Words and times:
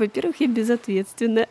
Во-первых, 0.00 0.40
я 0.40 0.48
безответственная 0.48 1.46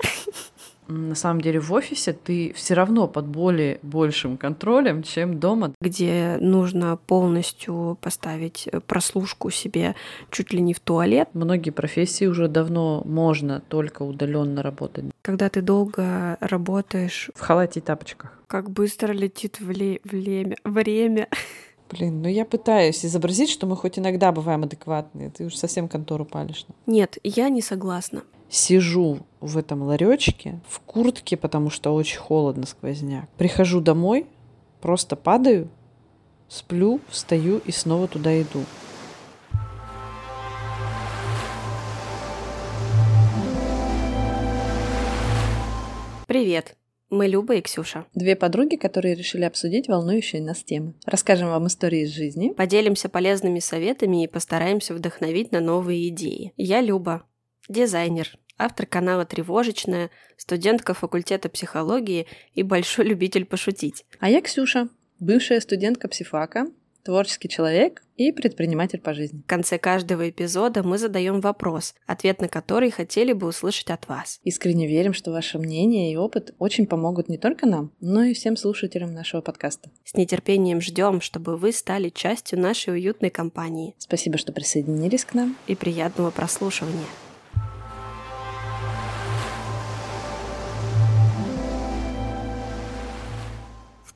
на 0.89 1.16
самом 1.16 1.41
деле 1.41 1.59
в 1.59 1.71
офисе 1.71 2.13
ты 2.13 2.52
все 2.54 2.73
равно 2.73 3.07
под 3.07 3.27
более 3.27 3.79
большим 3.84 4.38
контролем, 4.38 5.04
чем 5.04 5.39
дома. 5.39 5.73
Где 5.79 6.38
нужно 6.39 6.98
полностью 6.98 7.98
поставить 8.02 8.67
прослушку 8.88 9.52
себе 9.52 9.95
чуть 10.31 10.52
ли 10.52 10.62
не 10.62 10.73
в 10.73 10.80
туалет. 10.80 11.30
Многие 11.34 11.70
профессии 11.70 12.25
уже 12.25 12.48
давно 12.48 13.03
можно 13.05 13.62
только 13.62 14.03
удаленно 14.03 14.63
работать. 14.63 15.05
Когда 15.22 15.50
ты 15.50 15.61
долго 15.61 16.38
работаешь... 16.39 17.30
В 17.36 17.41
халате 17.41 17.80
и 17.80 17.84
тапочках. 17.84 18.41
Как 18.47 18.72
быстро 18.72 19.13
летит 19.13 19.59
вле... 19.59 20.02
время. 20.03 20.58
Время. 20.63 21.30
Блин, 21.91 22.22
ну 22.22 22.27
я 22.27 22.45
пытаюсь 22.45 23.05
изобразить, 23.05 23.50
что 23.50 23.67
мы 23.67 23.75
хоть 23.75 24.00
иногда 24.00 24.31
бываем 24.31 24.63
адекватные. 24.63 25.30
Ты 25.30 25.45
уж 25.45 25.55
совсем 25.55 25.88
контору 25.88 26.25
палишь. 26.25 26.66
Нет, 26.88 27.17
я 27.23 27.50
не 27.50 27.61
согласна 27.61 28.23
сижу 28.49 29.20
в 29.39 29.58
этом 29.58 29.84
ларечке 29.84 30.59
в 30.67 30.80
куртке, 30.81 31.38
потому 31.38 31.70
что 31.70 31.94
очень 31.94 32.17
холодно, 32.17 32.66
сквозняк. 32.66 33.30
Прихожу 33.38 33.80
домой, 33.80 34.25
просто 34.81 35.16
падаю, 35.16 35.70
сплю, 36.48 36.99
встаю 37.08 37.62
и 37.66 37.72
снова 37.72 38.08
туда 38.08 38.41
иду. 38.41 38.63
Привет! 46.27 46.75
Мы 47.09 47.25
Люба 47.25 47.55
и 47.55 47.61
Ксюша. 47.61 48.05
Две 48.14 48.36
подруги, 48.36 48.75
которые 48.75 49.16
решили 49.16 49.44
обсудить 49.44 49.88
волнующие 49.88 50.44
нас 50.44 50.64
темы. 50.64 50.94
Расскажем 51.08 51.50
вам 51.50 51.66
истории 51.66 52.02
из 52.02 52.09
жизни. 52.11 52.50
Поделимся 52.50 53.09
полезными 53.09 53.58
советами 53.58 54.23
и 54.23 54.27
постараемся 54.27 54.94
вдохновить 54.94 55.52
на 55.52 55.59
новые 55.59 56.08
идеи. 56.09 56.53
Я 56.55 56.81
Люба, 56.81 57.23
дизайнер, 57.70 58.38
автор 58.58 58.86
канала 58.86 59.25
«Тревожечная», 59.25 60.09
студентка 60.36 60.94
факультета 60.94 61.48
психологии 61.50 62.28
и 62.53 62.64
большой 62.64 63.06
любитель 63.06 63.45
пошутить. 63.45 64.06
А 64.20 64.30
я 64.30 64.42
Ксюша, 64.42 64.89
бывшая 65.20 65.61
студентка 65.61 66.08
психфака, 66.08 66.67
творческий 67.03 67.50
человек 67.50 68.03
и 68.17 68.31
предприниматель 68.31 69.00
по 69.00 69.14
жизни. 69.14 69.42
В 69.42 69.48
конце 69.48 69.78
каждого 69.78 70.30
эпизода 70.30 70.84
мы 70.84 70.98
задаем 70.98 71.39
вопрос, 71.39 71.95
ответ 72.06 72.42
на 72.42 72.50
который 72.50 72.92
хотели 72.92 73.34
бы 73.34 73.48
услышать 73.48 73.89
от 73.89 74.08
вас. 74.08 74.39
Искренне 74.44 74.88
верим, 74.88 75.14
что 75.14 75.31
ваше 75.31 75.58
мнение 75.58 76.11
и 76.11 76.17
опыт 76.17 76.54
очень 76.59 76.86
помогут 76.86 77.30
не 77.30 77.38
только 77.38 77.66
нам, 77.66 77.92
но 78.02 78.23
и 78.23 78.33
всем 78.33 78.58
слушателям 78.58 79.14
нашего 79.14 79.42
подкаста. 79.42 79.89
С 80.04 80.16
нетерпением 80.16 80.81
ждем, 80.81 81.22
чтобы 81.22 81.58
вы 81.58 81.72
стали 81.72 82.09
частью 82.09 82.59
нашей 82.59 82.94
уютной 82.94 83.30
компании. 83.30 83.95
Спасибо, 83.98 84.38
что 84.38 84.52
присоединились 84.52 85.26
к 85.26 85.33
нам. 85.33 85.56
И 85.67 85.76
приятного 85.76 86.31
прослушивания. 86.31 87.06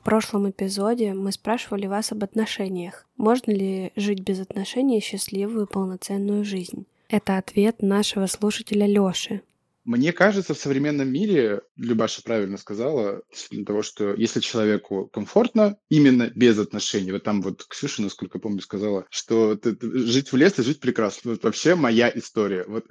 В 0.04 0.06
прошлом 0.06 0.50
эпизоде 0.50 1.14
мы 1.14 1.32
спрашивали 1.32 1.86
вас 1.86 2.12
об 2.12 2.22
отношениях. 2.22 3.06
Можно 3.16 3.52
ли 3.52 3.90
жить 3.96 4.20
без 4.20 4.38
отношений 4.38 5.00
счастливую 5.00 5.66
полноценную 5.66 6.44
жизнь? 6.44 6.84
Это 7.08 7.38
ответ 7.38 7.80
нашего 7.80 8.26
слушателя 8.26 8.86
Лёши. 8.86 9.40
Мне 9.84 10.12
кажется, 10.12 10.54
в 10.54 10.58
современном 10.58 11.12
мире, 11.12 11.60
Любаша 11.76 12.22
правильно 12.22 12.56
сказала, 12.56 13.22
того, 13.66 13.82
что 13.82 14.14
если 14.14 14.40
человеку 14.40 15.10
комфортно, 15.12 15.76
именно 15.90 16.30
без 16.34 16.58
отношений, 16.58 17.12
вот 17.12 17.22
там 17.22 17.42
вот 17.42 17.64
Ксюша, 17.68 18.02
насколько 18.02 18.38
помню, 18.38 18.60
сказала, 18.60 19.06
что 19.10 19.56
ты, 19.56 19.76
жить 19.80 20.32
в 20.32 20.36
лес 20.36 20.58
и 20.58 20.62
жить 20.62 20.80
прекрасно. 20.80 21.32
Вот 21.32 21.44
вообще 21.44 21.74
моя 21.74 22.10
история. 22.14 22.64
Вот 22.66 22.86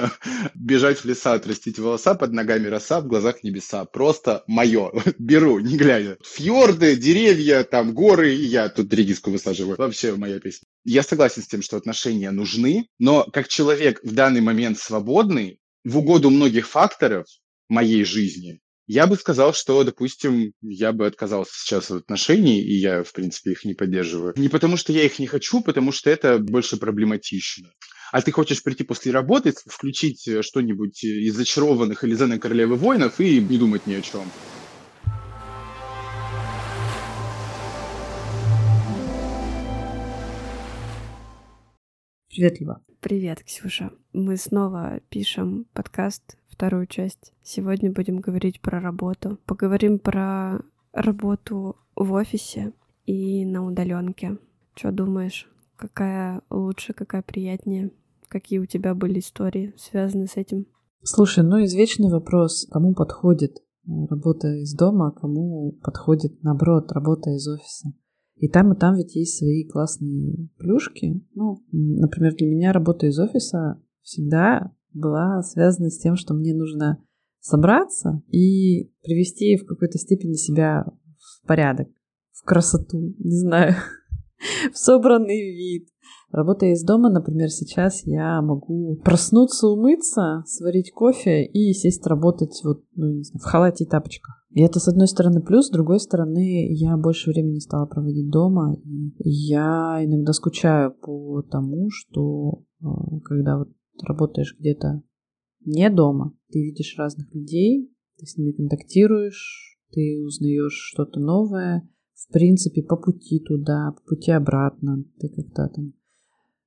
бежать 0.54 0.98
в 0.98 1.04
леса, 1.04 1.34
отрастить 1.34 1.78
волоса, 1.78 2.14
под 2.14 2.32
ногами 2.32 2.66
роса, 2.66 3.00
в 3.00 3.06
глазах 3.06 3.42
небеса. 3.42 3.84
Просто 3.84 4.44
мое. 4.46 4.90
Беру, 5.18 5.58
не 5.58 5.76
глядя. 5.76 6.16
Фьорды, 6.24 6.96
деревья, 6.96 7.62
там 7.64 7.92
горы, 7.92 8.34
и 8.34 8.44
я 8.44 8.68
тут 8.68 8.92
редиску 8.92 9.30
высаживаю. 9.30 9.76
Вообще 9.76 10.14
моя 10.14 10.40
песня. 10.40 10.66
Я 10.84 11.02
согласен 11.02 11.42
с 11.42 11.46
тем, 11.46 11.62
что 11.62 11.76
отношения 11.76 12.30
нужны, 12.30 12.88
но 12.98 13.24
как 13.24 13.48
человек 13.48 14.00
в 14.02 14.14
данный 14.14 14.40
момент 14.40 14.78
свободный, 14.78 15.60
в 15.84 15.98
угоду 15.98 16.30
многих 16.30 16.68
факторов 16.68 17.26
моей 17.68 18.04
жизни, 18.04 18.60
я 18.86 19.06
бы 19.06 19.16
сказал, 19.16 19.52
что, 19.52 19.84
допустим, 19.84 20.52
я 20.62 20.92
бы 20.92 21.06
отказался 21.06 21.52
сейчас 21.54 21.90
от 21.90 22.04
отношений, 22.04 22.62
и 22.62 22.72
я, 22.74 23.04
в 23.04 23.12
принципе, 23.12 23.52
их 23.52 23.66
не 23.66 23.74
поддерживаю. 23.74 24.32
Не 24.36 24.48
потому, 24.48 24.78
что 24.78 24.94
я 24.94 25.04
их 25.04 25.18
не 25.18 25.26
хочу, 25.26 25.60
потому 25.60 25.92
что 25.92 26.08
это 26.08 26.38
больше 26.38 26.78
проблематично. 26.78 27.70
А 28.12 28.22
ты 28.22 28.32
хочешь 28.32 28.62
прийти 28.62 28.84
после 28.84 29.12
работы, 29.12 29.52
включить 29.66 30.26
э, 30.26 30.40
что-нибудь 30.40 31.04
из 31.04 31.34
«Зачарованных» 31.34 32.02
или 32.04 32.14
«Зены 32.14 32.38
королевы 32.38 32.76
воинов» 32.76 33.20
и 33.20 33.40
не 33.40 33.58
думать 33.58 33.86
ни 33.86 33.92
о 33.92 34.00
чем. 34.00 34.24
Привет, 42.30 42.60
Льва. 42.60 42.80
Привет, 43.08 43.42
Ксюша. 43.42 43.90
Мы 44.12 44.36
снова 44.36 45.00
пишем 45.08 45.64
подкаст, 45.72 46.36
вторую 46.46 46.86
часть. 46.86 47.32
Сегодня 47.42 47.90
будем 47.90 48.18
говорить 48.18 48.60
про 48.60 48.80
работу. 48.80 49.38
Поговорим 49.46 49.98
про 49.98 50.60
работу 50.92 51.76
в 51.96 52.12
офисе 52.12 52.74
и 53.06 53.46
на 53.46 53.64
удаленке. 53.64 54.36
Что 54.74 54.92
думаешь? 54.92 55.50
Какая 55.76 56.42
лучше, 56.50 56.92
какая 56.92 57.22
приятнее? 57.22 57.92
Какие 58.28 58.58
у 58.58 58.66
тебя 58.66 58.94
были 58.94 59.20
истории, 59.20 59.72
связанные 59.78 60.28
с 60.28 60.36
этим? 60.36 60.66
Слушай, 61.02 61.44
ну 61.44 61.64
извечный 61.64 62.10
вопрос, 62.10 62.68
кому 62.70 62.92
подходит 62.92 63.56
работа 63.86 64.48
из 64.48 64.74
дома, 64.74 65.08
а 65.08 65.18
кому 65.18 65.72
подходит, 65.82 66.42
наоборот, 66.42 66.92
работа 66.92 67.30
из 67.30 67.48
офиса. 67.48 67.88
И 68.38 68.48
там, 68.48 68.72
и 68.72 68.78
там 68.78 68.94
ведь 68.94 69.16
есть 69.16 69.38
свои 69.38 69.64
классные 69.64 70.48
плюшки. 70.58 71.24
Ну, 71.34 71.64
например, 71.72 72.34
для 72.34 72.46
меня 72.46 72.72
работа 72.72 73.06
из 73.06 73.18
офиса 73.18 73.80
всегда 74.02 74.72
была 74.92 75.42
связана 75.42 75.90
с 75.90 75.98
тем, 75.98 76.16
что 76.16 76.34
мне 76.34 76.54
нужно 76.54 77.02
собраться 77.40 78.22
и 78.28 78.90
привести 79.02 79.56
в 79.56 79.66
какой-то 79.66 79.98
степени 79.98 80.34
себя 80.34 80.84
в 81.18 81.46
порядок, 81.46 81.88
в 82.32 82.44
красоту, 82.44 83.14
не 83.18 83.36
знаю, 83.36 83.74
в 84.72 84.78
собранный 84.78 85.52
вид. 85.52 85.88
Работая 86.30 86.72
из 86.72 86.84
дома, 86.84 87.10
например, 87.10 87.48
сейчас 87.48 88.02
я 88.04 88.42
могу 88.42 88.96
проснуться, 89.02 89.66
умыться, 89.68 90.44
сварить 90.46 90.92
кофе 90.92 91.44
и 91.44 91.72
сесть 91.72 92.06
работать 92.06 92.60
вот, 92.64 92.84
ну, 92.94 93.14
не 93.14 93.22
знаю, 93.22 93.40
в 93.40 93.44
халате 93.44 93.84
и 93.84 93.88
тапочках. 93.88 94.37
И 94.50 94.62
это, 94.62 94.80
с 94.80 94.88
одной 94.88 95.08
стороны, 95.08 95.42
плюс, 95.42 95.66
с 95.66 95.70
другой 95.70 96.00
стороны, 96.00 96.72
я 96.72 96.96
больше 96.96 97.30
времени 97.30 97.58
стала 97.58 97.86
проводить 97.86 98.30
дома. 98.30 98.74
И 98.74 99.28
я 99.28 100.00
иногда 100.02 100.32
скучаю 100.32 100.94
по 100.94 101.42
тому, 101.42 101.90
что 101.90 102.64
э, 102.80 102.86
когда 103.24 103.58
вот 103.58 103.68
работаешь 104.02 104.56
где-то 104.58 105.02
не 105.64 105.90
дома, 105.90 106.34
ты 106.50 106.60
видишь 106.60 106.96
разных 106.96 107.34
людей, 107.34 107.92
ты 108.16 108.26
с 108.26 108.36
ними 108.36 108.52
контактируешь, 108.52 109.78
ты 109.90 110.18
узнаешь 110.24 110.90
что-то 110.92 111.20
новое. 111.20 111.88
В 112.14 112.32
принципе, 112.32 112.82
по 112.82 112.96
пути 112.96 113.40
туда, 113.40 113.92
по 113.92 114.14
пути 114.14 114.30
обратно, 114.32 115.04
ты 115.18 115.28
как-то 115.28 115.68
там 115.68 115.92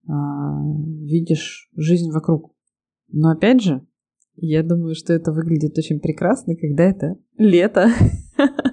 а, 0.08 0.64
видишь 1.04 1.70
жизнь 1.76 2.12
вокруг. 2.12 2.54
Но 3.10 3.32
опять 3.32 3.62
же, 3.62 3.86
я 4.42 4.64
думаю, 4.64 4.96
что 4.96 5.14
это 5.14 5.32
выглядит 5.32 5.78
очень 5.78 6.00
прекрасно, 6.00 6.56
когда 6.56 6.84
это 6.84 7.16
лето. 7.38 7.90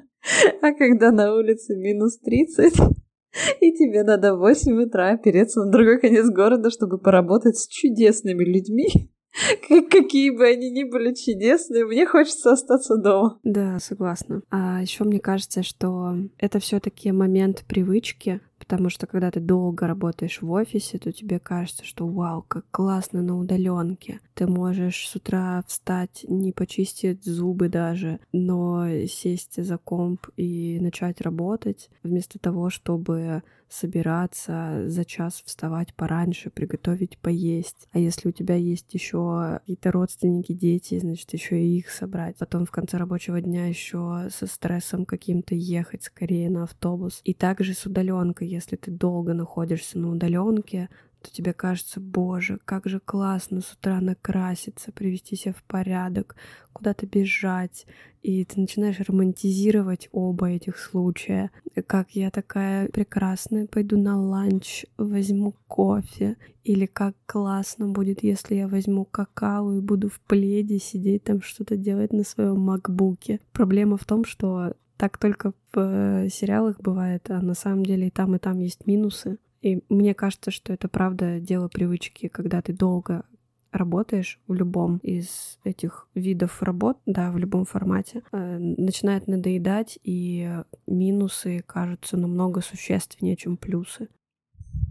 А 0.61 0.73
когда 0.73 1.11
на 1.11 1.35
улице 1.35 1.75
минус 1.76 2.19
30, 2.19 2.75
и 3.61 3.73
тебе 3.73 4.03
надо 4.03 4.35
в 4.35 4.41
8 4.41 4.82
утра 4.82 5.11
опереться 5.11 5.61
на 5.65 5.70
другой 5.70 6.00
конец 6.00 6.29
города, 6.29 6.70
чтобы 6.70 6.99
поработать 6.99 7.56
с 7.56 7.67
чудесными 7.67 8.44
людьми, 8.44 8.88
какие 9.91 10.31
бы 10.31 10.47
они 10.47 10.70
ни 10.70 10.85
были 10.85 11.15
чудесные, 11.15 11.85
мне 11.85 12.06
хочется 12.06 12.53
остаться 12.53 12.97
дома. 12.97 13.38
Да, 13.43 13.79
согласна. 13.79 14.43
А 14.50 14.81
еще 14.81 15.05
мне 15.05 15.20
кажется, 15.20 15.62
что 15.62 16.17
это 16.38 16.59
все-таки 16.59 17.12
момент 17.12 17.65
привычки, 17.69 18.41
потому 18.58 18.90
что 18.90 19.06
когда 19.06 19.31
ты 19.31 19.40
долго 19.40 19.87
работаешь 19.87 20.43
в 20.43 20.50
офисе, 20.50 20.99
то 20.99 21.12
тебе 21.12 21.38
кажется, 21.38 21.84
что 21.84 22.06
вау, 22.06 22.43
как 22.46 22.64
классно 22.70 23.22
на 23.22 23.38
удаленке. 23.38 24.20
Ты 24.34 24.46
можешь 24.46 25.08
с 25.08 25.16
утра 25.16 25.62
встать, 25.66 26.25
не 26.28 26.52
почистить 26.52 27.25
зубы 27.25 27.69
даже, 27.69 28.20
но 28.32 28.87
сесть 29.06 29.62
за 29.62 29.78
комп 29.78 30.26
и 30.37 30.78
начать 30.81 31.20
работать, 31.20 31.90
вместо 32.02 32.38
того, 32.38 32.70
чтобы 32.70 33.43
собираться 33.69 34.84
за 34.87 35.05
час 35.05 35.43
вставать 35.44 35.94
пораньше, 35.94 36.50
приготовить 36.50 37.19
поесть. 37.19 37.88
А 37.93 37.99
если 37.99 38.28
у 38.28 38.32
тебя 38.32 38.55
есть 38.55 38.93
еще 38.94 39.58
какие-то 39.60 39.93
родственники, 39.93 40.52
дети, 40.52 40.99
значит, 40.99 41.32
еще 41.32 41.60
и 41.60 41.78
их 41.78 41.90
собрать. 41.90 42.37
Потом 42.37 42.64
в 42.64 42.70
конце 42.70 42.96
рабочего 42.96 43.40
дня 43.40 43.66
еще 43.66 44.28
со 44.31 44.46
стрессом 44.46 45.05
каким-то 45.05 45.55
ехать 45.55 46.05
скорее 46.05 46.50
на 46.50 46.64
автобус. 46.64 47.20
И 47.25 47.34
также 47.34 47.75
с 47.75 47.84
удаленкой, 47.87 48.47
если 48.48 48.76
ты 48.76 48.90
долго 48.90 49.34
находишься 49.34 49.98
на 49.98 50.10
удаленке, 50.10 50.88
то 51.22 51.30
тебе 51.32 51.52
кажется, 51.52 52.00
боже, 52.00 52.58
как 52.64 52.86
же 52.86 53.00
классно 53.00 53.60
с 53.60 53.72
утра 53.72 54.00
накраситься, 54.00 54.92
привести 54.92 55.36
себя 55.36 55.52
в 55.52 55.62
порядок, 55.64 56.36
куда-то 56.72 57.06
бежать. 57.06 57.86
И 58.22 58.44
ты 58.44 58.60
начинаешь 58.60 59.00
романтизировать 59.00 60.08
оба 60.12 60.50
этих 60.50 60.78
случая. 60.78 61.50
Как 61.86 62.10
я 62.12 62.30
такая 62.30 62.88
прекрасная, 62.88 63.66
пойду 63.66 63.98
на 63.98 64.20
ланч, 64.20 64.84
возьму 64.96 65.54
кофе. 65.66 66.36
Или 66.62 66.86
как 66.86 67.16
классно 67.26 67.88
будет, 67.88 68.22
если 68.22 68.56
я 68.56 68.68
возьму 68.68 69.04
какао 69.04 69.74
и 69.74 69.80
буду 69.80 70.08
в 70.08 70.20
пледе 70.20 70.78
сидеть 70.78 71.24
там 71.24 71.42
что-то 71.42 71.76
делать 71.76 72.12
на 72.12 72.24
своем 72.24 72.60
макбуке. 72.60 73.40
Проблема 73.52 73.96
в 73.96 74.04
том, 74.04 74.24
что 74.24 74.74
так 74.98 75.16
только 75.16 75.52
в 75.72 75.78
э, 75.78 76.28
сериалах 76.28 76.80
бывает, 76.80 77.30
а 77.30 77.40
на 77.40 77.54
самом 77.54 77.86
деле 77.86 78.08
и 78.08 78.10
там, 78.10 78.34
и 78.34 78.38
там 78.38 78.58
есть 78.58 78.86
минусы. 78.86 79.38
И 79.62 79.82
мне 79.88 80.12
кажется, 80.14 80.50
что 80.50 80.72
это 80.72 80.88
правда 80.88 81.40
дело 81.40 81.68
привычки, 81.68 82.28
когда 82.28 82.60
ты 82.60 82.72
долго 82.72 83.24
работаешь 83.70 84.40
в 84.46 84.54
любом 84.54 84.98
из 84.98 85.58
этих 85.62 86.08
видов 86.14 86.62
работ, 86.62 86.98
да, 87.06 87.30
в 87.30 87.38
любом 87.38 87.64
формате, 87.64 88.22
э, 88.32 88.58
начинает 88.58 89.28
надоедать, 89.28 89.98
и 90.02 90.50
минусы 90.86 91.62
кажутся 91.66 92.16
намного 92.16 92.60
существеннее, 92.60 93.36
чем 93.36 93.56
плюсы. 93.56 94.08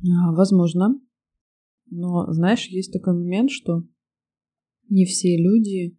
А, 0.05 0.31
возможно. 0.31 0.99
Но, 1.89 2.31
знаешь, 2.31 2.67
есть 2.67 2.93
такой 2.93 3.13
момент, 3.13 3.51
что 3.51 3.83
не 4.89 5.05
все 5.05 5.37
люди 5.37 5.97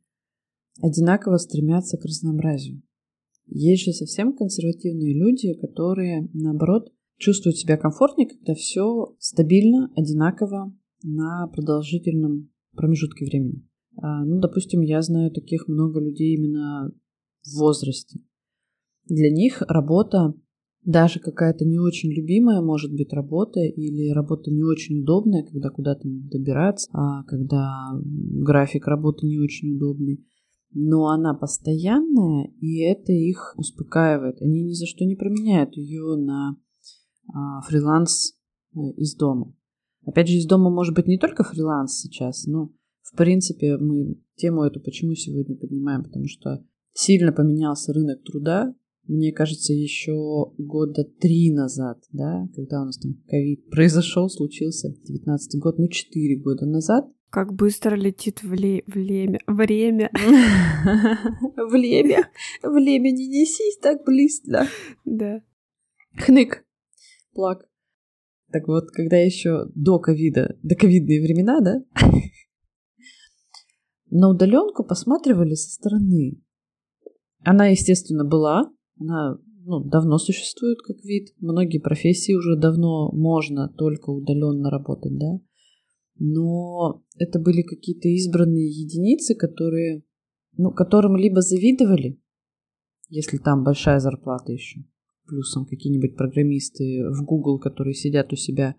одинаково 0.81 1.37
стремятся 1.37 1.99
к 1.99 2.05
разнообразию. 2.05 2.82
Есть 3.49 3.85
же 3.85 3.93
совсем 3.93 4.35
консервативные 4.37 5.19
люди, 5.19 5.55
которые, 5.55 6.29
наоборот, 6.35 6.93
чувствуют 7.19 7.56
себя 7.56 7.77
комфортнее, 7.77 8.29
когда 8.29 8.55
все 8.55 9.17
стабильно, 9.19 9.91
одинаково 9.97 10.75
на 11.03 11.47
продолжительном 11.49 12.50
промежутке 12.75 13.25
времени. 13.25 13.67
А, 13.97 14.25
ну, 14.25 14.41
допустим, 14.41 14.83
я 14.83 15.03
знаю 15.03 15.31
таких 15.31 15.67
много 15.69 16.00
людей 16.00 16.37
именно 16.37 16.93
в 17.43 17.59
возрасте. 17.59 18.21
Для 19.06 19.31
них 19.31 19.62
работа, 19.62 20.35
даже 20.85 21.19
какая-то 21.19 21.65
не 21.65 21.79
очень 21.79 22.12
любимая, 22.12 22.61
может 22.61 22.93
быть, 22.93 23.12
работа 23.12 23.61
или 23.61 24.11
работа 24.11 24.51
не 24.51 24.62
очень 24.62 25.01
удобная, 25.01 25.43
когда 25.43 25.71
куда-то 25.71 26.03
добираться, 26.05 26.89
а 26.93 27.25
когда 27.25 27.71
график 28.05 28.87
работы 28.87 29.27
не 29.27 29.39
очень 29.39 29.75
удобный, 29.75 30.25
но 30.73 31.09
она 31.09 31.35
постоянная, 31.35 32.53
и 32.61 32.81
это 32.81 33.12
их 33.12 33.55
успокаивает. 33.56 34.41
Они 34.43 34.62
ни 34.62 34.73
за 34.73 34.87
что 34.87 35.05
не 35.05 35.17
променяют 35.17 35.76
ее 35.76 36.17
на 36.17 36.56
а, 37.32 37.61
фриланс 37.62 38.35
э, 38.75 38.79
из 38.97 39.15
дома. 39.17 39.55
Опять 40.05 40.29
же, 40.29 40.37
из 40.37 40.47
дома 40.47 40.70
может 40.70 40.94
быть 40.94 41.06
не 41.06 41.19
только 41.19 41.44
фриланс 41.44 42.00
сейчас, 42.00 42.47
но 42.47 42.73
в 43.03 43.17
принципе 43.17 43.76
мы 43.79 44.20
тему 44.37 44.62
эту 44.62 44.81
почему 44.81 45.15
сегодня 45.15 45.56
поднимаем, 45.56 46.03
потому 46.03 46.26
что 46.26 46.65
сильно 46.93 47.32
поменялся 47.32 47.93
рынок 47.93 48.23
труда. 48.23 48.75
Мне 49.06 49.32
кажется, 49.32 49.73
еще 49.73 50.53
года 50.59 51.05
три 51.05 51.50
назад, 51.50 52.03
да, 52.12 52.47
когда 52.55 52.82
у 52.82 52.85
нас 52.85 52.99
там 52.99 53.15
ковид 53.26 53.69
произошел, 53.70 54.29
случился, 54.29 54.94
19 55.05 55.61
год, 55.61 55.79
ну, 55.79 55.88
четыре 55.88 56.38
года 56.38 56.67
назад. 56.67 57.06
Как 57.31 57.53
быстро 57.53 57.95
летит 57.95 58.43
вле... 58.43 58.83
время. 58.87 59.41
Время. 59.47 60.11
Время. 61.71 62.31
Время 62.63 63.11
не 63.11 63.29
несись 63.29 63.79
так 63.79 64.05
близко. 64.05 64.67
Да. 65.05 65.43
Хнык 66.17 66.65
плак. 67.39 67.69
Так 68.51 68.67
вот, 68.67 68.91
когда 68.91 69.17
еще 69.17 69.67
до 69.77 70.01
ковида, 70.01 70.59
до 70.63 70.75
ковидные 70.75 71.23
времена, 71.23 71.61
да, 71.61 71.85
на 74.11 74.31
удаленку 74.31 74.85
посматривали 74.85 75.55
со 75.55 75.71
стороны. 75.71 76.43
Она, 77.45 77.67
естественно, 77.69 78.25
была, 78.25 78.63
она 78.99 79.39
ну, 79.65 79.85
давно 79.85 80.19
существует 80.19 80.79
как 80.83 80.97
вид. 81.05 81.29
Многие 81.39 81.79
профессии 81.79 82.33
уже 82.35 82.57
давно 82.57 83.13
можно 83.13 83.69
только 83.69 84.11
удаленно 84.11 84.71
работать, 84.71 85.17
да. 85.17 85.39
Но 86.19 87.05
это 87.17 87.38
были 87.38 87.62
какие-то 87.62 88.09
избранные 88.09 88.69
единицы, 88.69 89.35
которые, 89.35 90.03
ну, 90.56 90.70
которым 90.73 91.17
либо 91.17 91.41
завидовали, 91.41 92.20
если 93.09 93.38
там 93.38 93.65
большая 93.65 94.00
зарплата 94.00 94.53
еще, 94.53 94.85
плюсом 95.26 95.65
какие-нибудь 95.65 96.17
программисты 96.17 97.09
в 97.11 97.25
Google, 97.25 97.59
которые 97.59 97.94
сидят 97.94 98.32
у 98.32 98.37
себя 98.37 98.75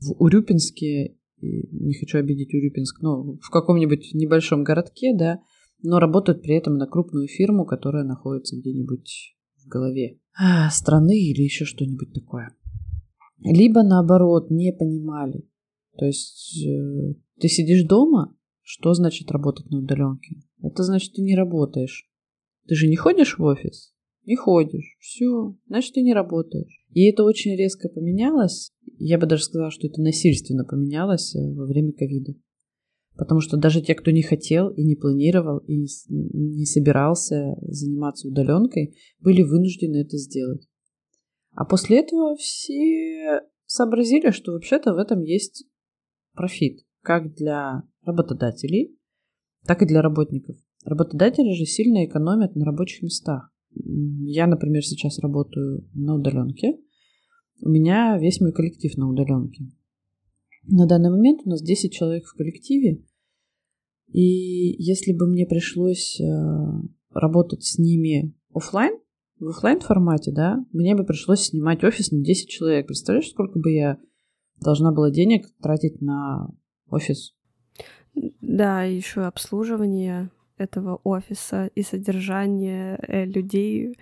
в 0.00 0.12
Урюпинске, 0.22 1.16
и 1.40 1.68
не 1.70 1.94
хочу 1.94 2.18
обидеть 2.18 2.54
Урюпинск, 2.54 3.00
но 3.02 3.36
в 3.40 3.50
каком-нибудь 3.50 4.14
небольшом 4.14 4.64
городке, 4.64 5.14
да, 5.14 5.40
но 5.82 6.00
работают 6.00 6.42
при 6.42 6.56
этом 6.56 6.76
на 6.76 6.86
крупную 6.86 7.28
фирму, 7.28 7.64
которая 7.64 8.04
находится 8.04 8.56
где-нибудь 8.56 9.36
в 9.64 9.68
голове 9.68 10.18
а, 10.36 10.70
страны 10.70 11.20
или 11.20 11.42
еще 11.42 11.64
что-нибудь 11.64 12.12
такое. 12.12 12.50
Либо 13.38 13.82
наоборот 13.82 14.50
не 14.50 14.72
понимали. 14.72 15.46
То 15.98 16.06
есть 16.06 16.64
э, 16.66 17.14
ты 17.40 17.48
сидишь 17.48 17.84
дома, 17.84 18.34
что 18.62 18.94
значит 18.94 19.30
работать 19.30 19.70
на 19.70 19.78
удаленке? 19.78 20.36
Это 20.62 20.82
значит, 20.82 21.12
ты 21.12 21.22
не 21.22 21.36
работаешь. 21.36 22.08
Ты 22.66 22.74
же 22.74 22.88
не 22.88 22.96
ходишь 22.96 23.38
в 23.38 23.42
офис? 23.42 23.92
не 24.28 24.36
ходишь, 24.36 24.98
все, 25.00 25.56
значит, 25.68 25.94
ты 25.94 26.02
не 26.02 26.12
работаешь. 26.12 26.84
И 26.92 27.08
это 27.08 27.24
очень 27.24 27.56
резко 27.56 27.88
поменялось. 27.88 28.72
Я 28.98 29.18
бы 29.18 29.26
даже 29.26 29.44
сказала, 29.44 29.70
что 29.70 29.86
это 29.86 30.02
насильственно 30.02 30.64
поменялось 30.66 31.34
э, 31.34 31.38
во 31.54 31.64
время 31.64 31.92
ковида. 31.92 32.34
Потому 33.16 33.40
что 33.40 33.56
даже 33.56 33.80
те, 33.80 33.94
кто 33.94 34.10
не 34.10 34.22
хотел 34.22 34.68
и 34.68 34.84
не 34.84 34.96
планировал, 34.96 35.58
и 35.66 35.86
не 36.08 36.66
собирался 36.66 37.56
заниматься 37.62 38.28
удаленкой, 38.28 38.94
были 39.18 39.42
вынуждены 39.42 39.96
это 39.96 40.18
сделать. 40.18 40.68
А 41.52 41.64
после 41.64 42.00
этого 42.00 42.36
все 42.36 43.40
сообразили, 43.64 44.30
что 44.30 44.52
вообще-то 44.52 44.92
в 44.92 44.98
этом 44.98 45.22
есть 45.22 45.64
профит, 46.38 46.86
как 47.02 47.34
для 47.34 47.82
работодателей, 48.04 48.96
так 49.66 49.82
и 49.82 49.86
для 49.86 50.00
работников. 50.00 50.56
Работодатели 50.84 51.52
же 51.52 51.64
сильно 51.64 52.06
экономят 52.06 52.54
на 52.54 52.64
рабочих 52.64 53.02
местах. 53.02 53.52
Я, 53.74 54.46
например, 54.46 54.84
сейчас 54.84 55.18
работаю 55.18 55.86
на 55.94 56.14
удаленке. 56.14 56.78
У 57.60 57.68
меня 57.68 58.16
весь 58.18 58.40
мой 58.40 58.52
коллектив 58.52 58.96
на 58.96 59.10
удаленке. 59.10 59.64
На 60.62 60.86
данный 60.86 61.10
момент 61.10 61.40
у 61.44 61.50
нас 61.50 61.60
10 61.60 61.92
человек 61.92 62.24
в 62.24 62.36
коллективе. 62.36 63.02
И 64.12 64.80
если 64.82 65.12
бы 65.12 65.26
мне 65.26 65.44
пришлось 65.44 66.20
э, 66.20 66.24
работать 67.10 67.64
с 67.64 67.78
ними 67.78 68.34
офлайн, 68.54 68.94
в 69.40 69.48
офлайн 69.48 69.80
формате, 69.80 70.32
да, 70.32 70.64
мне 70.72 70.94
бы 70.94 71.04
пришлось 71.04 71.40
снимать 71.40 71.82
офис 71.84 72.12
на 72.12 72.22
10 72.22 72.48
человек. 72.48 72.86
Представляешь, 72.86 73.30
сколько 73.30 73.58
бы 73.58 73.72
я 73.72 73.98
должна 74.60 74.92
была 74.92 75.10
денег 75.10 75.46
тратить 75.60 76.00
на 76.00 76.50
офис? 76.90 77.34
Да, 78.40 78.82
еще 78.82 79.22
обслуживание 79.22 80.30
этого 80.56 81.00
офиса 81.04 81.70
и 81.74 81.82
содержание 81.82 82.98
э, 83.06 83.24
людей, 83.24 83.96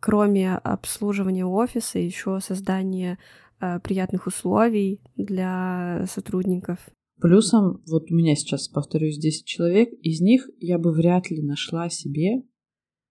кроме 0.00 0.56
обслуживания 0.56 1.44
офиса, 1.44 1.98
еще 1.98 2.40
создание 2.40 3.18
э, 3.60 3.78
приятных 3.80 4.26
условий 4.26 5.00
для 5.16 6.04
сотрудников. 6.08 6.78
Плюсом, 7.20 7.82
вот 7.86 8.10
у 8.10 8.14
меня 8.14 8.34
сейчас, 8.34 8.68
повторюсь, 8.68 9.18
10 9.18 9.46
человек, 9.46 9.90
из 10.02 10.20
них 10.20 10.48
я 10.58 10.78
бы 10.78 10.92
вряд 10.92 11.30
ли 11.30 11.42
нашла 11.42 11.88
себе 11.88 12.42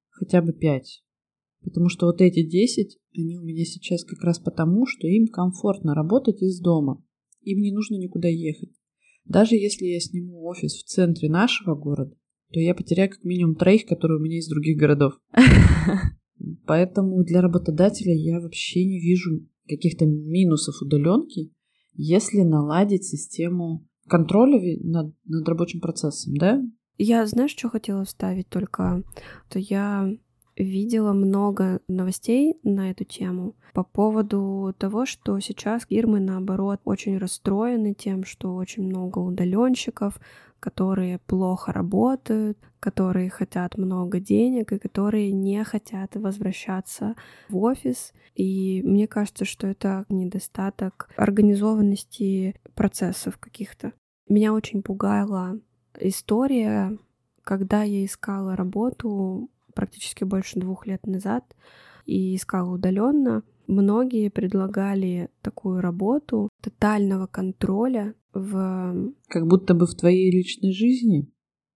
хотя 0.10 0.42
бы 0.42 0.54
5. 0.54 1.05
Потому 1.66 1.90
что 1.90 2.06
вот 2.06 2.22
эти 2.22 2.48
10, 2.48 2.98
они 3.18 3.38
у 3.38 3.44
меня 3.44 3.66
сейчас 3.66 4.04
как 4.04 4.22
раз 4.24 4.40
потому, 4.40 4.86
что 4.86 5.08
им 5.08 5.28
комфортно 5.28 5.96
работать 5.96 6.42
из 6.42 6.60
дома. 6.62 7.04
Им 7.42 7.60
не 7.60 7.72
нужно 7.72 7.96
никуда 7.96 8.28
ехать. 8.30 8.70
Даже 9.26 9.56
если 9.56 9.86
я 9.86 10.00
сниму 10.00 10.46
офис 10.46 10.76
в 10.76 10.86
центре 10.86 11.30
нашего 11.30 11.76
города, 11.76 12.16
то 12.52 12.60
я 12.60 12.76
потеряю 12.76 13.10
как 13.10 13.24
минимум 13.24 13.56
троих, 13.56 13.86
которые 13.86 14.20
у 14.20 14.24
меня 14.24 14.38
из 14.38 14.48
других 14.48 14.78
городов. 14.78 15.14
Поэтому 16.68 17.24
для 17.24 17.42
работодателя 17.42 18.14
я 18.14 18.40
вообще 18.40 18.86
не 18.86 19.00
вижу 19.00 19.48
каких-то 19.68 20.06
минусов 20.06 20.82
удаленки, 20.82 21.52
если 21.94 22.42
наладить 22.42 23.06
систему 23.06 23.88
контроля 24.08 24.60
над, 24.84 25.16
над 25.26 25.50
рабочим 25.50 25.80
процессом, 25.80 26.36
да? 26.36 26.62
Я, 26.98 27.26
знаешь, 27.26 27.52
что 27.52 27.70
хотела 27.70 28.06
вставить 28.06 28.48
только? 28.50 29.04
То 29.50 29.60
я 29.60 30.16
видела 30.58 31.14
много 31.14 31.82
новостей 31.88 32.60
на 32.64 32.92
эту 32.92 33.04
тему 33.04 33.56
по 33.74 33.84
поводу 33.84 34.74
того, 34.78 35.06
что 35.06 35.40
сейчас 35.40 35.86
фирмы, 35.88 36.20
наоборот, 36.20 36.80
очень 36.86 37.18
расстроены 37.18 37.94
тем, 37.94 38.24
что 38.24 38.56
очень 38.56 38.84
много 38.84 39.20
удаленщиков, 39.20 40.20
которые 40.60 41.20
плохо 41.20 41.72
работают, 41.74 42.58
которые 42.80 43.30
хотят 43.30 43.78
много 43.78 44.20
денег 44.20 44.72
и 44.72 44.80
которые 44.80 45.32
не 45.32 45.64
хотят 45.64 46.16
возвращаться 46.16 47.16
в 47.50 47.58
офис. 47.58 48.14
И 48.36 48.82
мне 48.84 49.08
кажется, 49.08 49.46
что 49.46 49.68
это 49.68 50.06
недостаток 50.10 51.10
организованности 51.18 52.56
процессов 52.76 53.38
каких-то. 53.38 53.94
Меня 54.28 54.54
очень 54.54 54.82
пугала 54.82 55.60
история, 56.00 56.98
когда 57.44 57.84
я 57.84 58.06
искала 58.06 58.56
работу 58.56 59.50
практически 59.76 60.24
больше 60.24 60.60
двух 60.60 60.88
лет 60.88 61.06
назад 61.06 61.56
и 62.06 62.36
искала 62.36 62.74
удаленно. 62.74 63.44
Многие 63.68 64.30
предлагали 64.30 65.30
такую 65.42 65.82
работу 65.82 66.50
тотального 66.62 67.28
контроля 67.28 68.16
в... 68.34 69.14
Как 69.28 69.48
будто 69.48 69.74
бы 69.74 69.86
в 69.86 69.96
твоей 69.96 70.32
личной 70.32 70.72
жизни? 70.72 71.32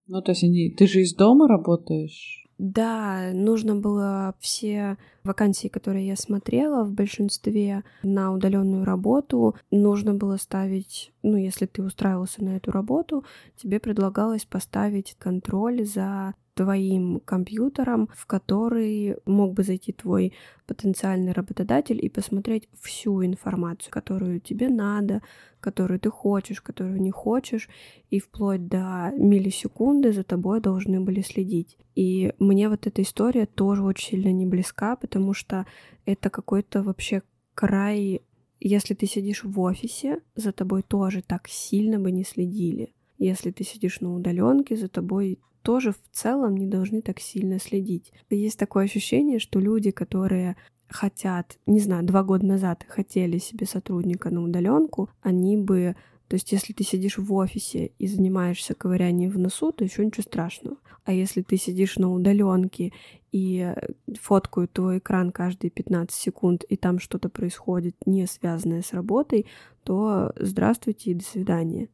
Ну, 0.07 0.21
то 0.21 0.31
есть 0.31 0.43
они... 0.43 0.71
Ты 0.71 0.87
же 0.87 1.01
из 1.01 1.13
дома 1.13 1.47
работаешь? 1.47 2.47
Да, 2.57 3.31
нужно 3.33 3.75
было 3.75 4.35
все 4.39 4.97
вакансии, 5.29 5.67
которые 5.69 6.07
я 6.07 6.15
смотрела, 6.15 6.83
в 6.83 6.91
большинстве 6.91 7.83
на 8.03 8.33
удаленную 8.33 8.83
работу, 8.83 9.55
нужно 9.71 10.13
было 10.13 10.37
ставить, 10.37 11.13
ну, 11.23 11.37
если 11.37 11.65
ты 11.67 11.83
устраивался 11.83 12.43
на 12.43 12.57
эту 12.57 12.71
работу, 12.71 13.23
тебе 13.55 13.79
предлагалось 13.79 14.45
поставить 14.45 15.15
контроль 15.19 15.85
за 15.85 16.33
твоим 16.59 17.21
компьютером, 17.23 18.09
в 18.13 18.25
который 18.25 19.15
мог 19.25 19.53
бы 19.53 19.63
зайти 19.63 19.93
твой 19.93 20.33
потенциальный 20.67 21.31
работодатель 21.31 22.03
и 22.05 22.09
посмотреть 22.09 22.67
всю 22.81 23.23
информацию, 23.23 23.91
которую 23.91 24.41
тебе 24.41 24.67
надо, 24.67 25.21
которую 25.61 25.99
ты 25.99 26.09
хочешь, 26.09 26.61
которую 26.61 27.01
не 27.01 27.11
хочешь, 27.11 27.69
и 28.09 28.19
вплоть 28.19 28.67
до 28.67 29.11
миллисекунды 29.17 30.11
за 30.11 30.23
тобой 30.23 30.59
должны 30.59 30.99
были 30.99 31.21
следить. 31.21 31.77
И 31.95 32.33
мне 32.39 32.69
вот 32.69 32.87
эта 32.87 33.01
история 33.01 33.45
тоже 33.45 33.83
очень 33.83 34.09
сильно 34.09 34.31
не 34.31 34.45
близка, 34.45 34.95
потому 34.95 35.18
что 35.33 35.65
это 36.05 36.29
какой-то 36.29 36.83
вообще 36.83 37.23
край 37.53 38.21
если 38.59 38.93
ты 38.93 39.05
сидишь 39.05 39.43
в 39.43 39.59
офисе, 39.59 40.19
за 40.35 40.51
тобой 40.51 40.83
тоже 40.83 41.21
так 41.21 41.47
сильно 41.47 41.99
бы 41.99 42.11
не 42.11 42.23
следили. 42.23 42.93
Если 43.17 43.51
ты 43.51 43.63
сидишь 43.63 44.01
на 44.01 44.13
удаленке, 44.13 44.75
за 44.75 44.89
тобой 44.89 45.39
тоже 45.61 45.91
в 45.91 46.01
целом 46.11 46.57
не 46.57 46.67
должны 46.67 47.01
так 47.01 47.19
сильно 47.19 47.59
следить. 47.59 48.11
Есть 48.29 48.59
такое 48.59 48.85
ощущение, 48.85 49.39
что 49.39 49.59
люди, 49.59 49.91
которые 49.91 50.55
хотят, 50.87 51.57
не 51.65 51.79
знаю, 51.79 52.03
два 52.03 52.23
года 52.23 52.45
назад 52.45 52.85
хотели 52.87 53.37
себе 53.37 53.65
сотрудника 53.65 54.29
на 54.29 54.41
удаленку, 54.41 55.09
они 55.21 55.57
бы 55.57 55.95
то 56.29 56.35
есть, 56.35 56.51
если 56.51 56.73
ты 56.73 56.83
сидишь 56.83 57.17
в 57.17 57.33
офисе 57.33 57.91
и 57.97 58.05
занимаешься 58.05 58.75
ковырянием 58.75 59.31
в 59.31 59.39
носу, 59.39 59.71
то 59.71 59.83
еще 59.83 60.05
ничего 60.05 60.21
страшного. 60.21 60.77
А 61.03 61.11
если 61.11 61.41
ты 61.41 61.57
сидишь 61.57 61.97
на 61.97 62.13
удаленке 62.13 62.93
и 63.31 63.73
фоткают 64.19 64.73
твой 64.73 64.99
экран 64.99 65.31
каждые 65.31 65.71
15 65.71 66.15
секунд, 66.15 66.63
и 66.63 66.75
там 66.75 66.99
что-то 66.99 67.29
происходит, 67.29 67.95
не 68.05 68.25
связанное 68.27 68.81
с 68.81 68.93
работой, 68.93 69.45
то 69.83 70.33
здравствуйте 70.37 71.11
и 71.11 71.15
до 71.15 71.23
свидания. 71.23 71.89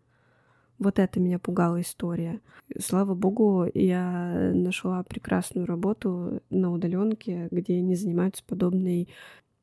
Вот 0.78 1.00
это 1.00 1.20
меня 1.20 1.40
пугала 1.40 1.80
история. 1.82 2.42
Слава 2.80 3.16
богу, 3.16 3.66
я 3.74 4.52
нашла 4.54 5.04
прекрасную 5.04 5.66
работу 5.66 6.42
на 6.50 6.72
удаленке, 6.72 7.48
где 7.52 7.78
они 7.78 7.96
занимаются 7.96 8.44
подобной, 8.46 9.08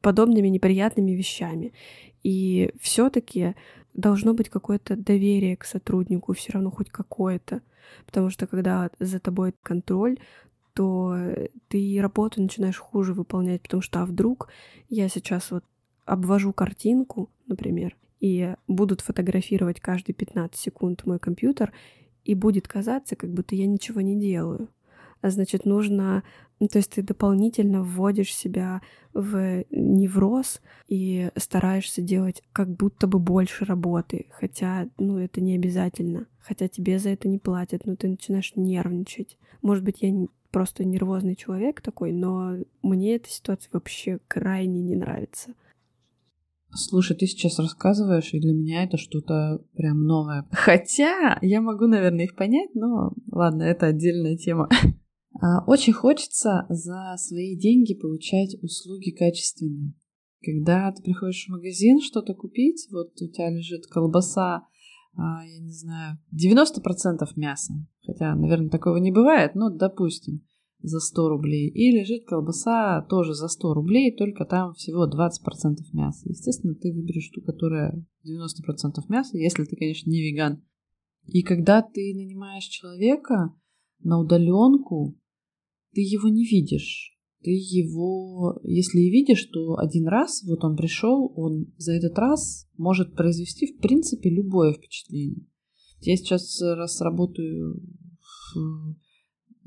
подобными 0.01 0.49
неприятными 0.49 1.11
вещами. 1.11 1.75
И 2.23 2.73
все-таки 2.81 3.55
должно 3.93 4.33
быть 4.33 4.49
какое-то 4.49 4.97
доверие 4.97 5.57
к 5.57 5.65
сотруднику, 5.65 6.33
все 6.33 6.53
равно 6.53 6.71
хоть 6.71 6.89
какое-то. 6.89 7.61
Потому 8.07 8.31
что 8.31 8.47
когда 8.47 8.91
за 8.99 9.21
тобой 9.21 9.53
контроль, 9.63 10.19
то 10.75 11.17
ты 11.69 11.99
работу 12.01 12.41
начинаешь 12.41 12.79
хуже 12.79 13.15
выполнять, 13.15 13.63
потому 13.63 13.83
что 13.83 14.03
а 14.03 14.07
вдруг 14.07 14.49
я 14.89 15.09
сейчас 15.09 15.51
вот 15.51 15.65
обвожу 16.05 16.53
картинку, 16.53 17.31
например, 17.47 17.97
и 18.21 18.55
будут 18.69 19.01
фотографировать 19.01 19.81
каждые 19.81 20.15
15 20.15 20.59
секунд 20.59 21.05
мой 21.07 21.19
компьютер, 21.19 21.73
и 22.25 22.35
будет 22.35 22.69
казаться, 22.69 23.17
как 23.17 23.33
будто 23.33 23.55
я 23.57 23.67
ничего 23.67 24.01
не 24.01 24.19
делаю. 24.19 24.69
А 25.21 25.31
значит, 25.31 25.65
нужно... 25.65 26.23
Ну, 26.61 26.69
то 26.69 26.79
есть 26.79 26.93
ты 26.93 27.03
дополнительно 27.03 27.83
вводишь 27.83 28.33
себя 28.33 28.83
в 29.13 29.65
невроз 29.71 30.61
и 30.87 31.31
стараешься 31.37 32.03
делать 32.03 32.43
как 32.53 32.69
будто 32.69 33.09
бы 33.09 33.19
больше 33.19 33.65
работы, 33.65 34.27
хотя, 34.31 34.89
ну, 34.99 35.19
это 35.19 35.41
не 35.41 35.57
обязательно. 35.57 36.27
Хотя 36.39 36.69
тебе 36.69 37.01
за 37.01 37.11
это 37.11 37.29
не 37.29 37.39
платят, 37.39 37.85
но 37.85 37.97
ты 37.97 38.07
начинаешь 38.07 38.53
нервничать. 38.55 39.39
Может 39.61 39.83
быть, 39.83 40.03
я 40.03 40.27
просто 40.53 40.85
нервозный 40.85 41.35
человек 41.35 41.81
такой, 41.81 42.13
но 42.13 42.57
мне 42.83 43.17
эта 43.17 43.29
ситуация 43.29 43.71
вообще 43.73 44.21
крайне 44.29 44.83
не 44.83 44.95
нравится. 44.95 45.55
Слушай, 46.75 47.17
ты 47.17 47.27
сейчас 47.27 47.59
рассказываешь, 47.59 48.33
и 48.33 48.41
для 48.41 48.55
меня 48.55 48.85
это 48.85 48.97
что-то 48.97 49.63
прям 49.75 50.05
новое. 50.05 50.47
Хотя 50.53 51.39
я 51.43 51.61
могу, 51.61 51.87
наверное, 51.87 52.25
их 52.25 52.35
понять, 52.35 52.75
но 52.75 53.13
ладно, 53.31 53.63
это 53.63 53.87
отдельная 53.87 54.37
тема. 54.37 54.69
А, 55.41 55.65
очень 55.67 55.95
хочется 55.95 56.67
за 56.69 57.17
свои 57.17 57.57
деньги 57.57 57.95
получать 57.95 58.55
услуги 58.63 59.11
качественные. 59.11 59.95
Когда 60.45 60.93
ты 60.93 61.03
приходишь 61.03 61.47
в 61.47 61.51
магазин 61.51 62.01
что-то 62.01 62.35
купить, 62.35 62.87
вот 62.93 63.13
у 63.21 63.29
тебя 63.29 63.51
лежит 63.51 63.87
колбаса, 63.87 64.69
я 65.17 65.59
не 65.61 65.73
знаю, 65.73 66.19
90% 66.33 67.27
мяса. 67.37 67.75
Хотя, 68.07 68.35
наверное, 68.35 68.71
такого 68.71 68.97
не 68.97 69.13
бывает, 69.13 69.55
но 69.55 69.71
допустим 69.71 70.43
за 70.83 71.01
100 71.01 71.29
рублей. 71.29 71.69
И 71.69 71.93
лежит 71.93 72.27
колбаса 72.27 73.03
тоже 73.09 73.35
за 73.35 73.49
100 73.49 73.75
рублей, 73.75 74.15
только 74.17 74.45
там 74.45 74.75
всего 74.75 75.07
20% 75.07 75.77
мяса. 75.93 76.29
Естественно, 76.29 76.75
ты 76.75 76.93
выберешь 76.93 77.31
ту, 77.31 77.41
которая 77.41 78.05
90% 78.25 79.05
мяса, 79.09 79.39
если 79.39 79.65
ты, 79.65 79.77
конечно, 79.77 80.11
не 80.11 80.23
веган. 80.23 80.63
И 81.27 81.43
когда 81.43 81.83
ты 81.83 82.13
нанимаешь 82.15 82.65
человека 82.65 83.55
на 84.01 84.19
удаленку, 84.19 85.17
ты 85.93 86.01
его 86.01 86.29
не 86.29 86.45
видишь. 86.45 87.12
Ты 87.43 87.51
его, 87.51 88.61
если 88.63 89.01
и 89.01 89.11
видишь, 89.11 89.45
то 89.47 89.77
один 89.77 90.07
раз, 90.07 90.43
вот 90.45 90.65
он 90.65 90.77
пришел, 90.77 91.33
он 91.37 91.73
за 91.77 91.93
этот 91.93 92.19
раз 92.19 92.69
может 92.77 93.15
произвести, 93.15 93.67
в 93.67 93.79
принципе, 93.79 94.31
любое 94.31 94.73
впечатление. 94.73 95.47
Я 96.01 96.17
сейчас 96.17 96.61
раз 96.61 97.01
работаю 97.01 97.81
в 98.55 98.97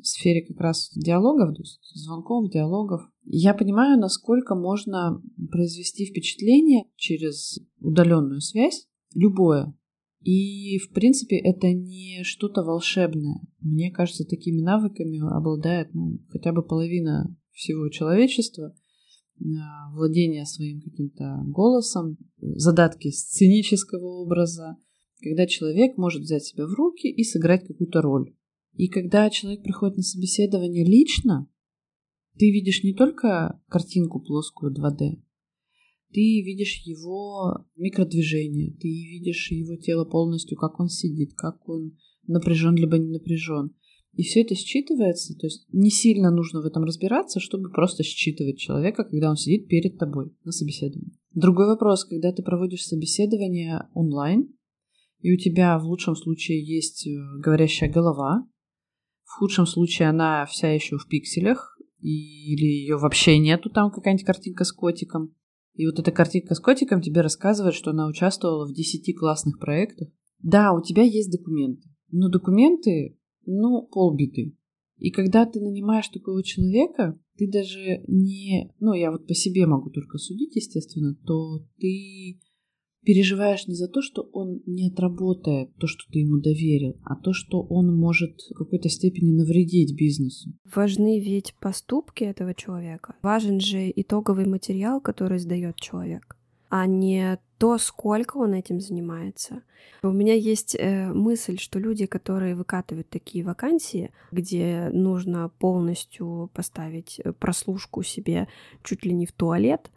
в 0.06 0.08
сфере 0.08 0.46
как 0.46 0.60
раз 0.60 0.92
диалогов, 0.96 1.56
то 1.56 1.62
есть 1.62 1.80
звонков, 1.96 2.52
диалогов. 2.52 3.02
Я 3.24 3.56
понимаю, 3.56 4.00
насколько 4.00 4.54
можно 4.54 5.20
произвести 5.52 6.06
впечатление 6.06 6.86
через 6.96 7.60
удаленную 7.80 8.40
связь, 8.40 8.88
любое. 9.16 9.74
И, 10.22 10.78
в 10.78 10.94
принципе, 10.94 11.38
это 11.38 11.74
не 11.74 12.24
что-то 12.24 12.64
волшебное. 12.64 13.42
Мне 13.62 13.92
кажется, 13.92 14.26
такими 14.26 14.62
навыками 14.62 15.20
обладает 15.36 15.94
ну, 15.94 16.20
хотя 16.30 16.52
бы 16.52 16.62
половина 16.62 17.36
всего 17.56 17.90
человечества 17.90 18.76
а, 19.40 19.92
владение 19.94 20.46
своим 20.46 20.82
каким-то 20.82 21.42
голосом, 21.48 22.18
задатки 22.40 23.10
сценического 23.10 24.22
образа, 24.22 24.78
когда 25.22 25.48
человек 25.48 25.98
может 25.98 26.22
взять 26.22 26.44
себя 26.44 26.68
в 26.68 26.74
руки 26.74 27.08
и 27.08 27.24
сыграть 27.24 27.66
какую-то 27.66 28.02
роль. 28.02 28.36
И 28.74 28.88
когда 28.88 29.30
человек 29.30 29.64
приходит 29.64 29.98
на 29.98 30.04
собеседование 30.04 30.86
лично, 30.86 31.50
ты 32.38 32.52
видишь 32.52 32.84
не 32.84 32.94
только 32.94 33.62
картинку 33.70 34.20
плоскую 34.20 34.74
2D, 34.74 35.22
ты 36.12 36.42
видишь 36.42 36.82
его 36.86 37.66
микродвижение, 37.76 38.72
ты 38.74 38.88
видишь 38.88 39.52
его 39.52 39.76
тело 39.76 40.06
полностью, 40.06 40.58
как 40.58 40.80
он 40.80 40.90
сидит, 40.90 41.34
как 41.34 41.68
он 41.68 41.98
напряжен 42.28 42.76
либо 42.76 42.98
не 42.98 43.10
напряжен. 43.10 43.76
И 44.16 44.24
все 44.24 44.42
это 44.42 44.54
считывается, 44.56 45.36
то 45.38 45.46
есть 45.46 45.68
не 45.74 45.90
сильно 45.90 46.32
нужно 46.32 46.62
в 46.62 46.66
этом 46.66 46.84
разбираться, 46.84 47.42
чтобы 47.42 47.70
просто 47.70 48.04
считывать 48.04 48.58
человека, 48.58 49.04
когда 49.04 49.30
он 49.30 49.36
сидит 49.36 49.68
перед 49.68 49.98
тобой 49.98 50.32
на 50.46 50.52
собеседовании. 50.52 51.18
Другой 51.34 51.68
вопрос, 51.68 52.06
когда 52.06 52.32
ты 52.32 52.42
проводишь 52.42 52.86
собеседование 52.86 53.90
онлайн, 53.94 54.50
и 55.20 55.34
у 55.34 55.38
тебя 55.38 55.78
в 55.80 55.84
лучшем 55.84 56.16
случае 56.16 56.64
есть 56.64 57.06
э, 57.08 57.12
говорящая 57.40 57.92
голова, 57.92 58.48
в 59.24 59.40
худшем 59.40 59.66
случае 59.66 60.10
она 60.10 60.46
вся 60.46 60.72
еще 60.72 60.98
в 60.98 61.08
пикселях, 61.08 61.78
или 62.00 62.66
ее 62.66 62.98
вообще 62.98 63.38
нету, 63.40 63.70
там 63.70 63.92
какая-нибудь 63.92 64.26
картинка 64.26 64.64
с 64.64 64.72
котиком. 64.72 65.34
И 65.74 65.86
вот 65.86 66.00
эта 66.00 66.12
картинка 66.12 66.56
с 66.56 66.60
котиком 66.60 67.02
тебе 67.02 67.22
рассказывает, 67.22 67.76
что 67.76 67.92
она 67.92 68.08
участвовала 68.08 68.66
в 68.66 68.74
10 68.74 69.18
классных 69.18 69.60
проектах. 69.60 70.08
Да, 70.42 70.72
у 70.72 70.82
тебя 70.82 71.04
есть 71.04 71.32
документы, 71.32 71.90
но 72.12 72.30
документы, 72.30 73.18
ну, 73.46 73.88
полбиты. 73.92 74.56
И 74.98 75.12
когда 75.12 75.46
ты 75.46 75.60
нанимаешь 75.60 76.08
такого 76.08 76.44
человека, 76.44 77.20
ты 77.38 77.52
даже 77.52 78.04
не... 78.08 78.74
Ну, 78.80 78.94
я 78.94 79.12
вот 79.12 79.28
по 79.28 79.34
себе 79.34 79.66
могу 79.66 79.90
только 79.90 80.18
судить, 80.18 80.56
естественно, 80.56 81.16
то 81.26 81.66
ты 81.80 82.40
переживаешь 83.06 83.68
не 83.68 83.76
за 83.76 83.88
то, 83.88 84.02
что 84.02 84.24
он 84.34 84.62
не 84.66 84.88
отработает 84.88 85.76
то, 85.76 85.88
что 85.88 86.04
ты 86.12 86.20
ему 86.20 86.42
доверил, 86.42 86.98
а 87.04 87.16
то, 87.16 87.34
что 87.34 87.62
он 87.62 87.96
может 87.96 88.42
в 88.50 88.56
какой-то 88.56 88.90
степени 88.90 89.32
навредить 89.32 89.96
бизнесу. 89.96 90.52
Важны 90.76 91.20
ведь 91.20 91.54
поступки 91.62 92.24
этого 92.24 92.54
человека. 92.54 93.16
Важен 93.22 93.60
же 93.60 93.92
итоговый 93.96 94.48
материал, 94.48 95.00
который 95.00 95.40
сдает 95.40 95.76
человек, 95.76 96.36
а 96.78 96.88
не 96.88 97.40
то, 97.58 97.78
сколько 97.78 98.36
он 98.36 98.54
этим 98.54 98.82
занимается. 98.82 99.64
У 100.04 100.10
меня 100.10 100.34
есть 100.34 100.76
э, 100.76 101.08
мысль, 101.08 101.58
что 101.58 101.80
люди, 101.80 102.06
которые 102.06 102.54
выкатывают 102.54 103.10
такие 103.10 103.46
вакансии, 103.46 104.12
где 104.34 104.90
нужно 104.92 105.48
полностью 105.48 106.52
поставить 106.54 107.22
э, 107.24 107.32
прослушку 107.32 108.04
себе 108.04 108.50
чуть 108.84 109.06
ли 109.06 109.14
не 109.14 109.26
в 109.26 109.32
туалет, 109.32 109.90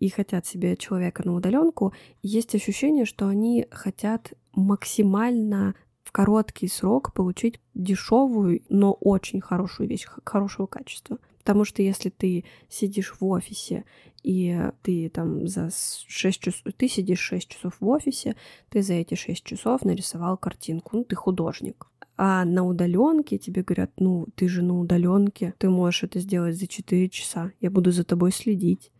и 0.00 0.08
хотят 0.08 0.46
себе 0.46 0.78
человека 0.78 1.26
на 1.26 1.34
удаленку, 1.34 1.92
есть 2.22 2.54
ощущение, 2.54 3.04
что 3.04 3.28
они 3.28 3.66
хотят 3.70 4.32
максимально 4.54 5.74
в 6.04 6.10
короткий 6.10 6.68
срок 6.68 7.12
получить 7.12 7.60
дешевую, 7.74 8.62
но 8.70 8.94
очень 8.94 9.42
хорошую 9.42 9.90
вещь, 9.90 10.06
хорошего 10.24 10.64
качества. 10.64 11.18
Потому 11.44 11.64
что 11.64 11.82
если 11.82 12.08
ты 12.08 12.44
сидишь 12.68 13.14
в 13.20 13.24
офисе, 13.26 13.84
и 14.22 14.58
ты 14.82 15.10
там 15.10 15.46
за 15.46 15.68
6 15.70 16.40
часов, 16.40 16.72
ты 16.76 16.88
сидишь 16.88 17.20
6 17.20 17.48
часов 17.48 17.76
в 17.78 17.86
офисе, 17.86 18.34
ты 18.70 18.82
за 18.82 18.94
эти 18.94 19.14
6 19.14 19.44
часов 19.44 19.84
нарисовал 19.84 20.38
картинку, 20.38 20.96
ну 20.96 21.04
ты 21.04 21.14
художник. 21.14 21.86
А 22.16 22.44
на 22.44 22.64
удаленке 22.64 23.38
тебе 23.38 23.62
говорят, 23.62 23.92
ну 23.98 24.26
ты 24.34 24.48
же 24.48 24.62
на 24.62 24.80
удаленке, 24.80 25.54
ты 25.58 25.68
можешь 25.68 26.04
это 26.04 26.18
сделать 26.18 26.56
за 26.56 26.66
4 26.66 27.08
часа, 27.10 27.52
я 27.60 27.70
буду 27.70 27.92
за 27.92 28.04
тобой 28.04 28.32
следить 28.32 28.90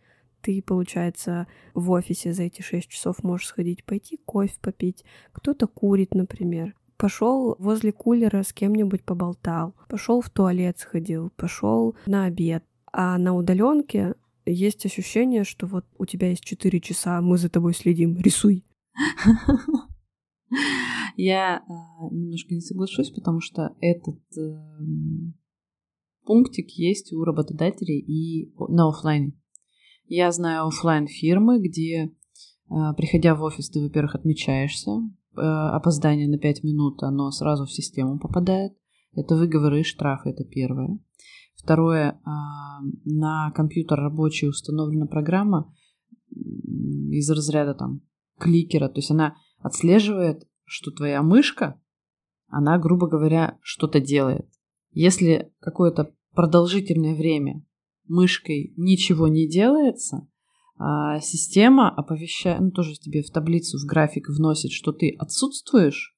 ты, 0.45 0.61
получается, 0.61 1.47
в 1.73 1.89
офисе 1.89 2.31
за 2.31 2.43
эти 2.43 2.61
6 2.61 2.87
часов 2.87 3.23
можешь 3.23 3.47
сходить, 3.47 3.83
пойти 3.83 4.19
кофе 4.25 4.53
попить. 4.61 5.03
Кто-то 5.31 5.65
курит, 5.65 6.13
например. 6.13 6.75
Пошел 6.97 7.55
возле 7.59 7.91
кулера 7.91 8.43
с 8.43 8.53
кем-нибудь 8.53 9.03
поболтал, 9.03 9.75
пошел 9.89 10.21
в 10.21 10.29
туалет 10.29 10.79
сходил, 10.79 11.31
пошел 11.35 11.95
на 12.05 12.25
обед. 12.25 12.63
А 12.91 13.17
на 13.17 13.35
удаленке 13.35 14.15
есть 14.45 14.85
ощущение, 14.85 15.43
что 15.43 15.67
вот 15.67 15.85
у 15.97 16.05
тебя 16.05 16.29
есть 16.29 16.43
4 16.43 16.79
часа, 16.79 17.21
мы 17.21 17.37
за 17.37 17.49
тобой 17.49 17.73
следим, 17.73 18.17
рисуй. 18.17 18.63
Я 21.17 21.57
э, 21.57 21.61
немножко 22.11 22.53
не 22.53 22.61
соглашусь, 22.61 23.09
потому 23.09 23.39
что 23.39 23.75
этот 23.81 24.19
э, 24.37 24.57
пунктик 26.25 26.69
есть 26.71 27.13
у 27.13 27.23
работодателей 27.23 27.99
и 27.99 28.53
на 28.69 28.89
офлайне. 28.89 29.33
Я 30.07 30.31
знаю 30.31 30.67
офлайн 30.67 31.07
фирмы, 31.07 31.59
где, 31.59 32.13
а, 32.69 32.93
приходя 32.93 33.33
в 33.33 33.41
офис, 33.41 33.69
ты, 33.69 33.81
во-первых, 33.81 34.15
отмечаешься. 34.15 34.91
А, 35.37 35.75
опоздание 35.75 36.27
на 36.27 36.37
5 36.37 36.63
минут, 36.63 37.03
оно 37.03 37.31
сразу 37.31 37.65
в 37.65 37.71
систему 37.71 38.19
попадает. 38.19 38.73
Это 39.13 39.35
выговоры 39.35 39.81
и 39.81 39.83
штрафы, 39.83 40.29
это 40.29 40.43
первое. 40.43 40.99
Второе, 41.55 42.19
а, 42.25 42.81
на 43.05 43.51
компьютер 43.51 43.99
рабочий 43.99 44.47
установлена 44.47 45.07
программа 45.07 45.73
из 46.29 47.29
разряда 47.29 47.73
там 47.73 48.01
кликера, 48.37 48.89
то 48.89 48.97
есть 48.97 49.11
она 49.11 49.35
отслеживает, 49.59 50.47
что 50.65 50.91
твоя 50.91 51.21
мышка, 51.21 51.79
она, 52.47 52.77
грубо 52.77 53.07
говоря, 53.07 53.57
что-то 53.61 53.99
делает. 53.99 54.47
Если 54.91 55.51
какое-то 55.59 56.13
продолжительное 56.33 57.15
время 57.15 57.65
мышкой 58.07 58.73
ничего 58.77 59.27
не 59.27 59.47
делается, 59.47 60.27
а 60.77 61.19
система 61.19 61.89
оповещает, 61.89 62.59
ну 62.59 62.71
тоже 62.71 62.95
тебе 62.95 63.23
в 63.23 63.29
таблицу, 63.31 63.77
в 63.77 63.85
график 63.85 64.27
вносит, 64.29 64.71
что 64.71 64.91
ты 64.91 65.15
отсутствуешь, 65.17 66.15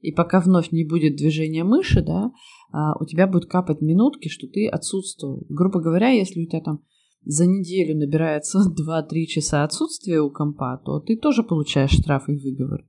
и 0.00 0.12
пока 0.12 0.40
вновь 0.40 0.72
не 0.72 0.84
будет 0.84 1.16
движения 1.16 1.62
мыши, 1.62 2.02
да, 2.02 2.32
а, 2.72 2.96
у 2.98 3.04
тебя 3.04 3.26
будет 3.26 3.46
капать 3.46 3.80
минутки, 3.80 4.28
что 4.28 4.46
ты 4.46 4.66
отсутствовал. 4.66 5.46
Грубо 5.48 5.80
говоря, 5.80 6.08
если 6.08 6.42
у 6.42 6.46
тебя 6.46 6.60
там 6.60 6.82
за 7.22 7.46
неделю 7.46 7.98
набирается 7.98 8.58
2-3 8.70 9.24
часа 9.26 9.64
отсутствия 9.64 10.20
у 10.20 10.30
компа, 10.30 10.80
то 10.84 11.00
ты 11.00 11.16
тоже 11.16 11.42
получаешь 11.42 11.90
штраф 11.90 12.28
и 12.28 12.36
выговор. 12.36 12.86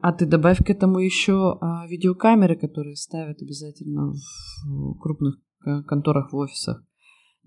А 0.00 0.12
ты 0.12 0.26
добавь 0.26 0.64
к 0.64 0.70
этому 0.70 1.00
еще 1.00 1.58
а, 1.60 1.86
видеокамеры, 1.86 2.56
которые 2.56 2.96
ставят 2.96 3.42
обязательно 3.42 4.12
в 4.64 4.98
крупных 5.00 5.38
э, 5.66 5.82
конторах 5.82 6.32
в 6.32 6.36
офисах. 6.36 6.84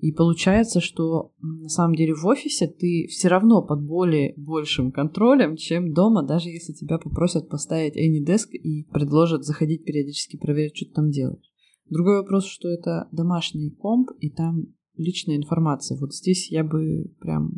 И 0.01 0.11
получается, 0.11 0.81
что 0.81 1.31
на 1.41 1.69
самом 1.69 1.93
деле 1.93 2.15
в 2.15 2.25
офисе 2.25 2.65
ты 2.65 3.05
все 3.07 3.27
равно 3.27 3.61
под 3.61 3.85
более 3.85 4.33
большим 4.35 4.91
контролем, 4.91 5.55
чем 5.55 5.93
дома, 5.93 6.23
даже 6.23 6.49
если 6.49 6.73
тебя 6.73 6.97
попросят 6.97 7.49
поставить 7.49 7.95
AnyDesk 7.95 8.49
и 8.49 8.89
предложат 8.89 9.45
заходить 9.45 9.85
периодически 9.85 10.37
проверить, 10.37 10.75
что 10.75 10.87
ты 10.87 10.93
там 10.93 11.11
делаешь. 11.11 11.45
Другой 11.87 12.17
вопрос, 12.17 12.47
что 12.47 12.67
это 12.67 13.09
домашний 13.11 13.69
комп, 13.69 14.09
и 14.19 14.31
там 14.31 14.73
личная 14.97 15.37
информация. 15.37 15.99
Вот 15.99 16.15
здесь 16.15 16.51
я 16.51 16.63
бы 16.63 17.13
прям... 17.19 17.51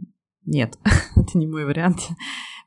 Нет, 0.45 0.77
это 1.15 1.37
не 1.37 1.47
мой 1.47 1.63
вариант. 1.63 2.09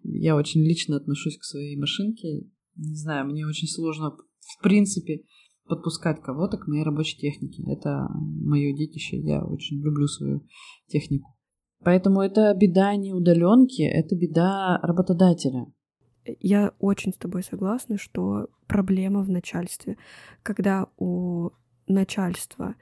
Я 0.02 0.36
очень 0.36 0.62
лично 0.62 0.96
отношусь 0.96 1.36
к 1.36 1.44
своей 1.44 1.76
машинке. 1.76 2.46
Не 2.76 2.94
знаю, 2.94 3.26
мне 3.26 3.46
очень 3.46 3.68
сложно 3.68 4.16
в 4.40 4.62
принципе 4.62 5.20
подпускать 5.66 6.22
кого-то 6.22 6.58
к 6.58 6.66
моей 6.66 6.84
рабочей 6.84 7.18
технике. 7.18 7.62
Это 7.66 8.08
мое 8.12 8.74
детище, 8.74 9.18
я 9.18 9.44
очень 9.44 9.80
люблю 9.82 10.06
свою 10.06 10.46
технику. 10.86 11.36
Поэтому 11.84 12.20
это 12.20 12.54
беда 12.54 12.96
не 12.96 13.12
удаленки, 13.12 13.82
это 13.82 14.16
беда 14.16 14.78
работодателя. 14.82 15.66
Я 16.40 16.72
очень 16.78 17.12
с 17.12 17.16
тобой 17.16 17.42
согласна, 17.42 17.98
что 17.98 18.48
проблема 18.66 19.22
в 19.22 19.30
начальстве. 19.30 19.96
Когда 20.42 20.88
у 20.96 21.50
начальства 21.86 22.74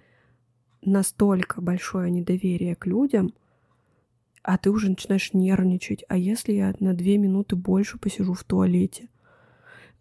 настолько 0.82 1.60
большое 1.60 2.10
недоверие 2.10 2.74
к 2.74 2.86
людям, 2.86 3.34
а 4.42 4.58
ты 4.58 4.70
уже 4.70 4.90
начинаешь 4.90 5.32
нервничать. 5.32 6.04
А 6.08 6.16
если 6.16 6.52
я 6.52 6.74
на 6.78 6.94
две 6.94 7.18
минуты 7.18 7.56
больше 7.56 7.98
посижу 7.98 8.34
в 8.34 8.44
туалете? 8.44 9.08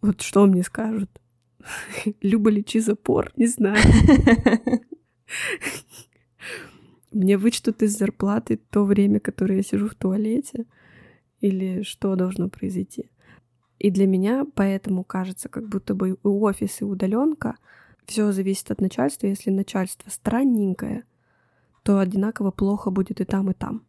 Вот 0.02 0.20
что 0.20 0.46
мне 0.46 0.62
скажут? 0.62 1.10
Люба 2.22 2.50
лечи 2.50 2.80
запор, 2.80 3.32
не 3.36 3.46
знаю. 3.46 3.82
Мне 7.12 7.38
вычтут 7.38 7.82
из 7.82 7.96
зарплаты 7.96 8.56
то 8.56 8.84
время, 8.84 9.20
которое 9.20 9.56
я 9.56 9.62
сижу 9.62 9.88
в 9.88 9.94
туалете, 9.94 10.66
или 11.40 11.82
что 11.82 12.16
должно 12.16 12.48
произойти. 12.48 13.10
И 13.78 13.90
для 13.90 14.06
меня 14.06 14.46
поэтому 14.54 15.04
кажется, 15.04 15.48
как 15.48 15.68
будто 15.68 15.94
бы 15.94 16.10
и 16.10 16.16
офис, 16.22 16.80
и 16.80 16.84
удаленка 16.84 17.56
все 18.06 18.32
зависит 18.32 18.70
от 18.70 18.80
начальства. 18.80 19.26
Если 19.26 19.50
начальство 19.50 20.10
странненькое, 20.10 21.04
то 21.82 21.98
одинаково 21.98 22.50
плохо 22.50 22.90
будет 22.90 23.20
и 23.20 23.24
там, 23.24 23.50
и 23.50 23.54
там. 23.54 23.84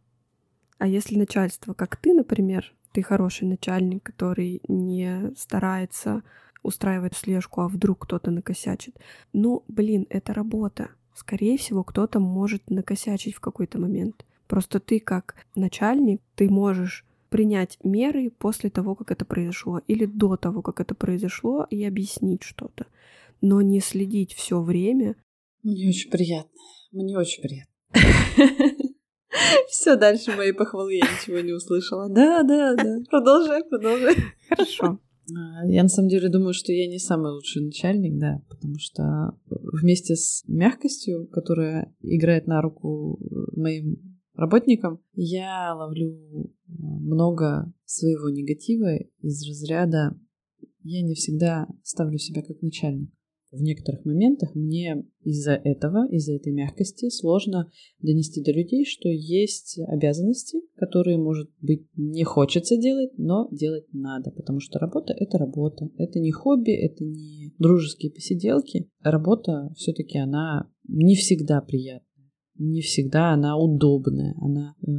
А 0.78 0.86
если 0.86 1.16
начальство, 1.16 1.72
как 1.72 1.96
ты, 1.96 2.12
например, 2.12 2.74
ты 2.92 3.02
хороший 3.02 3.48
начальник, 3.48 4.02
который 4.02 4.60
не 4.68 5.32
старается 5.36 6.22
устраивать 6.66 7.16
слежку, 7.16 7.60
а 7.62 7.68
вдруг 7.68 8.00
кто-то 8.00 8.30
накосячит. 8.30 8.96
Ну, 9.32 9.64
блин, 9.68 10.06
это 10.10 10.34
работа. 10.34 10.90
Скорее 11.14 11.56
всего, 11.56 11.82
кто-то 11.82 12.20
может 12.20 12.68
накосячить 12.68 13.34
в 13.34 13.40
какой-то 13.40 13.78
момент. 13.78 14.26
Просто 14.46 14.80
ты 14.80 15.00
как 15.00 15.34
начальник, 15.54 16.20
ты 16.34 16.48
можешь 16.50 17.04
принять 17.30 17.78
меры 17.82 18.30
после 18.30 18.70
того, 18.70 18.94
как 18.94 19.10
это 19.10 19.24
произошло, 19.24 19.80
или 19.88 20.04
до 20.04 20.36
того, 20.36 20.62
как 20.62 20.80
это 20.80 20.94
произошло, 20.94 21.66
и 21.70 21.84
объяснить 21.84 22.42
что-то. 22.42 22.86
Но 23.40 23.62
не 23.62 23.80
следить 23.80 24.32
все 24.34 24.60
время. 24.60 25.16
Мне 25.62 25.88
очень 25.88 26.10
приятно. 26.10 26.50
Мне 26.92 27.18
очень 27.18 27.42
приятно. 27.42 27.72
Все, 29.68 29.96
дальше 29.96 30.32
мои 30.32 30.52
похвалы 30.52 30.94
я 30.94 31.00
ничего 31.00 31.40
не 31.40 31.52
услышала. 31.52 32.08
Да, 32.08 32.42
да, 32.42 32.74
да. 32.74 32.98
Продолжай, 33.10 33.62
продолжай. 33.64 34.16
Хорошо. 34.48 34.98
А, 35.34 35.66
я 35.66 35.82
на 35.82 35.88
самом 35.88 36.08
деле 36.08 36.28
думаю, 36.28 36.52
что 36.52 36.72
я 36.72 36.86
не 36.86 36.98
самый 36.98 37.32
лучший 37.32 37.64
начальник, 37.64 38.18
да, 38.18 38.42
потому 38.48 38.74
что 38.78 39.38
вместе 39.46 40.16
с 40.16 40.44
мягкостью, 40.46 41.26
которая 41.28 41.94
играет 42.02 42.46
на 42.46 42.60
руку 42.62 43.18
моим 43.56 44.20
работникам, 44.34 45.00
я 45.14 45.74
ловлю 45.74 46.52
много 46.66 47.72
своего 47.84 48.28
негатива 48.28 48.96
из 49.22 49.48
разряда 49.48 50.18
я 50.88 51.02
не 51.02 51.14
всегда 51.14 51.66
ставлю 51.82 52.16
себя 52.18 52.42
как 52.42 52.62
начальник 52.62 53.10
в 53.56 53.62
некоторых 53.62 54.04
моментах 54.04 54.54
мне 54.54 55.04
из-за 55.22 55.52
этого, 55.52 56.08
из-за 56.10 56.34
этой 56.34 56.52
мягкости 56.52 57.08
сложно 57.10 57.70
донести 58.00 58.42
до 58.42 58.52
людей, 58.52 58.84
что 58.84 59.08
есть 59.08 59.78
обязанности, 59.88 60.60
которые, 60.76 61.18
может 61.18 61.50
быть, 61.60 61.86
не 61.96 62.24
хочется 62.24 62.76
делать, 62.76 63.10
но 63.16 63.48
делать 63.50 63.86
надо, 63.92 64.30
потому 64.30 64.60
что 64.60 64.78
работа— 64.78 65.12
это 65.18 65.38
работа. 65.38 65.88
Это 65.98 66.20
не 66.20 66.30
хобби, 66.30 66.72
это 66.72 67.04
не 67.04 67.54
дружеские 67.58 68.12
посиделки. 68.12 68.88
Работа 69.02 69.72
все-таки 69.76 70.18
она 70.18 70.70
не 70.88 71.16
всегда 71.16 71.60
приятная. 71.60 72.02
не 72.58 72.80
всегда 72.80 73.32
она 73.32 73.56
удобная. 73.58 74.34
Она, 74.40 74.74
э, 74.80 74.90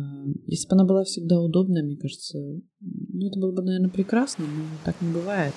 если 0.46 0.67
бы 0.67 0.74
она 0.74 0.86
была 0.86 1.04
всегда 1.04 1.41
удобная, 1.41 1.84
мне 1.84 1.98
кажется, 1.98 2.38
ну, 2.80 3.28
это 3.28 3.39
было 3.39 3.52
бы, 3.52 3.63
наверное, 3.63 3.89
прекрасно, 3.89 4.46
но 4.46 4.63
так 4.86 5.02
не 5.02 5.12
бывает. 5.12 5.54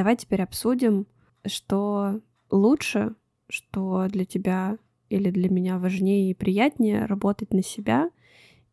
Давай 0.00 0.16
теперь 0.16 0.40
обсудим, 0.40 1.06
что 1.44 2.22
лучше, 2.50 3.16
что 3.50 4.08
для 4.08 4.24
тебя 4.24 4.78
или 5.10 5.30
для 5.30 5.50
меня 5.50 5.78
важнее 5.78 6.30
и 6.30 6.34
приятнее 6.34 7.04
работать 7.04 7.52
на 7.52 7.62
себя 7.62 8.08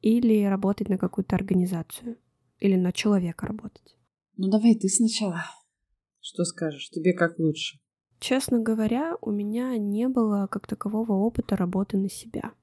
или 0.01 0.45
работать 0.45 0.87
на 0.87 0.97
какую-то 0.97 1.35
организацию 1.35 2.15
или 2.61 2.77
на 2.77 2.93
человека 2.93 3.45
работать. 3.45 3.97
Ну 4.37 4.49
давай 4.49 4.75
ты 4.75 4.87
сначала. 4.87 5.43
Что 6.21 6.45
скажешь? 6.45 6.89
Тебе 6.91 7.11
как 7.11 7.37
лучше? 7.39 7.77
Честно 8.21 8.61
говоря, 8.61 9.17
у 9.19 9.29
меня 9.29 9.77
не 9.77 10.07
было 10.07 10.47
как 10.49 10.65
такового 10.65 11.11
опыта 11.11 11.57
работы 11.57 11.97
на 11.97 12.09
себя. 12.09 12.53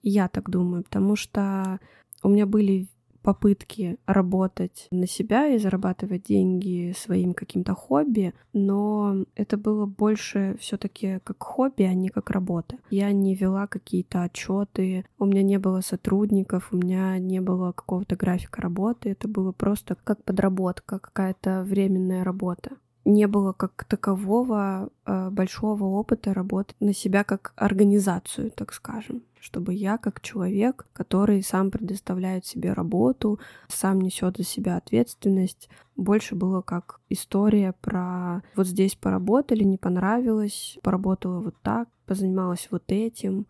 Я 0.00 0.28
так 0.28 0.48
думаю, 0.48 0.84
потому 0.84 1.16
что 1.16 1.80
у 2.22 2.28
меня 2.28 2.46
были 2.46 2.86
попытки 3.22 3.98
работать 4.06 4.88
на 4.90 5.06
себя 5.06 5.48
и 5.48 5.58
зарабатывать 5.58 6.24
деньги 6.24 6.94
своим 6.96 7.34
каким-то 7.34 7.74
хобби, 7.74 8.34
но 8.52 9.24
это 9.34 9.56
было 9.56 9.86
больше 9.86 10.56
все-таки 10.60 11.20
как 11.24 11.42
хобби, 11.42 11.84
а 11.84 11.94
не 11.94 12.08
как 12.08 12.30
работа. 12.30 12.76
Я 12.90 13.12
не 13.12 13.34
вела 13.34 13.66
какие-то 13.66 14.22
отчеты, 14.22 15.04
у 15.18 15.26
меня 15.26 15.42
не 15.42 15.58
было 15.58 15.80
сотрудников, 15.80 16.68
у 16.72 16.76
меня 16.76 17.18
не 17.18 17.40
было 17.40 17.72
какого-то 17.72 18.16
графика 18.16 18.60
работы, 18.60 19.10
это 19.10 19.28
было 19.28 19.52
просто 19.52 19.96
как 20.04 20.22
подработка, 20.24 20.98
какая-то 20.98 21.62
временная 21.62 22.24
работа 22.24 22.72
не 23.04 23.26
было 23.26 23.52
как 23.52 23.84
такового 23.84 24.90
э, 25.04 25.30
большого 25.30 25.84
опыта 25.84 26.32
работы 26.32 26.74
на 26.80 26.94
себя 26.94 27.24
как 27.24 27.52
организацию, 27.56 28.50
так 28.50 28.72
скажем, 28.72 29.22
чтобы 29.40 29.74
я 29.74 29.98
как 29.98 30.20
человек, 30.20 30.86
который 30.92 31.42
сам 31.42 31.70
предоставляет 31.70 32.46
себе 32.46 32.72
работу, 32.72 33.40
сам 33.68 34.00
несет 34.00 34.36
за 34.36 34.44
себя 34.44 34.76
ответственность, 34.76 35.68
больше 35.96 36.36
было 36.36 36.62
как 36.62 37.00
история 37.08 37.74
про 37.80 38.42
вот 38.54 38.68
здесь 38.68 38.94
поработали, 38.94 39.64
не 39.64 39.78
понравилось, 39.78 40.78
поработала 40.82 41.40
вот 41.40 41.56
так, 41.62 41.88
позанималась 42.06 42.68
вот 42.70 42.84
этим. 42.92 43.46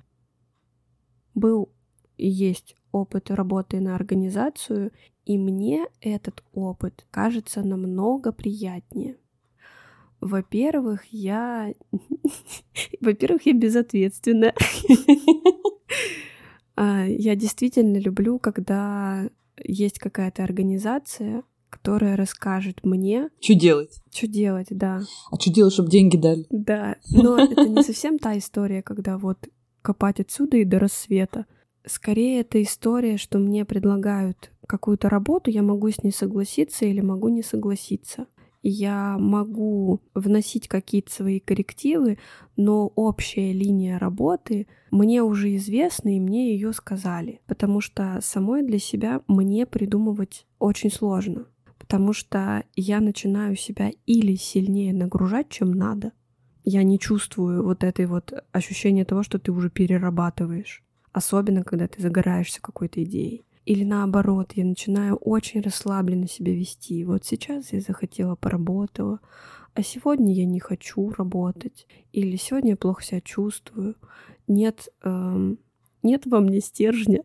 Был 1.34 1.70
и 2.16 2.28
есть 2.28 2.76
опыт 2.90 3.30
работы 3.30 3.80
на 3.80 3.96
организацию, 3.96 4.92
и 5.24 5.38
мне 5.38 5.86
этот 6.00 6.42
опыт 6.52 7.06
кажется 7.10 7.62
намного 7.62 8.32
приятнее. 8.32 9.16
Во-первых, 10.22 11.04
я... 11.10 11.74
Во-первых, 13.00 13.44
я 13.44 13.52
безответственна. 13.52 14.54
А, 16.74 17.04
я 17.04 17.36
действительно 17.36 17.98
люблю, 17.98 18.38
когда 18.38 19.28
есть 19.62 19.98
какая-то 19.98 20.42
организация, 20.42 21.42
которая 21.68 22.16
расскажет 22.16 22.82
мне... 22.82 23.28
Что 23.40 23.54
делать? 23.54 24.00
Что 24.10 24.26
делать, 24.26 24.68
да. 24.70 25.02
А 25.30 25.38
что 25.38 25.52
делать, 25.52 25.74
чтобы 25.74 25.90
деньги 25.90 26.16
дали? 26.16 26.46
Да, 26.48 26.96
но 27.10 27.36
это 27.36 27.68
не 27.68 27.82
совсем 27.82 28.18
та 28.18 28.38
история, 28.38 28.82
когда 28.82 29.18
вот 29.18 29.36
копать 29.82 30.20
отсюда 30.20 30.56
и 30.56 30.64
до 30.64 30.78
рассвета. 30.78 31.44
Скорее, 31.84 32.40
это 32.40 32.60
история, 32.62 33.18
что 33.18 33.38
мне 33.38 33.66
предлагают 33.66 34.50
какую-то 34.66 35.10
работу, 35.10 35.50
я 35.50 35.62
могу 35.62 35.90
с 35.90 36.02
ней 36.02 36.12
согласиться 36.12 36.86
или 36.86 37.02
могу 37.02 37.28
не 37.28 37.42
согласиться 37.42 38.26
я 38.62 39.18
могу 39.18 40.00
вносить 40.14 40.68
какие-то 40.68 41.12
свои 41.12 41.40
коррективы, 41.40 42.18
но 42.56 42.86
общая 42.94 43.52
линия 43.52 43.98
работы 43.98 44.68
мне 44.90 45.22
уже 45.22 45.56
известна, 45.56 46.16
и 46.16 46.20
мне 46.20 46.52
ее 46.52 46.72
сказали, 46.72 47.40
потому 47.46 47.80
что 47.80 48.20
самой 48.22 48.62
для 48.62 48.78
себя 48.78 49.22
мне 49.26 49.66
придумывать 49.66 50.46
очень 50.58 50.90
сложно, 50.90 51.46
потому 51.78 52.12
что 52.12 52.64
я 52.76 53.00
начинаю 53.00 53.56
себя 53.56 53.90
или 54.06 54.36
сильнее 54.36 54.92
нагружать, 54.92 55.48
чем 55.48 55.72
надо. 55.72 56.12
Я 56.64 56.84
не 56.84 56.98
чувствую 56.98 57.64
вот 57.64 57.82
этой 57.82 58.06
вот 58.06 58.32
ощущения 58.52 59.04
того, 59.04 59.24
что 59.24 59.40
ты 59.40 59.50
уже 59.50 59.68
перерабатываешь, 59.68 60.84
особенно 61.12 61.64
когда 61.64 61.88
ты 61.88 62.00
загораешься 62.00 62.62
какой-то 62.62 63.02
идеей. 63.02 63.44
Или 63.64 63.84
наоборот, 63.84 64.52
я 64.54 64.64
начинаю 64.64 65.16
очень 65.16 65.60
расслабленно 65.60 66.26
себя 66.26 66.52
вести. 66.52 67.04
Вот 67.04 67.24
сейчас 67.24 67.72
я 67.72 67.80
захотела, 67.80 68.34
поработала, 68.34 69.20
а 69.74 69.82
сегодня 69.82 70.34
я 70.34 70.44
не 70.44 70.60
хочу 70.60 71.10
работать. 71.10 71.86
Или 72.12 72.36
сегодня 72.36 72.70
я 72.70 72.76
плохо 72.76 73.02
себя 73.02 73.20
чувствую. 73.20 73.96
Нет, 74.48 74.88
эм, 75.02 75.58
нет 76.02 76.26
во 76.26 76.40
мне 76.40 76.60
стержня. 76.60 77.22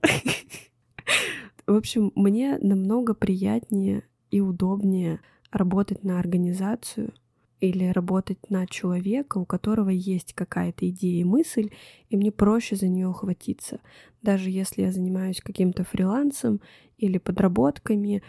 В 1.65 1.75
общем, 1.75 2.11
мне 2.15 2.57
намного 2.61 3.13
приятнее 3.13 4.03
и 4.31 4.39
удобнее 4.39 5.19
работать 5.51 6.03
на 6.03 6.19
организацию, 6.19 7.13
или 7.59 7.85
работать 7.85 8.49
на 8.49 8.67
человека, 8.67 9.37
у 9.37 9.45
которого 9.45 9.89
есть 9.89 10.33
какая-то 10.33 10.89
идея 10.89 11.21
и 11.21 11.23
мысль, 11.23 11.71
и 12.09 12.17
мне 12.17 12.31
проще 12.31 12.75
за 12.75 12.87
нее 12.87 13.07
ухватиться. 13.07 13.79
Даже 14.21 14.49
если 14.49 14.83
я 14.83 14.91
занимаюсь 14.91 15.41
каким-то 15.41 15.83
фрилансом 15.83 16.61
или 16.97 17.17
подработками, 17.17 18.21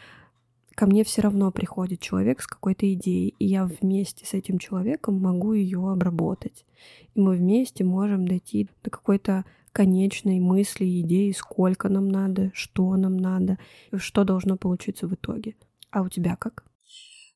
ко 0.74 0.86
мне 0.86 1.04
все 1.04 1.22
равно 1.22 1.50
приходит 1.50 2.00
человек 2.00 2.40
с 2.40 2.46
какой-то 2.46 2.92
идеей, 2.94 3.34
и 3.38 3.46
я 3.46 3.66
вместе 3.66 4.24
с 4.24 4.34
этим 4.34 4.58
человеком 4.58 5.20
могу 5.20 5.52
ее 5.52 5.90
обработать. 5.90 6.64
И 7.14 7.20
мы 7.20 7.36
вместе 7.36 7.84
можем 7.84 8.28
дойти 8.28 8.68
до 8.84 8.90
какой-то 8.90 9.44
конечной 9.72 10.40
мысли, 10.40 11.00
идеи, 11.00 11.32
сколько 11.32 11.88
нам 11.88 12.08
надо, 12.08 12.50
что 12.54 12.96
нам 12.96 13.16
надо, 13.16 13.58
что 13.96 14.24
должно 14.24 14.56
получиться 14.56 15.06
в 15.06 15.14
итоге. 15.14 15.56
А 15.90 16.02
у 16.02 16.08
тебя 16.08 16.36
как? 16.36 16.64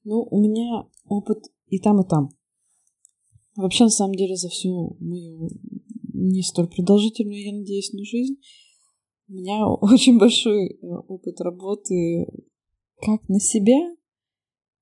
Ну, 0.05 0.27
у 0.31 0.41
меня 0.41 0.87
опыт 1.07 1.45
и 1.73 1.79
там, 1.79 2.01
и 2.03 2.07
там. 2.07 2.29
Вообще, 3.57 3.85
на 3.85 3.91
самом 3.91 4.15
деле, 4.15 4.37
за 4.37 4.51
всю 4.51 4.97
мою 5.01 5.49
не 6.13 6.43
столь 6.43 6.69
продолжительную, 6.69 7.43
я 7.43 7.53
надеюсь, 7.53 7.93
но 7.93 8.05
жизнь 8.05 8.37
у 9.29 9.33
меня 9.33 9.67
очень 9.81 10.19
большой 10.19 10.69
э, 10.69 10.87
опыт 11.09 11.41
работы 11.41 12.27
как 13.01 13.27
на 13.31 13.41
себя, 13.41 13.97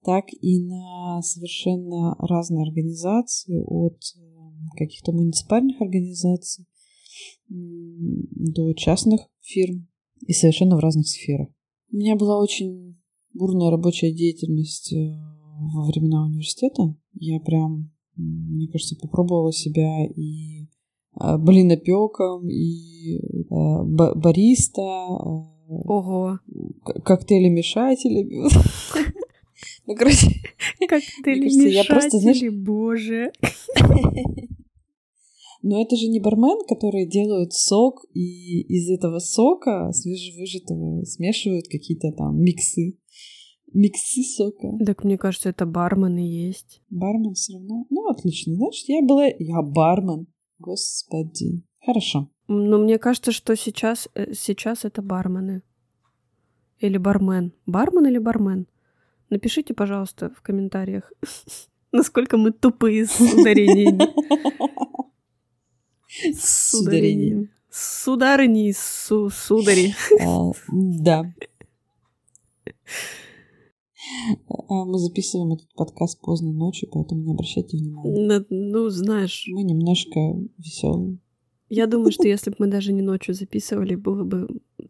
так 0.02 0.24
и 0.32 0.64
на 0.64 1.22
совершенно 1.22 2.16
разные 2.18 2.64
организации, 2.64 3.62
от 3.64 4.02
э, 4.16 4.76
каких-то 4.76 5.12
муниципальных 5.12 5.80
организаций 5.80 6.66
до 7.48 8.72
частных 8.74 9.20
фирм 9.40 9.88
и 10.26 10.32
совершенно 10.32 10.76
в 10.76 10.80
разных 10.80 11.06
сферах. 11.06 11.48
У 11.92 11.96
меня 11.96 12.16
была 12.16 12.40
очень 12.40 13.00
бурная 13.32 13.70
рабочая 13.70 14.12
деятельность 14.12 14.92
э, 14.92 15.30
во 15.72 15.84
времена 15.84 16.24
университета. 16.24 16.94
Я 17.14 17.40
прям, 17.40 17.90
мне 18.16 18.68
кажется, 18.68 18.96
попробовала 18.96 19.52
себя 19.52 20.06
и 20.06 20.68
а, 21.14 21.38
блинопеком, 21.38 22.48
и 22.48 23.18
э, 23.18 23.84
бариста. 24.14 24.82
Э, 24.82 25.50
Ого. 25.68 26.38
Коктейли-мешателями. 27.04 28.48
Ну, 29.86 29.96
короче, 29.96 30.28
Коктейли-мешатели, 30.88 32.48
боже. 32.48 33.32
Но 35.62 35.82
это 35.82 35.96
же 35.96 36.08
не 36.08 36.20
бармен, 36.20 36.64
которые 36.66 37.06
делают 37.06 37.52
сок, 37.52 38.04
и 38.14 38.60
из 38.62 38.88
этого 38.90 39.18
сока 39.18 39.90
свежевыжатого 39.92 41.04
смешивают 41.04 41.66
какие-то 41.68 42.12
там 42.12 42.40
миксы. 42.40 42.96
Миксы 43.72 44.22
сока. 44.22 44.68
Так 44.84 45.04
мне 45.04 45.16
кажется, 45.16 45.48
это 45.48 45.66
бармен 45.66 46.18
и 46.18 46.26
есть. 46.26 46.82
Бармен 46.90 47.34
все 47.34 47.54
равно. 47.54 47.86
Ну, 47.90 48.08
отлично. 48.08 48.54
Значит, 48.56 48.88
я 48.88 49.02
была... 49.02 49.26
Я 49.38 49.62
бармен. 49.62 50.26
Господи. 50.58 51.62
Хорошо. 51.84 52.28
Но 52.48 52.78
мне 52.78 52.98
кажется, 52.98 53.32
что 53.32 53.54
сейчас, 53.56 54.08
э, 54.14 54.34
сейчас 54.34 54.84
это 54.84 55.02
бармены. 55.02 55.62
Или 56.80 56.98
бармен. 56.98 57.52
Бармен 57.66 58.06
или 58.06 58.18
бармен? 58.18 58.66
Напишите, 59.28 59.74
пожалуйста, 59.74 60.30
в 60.30 60.42
комментариях, 60.42 61.12
насколько 61.92 62.36
мы 62.36 62.50
тупые 62.50 63.06
с 63.06 63.20
ударениями. 63.20 64.08
С 66.34 66.74
ударениями. 66.74 67.50
Сударыни, 67.70 68.72
судари. 68.72 69.94
А, 70.20 70.50
да. 70.72 71.32
А, 74.68 74.84
мы 74.84 74.98
записываем 74.98 75.52
этот 75.52 75.72
подкаст 75.74 76.20
поздно 76.20 76.52
ночью, 76.52 76.88
поэтому 76.92 77.22
не 77.22 77.32
обращайте 77.32 77.76
внимания. 77.76 78.44
Ну, 78.48 78.88
знаешь... 78.88 79.46
Мы 79.52 79.62
немножко 79.62 80.20
веселые. 80.58 81.18
Я 81.68 81.86
думаю, 81.86 82.12
что 82.12 82.26
если 82.26 82.50
бы 82.50 82.56
мы 82.60 82.66
даже 82.66 82.92
не 82.92 83.02
ночью 83.02 83.34
записывали, 83.34 83.94
было 83.94 84.24
бы 84.24 84.48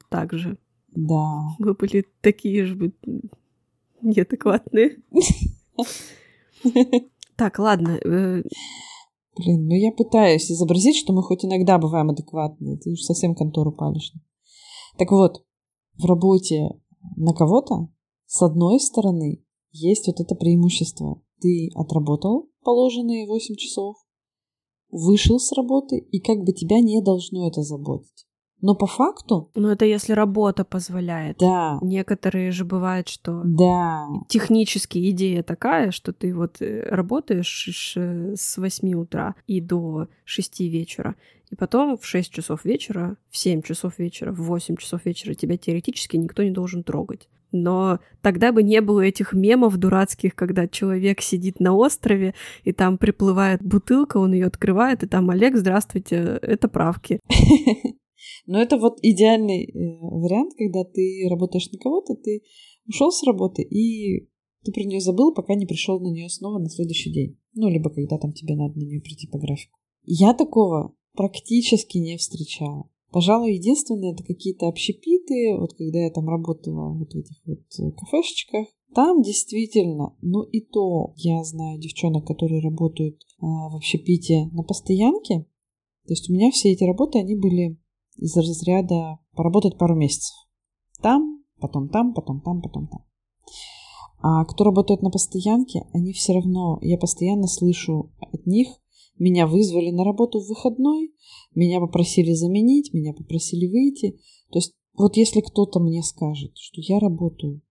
так 0.08 0.32
же. 0.32 0.58
Да. 0.94 1.48
Мы 1.58 1.74
были 1.74 2.06
такие 2.20 2.64
же 2.64 2.74
бы 2.74 2.92
неадекватные. 4.02 4.98
Так, 7.36 7.58
ладно. 7.58 7.98
э, 8.02 8.42
Блин, 9.36 9.66
ну 9.66 9.74
я 9.74 9.92
пытаюсь 9.92 10.50
изобразить, 10.50 10.96
что 10.96 11.12
мы 11.12 11.22
хоть 11.22 11.44
иногда 11.44 11.78
бываем 11.78 12.10
адекватные. 12.10 12.78
Ты 12.78 12.90
уж 12.90 13.00
совсем 13.00 13.34
контору 13.34 13.72
палишь. 13.72 14.12
Так 14.98 15.10
вот, 15.10 15.44
в 15.96 16.04
работе 16.04 16.68
на 17.16 17.32
кого-то, 17.32 17.88
с 18.32 18.42
одной 18.42 18.78
стороны, 18.78 19.44
есть 19.72 20.06
вот 20.06 20.20
это 20.20 20.36
преимущество. 20.36 21.20
Ты 21.40 21.68
отработал 21.74 22.48
положенные 22.62 23.26
8 23.26 23.56
часов, 23.56 23.96
вышел 24.90 25.38
с 25.40 25.52
работы, 25.52 25.98
и 25.98 26.20
как 26.20 26.38
бы 26.44 26.52
тебя 26.52 26.80
не 26.80 27.02
должно 27.02 27.48
это 27.48 27.62
заботить. 27.62 28.26
Но 28.62 28.76
по 28.76 28.86
факту, 28.86 29.50
Ну, 29.54 29.68
это 29.68 29.84
если 29.86 30.12
работа 30.12 30.64
позволяет. 30.64 31.38
да, 31.38 31.78
Некоторые 31.82 32.52
же 32.52 32.64
бывает, 32.64 33.08
что 33.08 33.40
да, 33.44 34.06
технически 34.28 35.10
идея 35.10 35.42
такая, 35.42 35.90
что 35.90 36.12
ты 36.12 36.32
вот 36.34 36.60
э, 36.62 36.82
работаешь 36.90 37.46
ш- 37.48 38.34
с 38.36 38.58
8 38.58 38.92
утра 38.94 39.34
и 39.48 39.60
до 39.60 40.06
6 40.24 40.60
вечера, 40.60 41.16
и 41.50 41.56
потом 41.56 41.96
в 41.96 42.04
6 42.06 42.30
часов 42.30 42.64
вечера, 42.64 43.16
в 43.30 43.38
7 43.38 43.62
часов 43.62 43.98
вечера, 43.98 44.30
в 44.32 44.42
8 44.42 44.76
часов 44.76 45.04
вечера 45.06 45.34
тебя 45.34 45.56
теоретически 45.56 46.16
никто 46.18 46.44
не 46.44 46.50
должен 46.50 46.84
трогать. 46.84 47.28
Но 47.52 47.98
тогда 48.22 48.52
бы 48.52 48.62
не 48.62 48.80
было 48.80 49.00
этих 49.00 49.32
мемов 49.32 49.76
дурацких, 49.76 50.34
когда 50.34 50.68
человек 50.68 51.20
сидит 51.20 51.60
на 51.60 51.74
острове, 51.74 52.34
и 52.64 52.72
там 52.72 52.98
приплывает 52.98 53.62
бутылка, 53.62 54.18
он 54.18 54.32
ее 54.32 54.46
открывает, 54.46 55.02
и 55.02 55.06
там 55.06 55.30
Олег, 55.30 55.56
здравствуйте, 55.56 56.38
это 56.42 56.68
правки. 56.68 57.20
Но 58.46 58.60
это 58.60 58.76
вот 58.76 58.98
идеальный 59.02 59.64
э, 59.64 59.70
вариант, 60.00 60.52
когда 60.56 60.84
ты 60.84 61.26
работаешь 61.28 61.70
на 61.70 61.78
кого-то, 61.78 62.14
ты 62.14 62.42
ушел 62.86 63.10
с 63.10 63.22
работы 63.24 63.62
и 63.62 64.28
ты 64.62 64.72
про 64.72 64.82
нее 64.82 65.00
забыл, 65.00 65.32
пока 65.32 65.54
не 65.54 65.66
пришел 65.66 66.00
на 66.00 66.08
нее 66.08 66.28
снова 66.28 66.58
на 66.58 66.68
следующий 66.68 67.12
день. 67.12 67.38
Ну, 67.54 67.68
либо 67.68 67.90
когда 67.90 68.18
там 68.18 68.32
тебе 68.32 68.54
надо 68.54 68.78
на 68.78 68.84
нее 68.84 69.00
прийти 69.00 69.26
по 69.26 69.38
графику. 69.38 69.78
Я 70.04 70.34
такого 70.34 70.94
практически 71.14 71.98
не 71.98 72.16
встречала. 72.16 72.90
Пожалуй, 73.10 73.54
единственное, 73.54 74.12
это 74.12 74.22
какие-то 74.22 74.68
общепиты, 74.68 75.56
вот 75.58 75.74
когда 75.74 75.98
я 75.98 76.10
там 76.10 76.28
работала 76.28 76.92
вот 76.92 77.12
в 77.12 77.16
этих 77.16 77.36
вот 77.44 77.58
э, 77.78 77.90
кафешечках, 77.92 78.66
там 78.94 79.22
действительно, 79.22 80.16
ну 80.20 80.42
и 80.42 80.60
то 80.60 81.12
я 81.16 81.42
знаю 81.44 81.78
девчонок, 81.78 82.26
которые 82.26 82.60
работают 82.60 83.20
а, 83.40 83.68
в 83.68 83.76
общепите 83.76 84.46
на 84.52 84.62
постоянке. 84.62 85.46
То 86.06 86.12
есть 86.12 86.28
у 86.28 86.32
меня 86.32 86.50
все 86.50 86.72
эти 86.72 86.82
работы, 86.84 87.18
они 87.18 87.36
были 87.36 87.78
из 88.16 88.36
разряда 88.36 89.18
поработать 89.34 89.78
пару 89.78 89.94
месяцев. 89.94 90.34
Там, 91.00 91.44
потом 91.60 91.88
там, 91.88 92.14
потом 92.14 92.40
там, 92.40 92.60
потом 92.62 92.88
там. 92.88 93.04
А 94.22 94.44
кто 94.44 94.64
работает 94.64 95.02
на 95.02 95.10
постоянке, 95.10 95.86
они 95.92 96.12
все 96.12 96.34
равно, 96.34 96.78
я 96.82 96.98
постоянно 96.98 97.46
слышу 97.46 98.12
от 98.18 98.44
них, 98.46 98.68
меня 99.18 99.46
вызвали 99.46 99.90
на 99.90 100.04
работу 100.04 100.40
в 100.40 100.48
выходной, 100.48 101.14
меня 101.54 101.80
попросили 101.80 102.32
заменить, 102.32 102.92
меня 102.92 103.12
попросили 103.12 103.66
выйти. 103.66 104.18
То 104.50 104.58
есть 104.58 104.74
вот 104.94 105.16
если 105.16 105.40
кто-то 105.40 105.80
мне 105.80 106.02
скажет, 106.02 106.52
что 106.56 106.80
я 106.80 106.98
работаю 106.98 107.62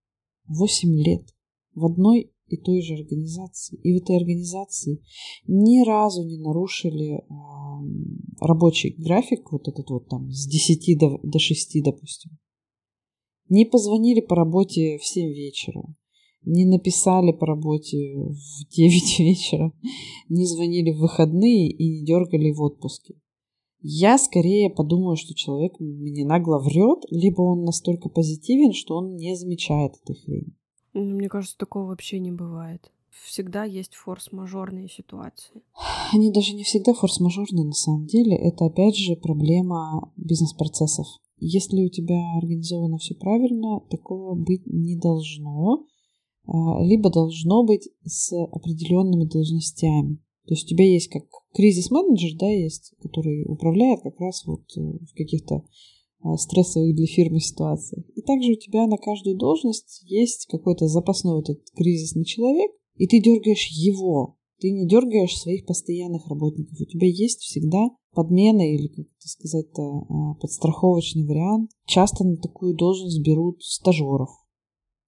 8 0.48 0.90
лет 1.04 1.28
в 1.74 1.86
одной 1.86 2.32
и 2.48 2.58
той 2.58 2.82
же 2.82 2.96
организации, 2.96 3.80
и 3.84 3.94
в 3.94 4.02
этой 4.02 4.18
организации 4.18 5.04
ни 5.48 5.86
разу 5.86 6.24
не 6.24 6.38
нарушили 6.38 7.24
рабочий 8.40 8.96
график, 8.98 9.52
вот 9.52 9.68
этот 9.68 9.90
вот 9.90 10.08
там 10.08 10.32
с 10.32 10.48
10 10.48 11.00
до, 11.00 11.20
до 11.24 11.40
6, 11.40 11.84
допустим, 11.84 12.32
не 13.50 13.66
позвонили 13.66 14.22
по 14.22 14.36
работе 14.36 14.98
в 14.98 15.06
7 15.06 15.30
вечера, 15.30 15.84
не 16.44 16.66
написали 16.66 17.32
по 17.32 17.46
работе 17.46 18.14
в 18.16 18.70
9 18.70 19.20
вечера, 19.20 19.74
не 20.30 20.46
звонили 20.46 20.92
в 20.92 21.00
выходные 21.00 21.70
и 21.70 21.90
не 21.90 22.06
дергали 22.06 22.52
в 22.52 22.62
отпуске. 22.62 23.16
Я 23.82 24.18
скорее 24.18 24.70
подумаю, 24.70 25.16
что 25.16 25.34
человек 25.34 25.80
мне 25.80 26.26
нагло 26.26 26.60
врет, 26.60 27.06
либо 27.10 27.42
он 27.42 27.64
настолько 27.64 28.10
позитивен, 28.10 28.74
что 28.74 28.98
он 28.98 29.16
не 29.16 29.36
замечает 29.36 29.94
этой 30.04 30.16
хрени. 30.16 30.54
Ну, 30.94 31.16
Мне 31.16 31.30
кажется, 31.30 31.58
такого 31.58 31.86
вообще 31.86 32.20
не 32.20 32.32
бывает. 32.32 32.92
Всегда 33.24 33.64
есть 33.64 33.96
форс-мажорные 33.96 34.90
ситуации. 34.90 35.62
Они 36.14 36.32
даже 36.32 36.56
не 36.56 36.64
всегда 36.64 36.94
форс-мажорные 36.94 37.66
на 37.66 37.74
самом 37.74 38.06
деле. 38.06 38.36
Это 38.36 38.66
опять 38.66 38.98
же 38.98 39.16
проблема 39.16 40.12
бизнес-процессов. 40.18 41.08
Если 41.38 41.86
у 41.86 41.90
тебя 41.90 42.20
организовано 42.38 42.98
все 42.98 43.16
правильно, 43.16 43.80
такого 43.90 44.36
быть 44.36 44.66
не 44.66 44.98
должно. 44.98 45.86
А, 46.50 46.84
Либо 46.84 47.10
должно 47.12 47.64
быть 47.64 47.90
с 48.04 48.34
определенными 48.34 49.26
должностями. 49.26 50.16
То 50.48 50.56
есть 50.56 50.66
у 50.66 50.68
тебя 50.70 50.86
есть 50.86 51.10
как 51.10 51.26
кризис-менеджер, 51.54 52.38
да, 52.40 52.50
есть, 52.50 52.94
который 53.02 53.46
управляет 53.46 54.02
как 54.02 54.20
раз 54.20 54.46
вот 54.46 54.64
э, 54.76 54.82
в 54.82 55.14
каких-то 55.16 55.64
а, 56.22 56.38
стрессовых 56.38 56.96
для 56.96 57.06
фирмы 57.06 57.40
ситуациях. 57.40 58.04
И 58.16 58.22
также 58.22 58.54
у 58.54 58.56
тебя 58.56 58.88
на 58.88 58.98
каждую 58.98 59.38
должность 59.38 60.02
есть 60.06 60.48
какой-то 60.48 60.88
запасной 60.88 61.36
вот 61.36 61.50
этот 61.50 61.70
кризисный 61.76 62.26
человек, 62.26 62.72
и 62.96 63.06
ты 63.08 63.22
дергаешь 63.22 63.68
его. 63.72 64.38
Ты 64.60 64.72
не 64.72 64.88
дергаешь 64.88 65.38
своих 65.38 65.66
постоянных 65.66 66.28
работников. 66.28 66.82
У 66.82 66.86
тебя 66.86 67.08
есть 67.08 67.42
всегда 67.42 67.92
подмена 68.14 68.62
или, 68.62 68.88
как 68.88 69.06
это 69.06 69.28
сказать-то, 69.28 69.84
а, 69.84 70.34
подстраховочный 70.42 71.28
вариант. 71.28 71.70
Часто 71.86 72.24
на 72.24 72.38
такую 72.38 72.76
должность 72.76 73.22
берут 73.22 73.64
стажеров, 73.64 74.30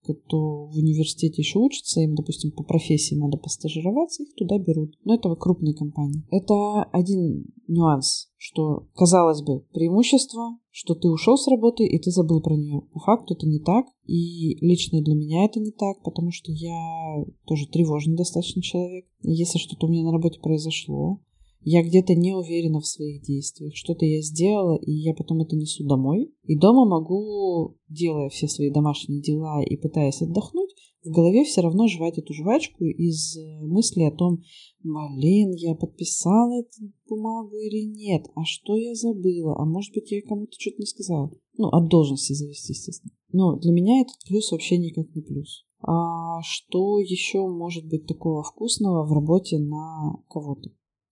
кто 0.04 0.66
в 0.66 0.76
университете 0.76 1.42
еще 1.42 1.60
учатся, 1.60 2.02
им, 2.02 2.16
допустим, 2.16 2.52
по 2.52 2.64
профессии 2.64 3.16
надо 3.16 3.38
постажироваться, 3.38 4.24
их 4.24 4.34
туда 4.36 4.58
берут. 4.58 4.96
Но 5.04 5.16
это 5.16 5.34
крупные 5.36 5.76
компании. 5.76 6.26
Это 6.32 6.84
один 6.92 7.46
нюанс, 7.68 8.32
что, 8.38 8.88
казалось 8.96 9.42
бы, 9.42 9.62
преимущество, 9.74 10.58
что 10.72 10.96
ты 10.96 11.10
ушел 11.10 11.38
с 11.38 11.48
работы 11.48 11.86
и 11.86 12.00
ты 12.00 12.12
забыл 12.12 12.42
про 12.42 12.56
нее. 12.56 12.82
По 12.94 13.00
факту 13.00 13.34
это 13.34 13.46
не 13.46 13.60
так, 13.60 13.86
и 14.06 14.56
лично 14.66 15.02
для 15.02 15.16
меня 15.16 15.46
это 15.46 15.60
не 15.60 15.72
так, 15.72 16.02
потому 16.04 16.32
что 16.32 16.52
я 16.52 17.24
тоже 17.46 17.68
тревожный 17.68 18.16
достаточно 18.16 18.62
человек. 18.62 19.06
Если 19.22 19.60
что-то 19.60 19.88
у 19.88 19.90
меня 19.90 20.04
на 20.04 20.12
работе 20.12 20.40
произошло, 20.40 21.22
я 21.64 21.84
где-то 21.84 22.16
не 22.16 22.34
уверена 22.34 22.80
в 22.80 22.88
своих 22.88 23.22
действиях. 23.22 23.76
Что-то 23.76 24.06
я 24.06 24.22
сделала, 24.22 24.78
и 24.78 24.92
я 24.92 25.14
потом 25.14 25.42
это 25.42 25.56
несу 25.56 25.84
домой. 25.86 26.34
И 26.46 26.58
дома 26.58 26.86
могу, 26.86 27.78
делая 27.88 28.30
все 28.30 28.48
свои 28.48 28.72
домашние 28.72 29.22
дела 29.22 29.62
и 29.64 29.78
пытаясь 29.78 30.22
отдохнуть, 30.22 30.72
в 31.04 31.10
голове 31.10 31.44
все 31.44 31.62
равно 31.62 31.88
жевать 31.88 32.20
эту 32.20 32.34
жвачку 32.34 32.84
из 32.86 33.36
э, 33.36 33.66
мысли 33.66 34.04
о 34.04 34.12
том, 34.12 34.44
блин, 34.84 35.52
я 35.54 35.74
подписала 35.74 36.60
эту 36.60 36.92
бумагу 37.10 37.58
или 37.58 37.86
нет, 37.86 38.28
а 38.36 38.46
что 38.46 38.78
я 38.78 38.94
забыла, 38.94 39.56
а 39.60 39.66
может 39.66 39.94
быть 39.96 40.12
я 40.12 40.22
кому-то 40.22 40.52
что-то 40.60 40.78
не 40.78 40.86
сказала. 40.86 41.32
Ну, 41.58 41.70
от 41.70 41.88
должности 41.88 42.34
зависит, 42.34 42.70
естественно. 42.70 43.12
Но 43.32 43.56
для 43.58 43.72
меня 43.72 44.02
этот 44.02 44.18
плюс 44.28 44.52
вообще 44.52 44.78
никак 44.78 45.14
не 45.16 45.24
плюс. 45.24 45.66
А 45.82 46.42
что 46.44 47.00
еще 47.00 47.48
может 47.48 47.88
быть 47.88 48.06
такого 48.06 48.44
вкусного 48.44 49.04
в 49.04 49.12
работе 49.12 49.58
на 49.58 50.22
кого-то? 50.30 50.70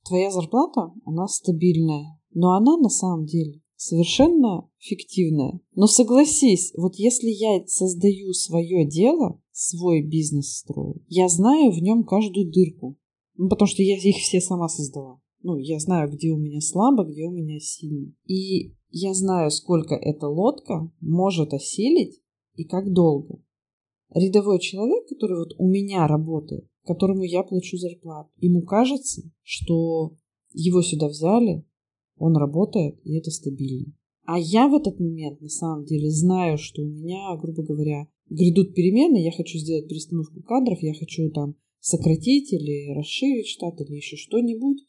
Твоя 0.10 0.30
зарплата, 0.32 0.92
она 1.06 1.28
стабильная, 1.28 2.20
но 2.34 2.52
она 2.52 2.78
на 2.78 2.90
самом 2.90 3.26
деле 3.26 3.62
совершенно 3.80 4.70
фиктивная. 4.78 5.62
Но 5.74 5.88
согласись, 5.88 6.74
вот 6.76 6.96
если 6.96 7.30
я 7.30 7.66
создаю 7.66 8.34
свое 8.34 8.86
дело, 8.86 9.42
свой 9.52 10.02
бизнес 10.02 10.58
строю, 10.58 11.02
я 11.08 11.30
знаю 11.30 11.72
в 11.72 11.82
нем 11.82 12.04
каждую 12.04 12.52
дырку. 12.52 12.98
Ну, 13.38 13.48
потому 13.48 13.68
что 13.68 13.82
я 13.82 13.96
их 13.96 14.18
все 14.18 14.42
сама 14.42 14.68
создала. 14.68 15.22
Ну, 15.42 15.58
я 15.58 15.80
знаю, 15.80 16.12
где 16.12 16.30
у 16.30 16.38
меня 16.38 16.60
слабо, 16.60 17.06
где 17.06 17.24
у 17.24 17.32
меня 17.32 17.58
сильно. 17.60 18.12
И 18.26 18.76
я 18.90 19.14
знаю, 19.14 19.50
сколько 19.50 19.96
эта 19.96 20.28
лодка 20.28 20.92
может 21.00 21.54
осилить 21.54 22.20
и 22.56 22.66
как 22.66 22.92
долго. 22.92 23.42
Рядовой 24.14 24.60
человек, 24.60 25.08
который 25.08 25.38
вот 25.38 25.54
у 25.58 25.70
меня 25.70 26.06
работает, 26.08 26.68
которому 26.86 27.24
я 27.24 27.44
плачу 27.44 27.78
зарплату. 27.78 28.30
Ему 28.38 28.62
кажется, 28.62 29.24
что 29.44 30.16
его 30.54 30.82
сюда 30.82 31.08
взяли, 31.08 31.64
он 32.18 32.36
работает, 32.36 33.00
и 33.04 33.18
это 33.18 33.32
стабильно. 33.32 33.94
А 34.26 34.38
я 34.38 34.68
в 34.68 34.76
этот 34.76 35.00
момент 35.00 35.42
на 35.42 35.50
самом 35.50 35.86
деле 35.86 36.10
знаю, 36.12 36.58
что 36.58 36.84
у 36.84 36.86
меня, 36.86 37.36
грубо 37.42 37.64
говоря, 37.64 38.08
грядут 38.30 38.76
перемены, 38.76 39.24
я 39.24 39.32
хочу 39.32 39.58
сделать 39.58 39.88
перестановку 39.88 40.42
кадров, 40.44 40.82
я 40.82 40.94
хочу 40.94 41.30
там 41.32 41.56
сократить 41.80 42.54
или 42.54 42.94
расширить 42.96 43.48
штат 43.48 43.82
или 43.82 43.96
еще 43.96 44.18
что-нибудь. 44.18 44.84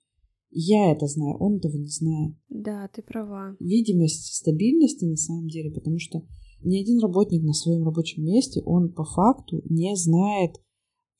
Я 0.50 0.92
это 0.92 1.06
знаю, 1.06 1.36
он 1.38 1.56
этого 1.56 1.76
не 1.76 1.88
знает. 1.88 2.34
Да, 2.48 2.90
ты 2.92 3.02
права. 3.02 3.56
Видимость 3.60 4.34
стабильности 4.34 5.04
на 5.04 5.16
самом 5.16 5.48
деле, 5.48 5.70
потому 5.70 5.98
что 5.98 6.22
ни 6.62 6.78
один 6.78 6.98
работник 6.98 7.42
на 7.42 7.52
своем 7.52 7.84
рабочем 7.84 8.24
месте, 8.24 8.60
он 8.64 8.92
по 8.92 9.04
факту 9.04 9.62
не 9.68 9.94
знает 9.96 10.60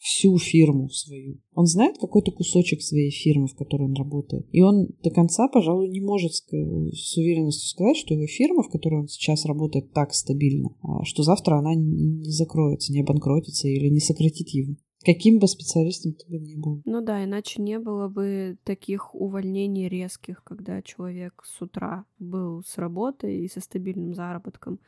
всю 0.00 0.38
фирму 0.38 0.88
свою. 0.88 1.38
Он 1.54 1.66
знает 1.66 1.98
какой-то 1.98 2.32
кусочек 2.32 2.80
своей 2.80 3.10
фирмы, 3.10 3.48
в 3.48 3.54
которой 3.54 3.82
он 3.82 3.94
работает. 3.94 4.46
И 4.50 4.62
он 4.62 4.88
до 5.02 5.10
конца, 5.10 5.46
пожалуй, 5.46 5.90
не 5.90 6.00
может 6.00 6.32
с 6.32 7.16
уверенностью 7.18 7.68
сказать, 7.68 7.98
что 7.98 8.14
его 8.14 8.26
фирма, 8.26 8.62
в 8.62 8.70
которой 8.70 9.00
он 9.00 9.08
сейчас 9.08 9.44
работает 9.44 9.92
так 9.92 10.14
стабильно, 10.14 10.70
а 10.82 11.04
что 11.04 11.22
завтра 11.22 11.58
она 11.58 11.74
не 11.74 12.30
закроется, 12.30 12.94
не 12.94 13.02
обанкротится 13.02 13.68
или 13.68 13.90
не 13.90 14.00
сократит 14.00 14.48
его. 14.48 14.74
каким 15.04 15.38
бы 15.38 15.46
специалистом 15.46 16.12
ты 16.12 16.30
бы 16.30 16.38
ни 16.38 16.54
был. 16.54 16.82
Ну 16.84 17.00
да, 17.00 17.24
иначе 17.24 17.62
не 17.62 17.78
было 17.78 18.08
бы 18.08 18.58
таких 18.64 19.14
увольнений 19.14 19.88
резких, 19.88 20.42
когда 20.44 20.82
человек 20.82 21.42
с 21.44 21.60
утра 21.62 22.04
был 22.18 22.62
с 22.66 22.76
работой 22.78 23.44
и 23.44 23.48
со 23.48 23.60
стабильным 23.60 24.14
заработком, 24.14 24.78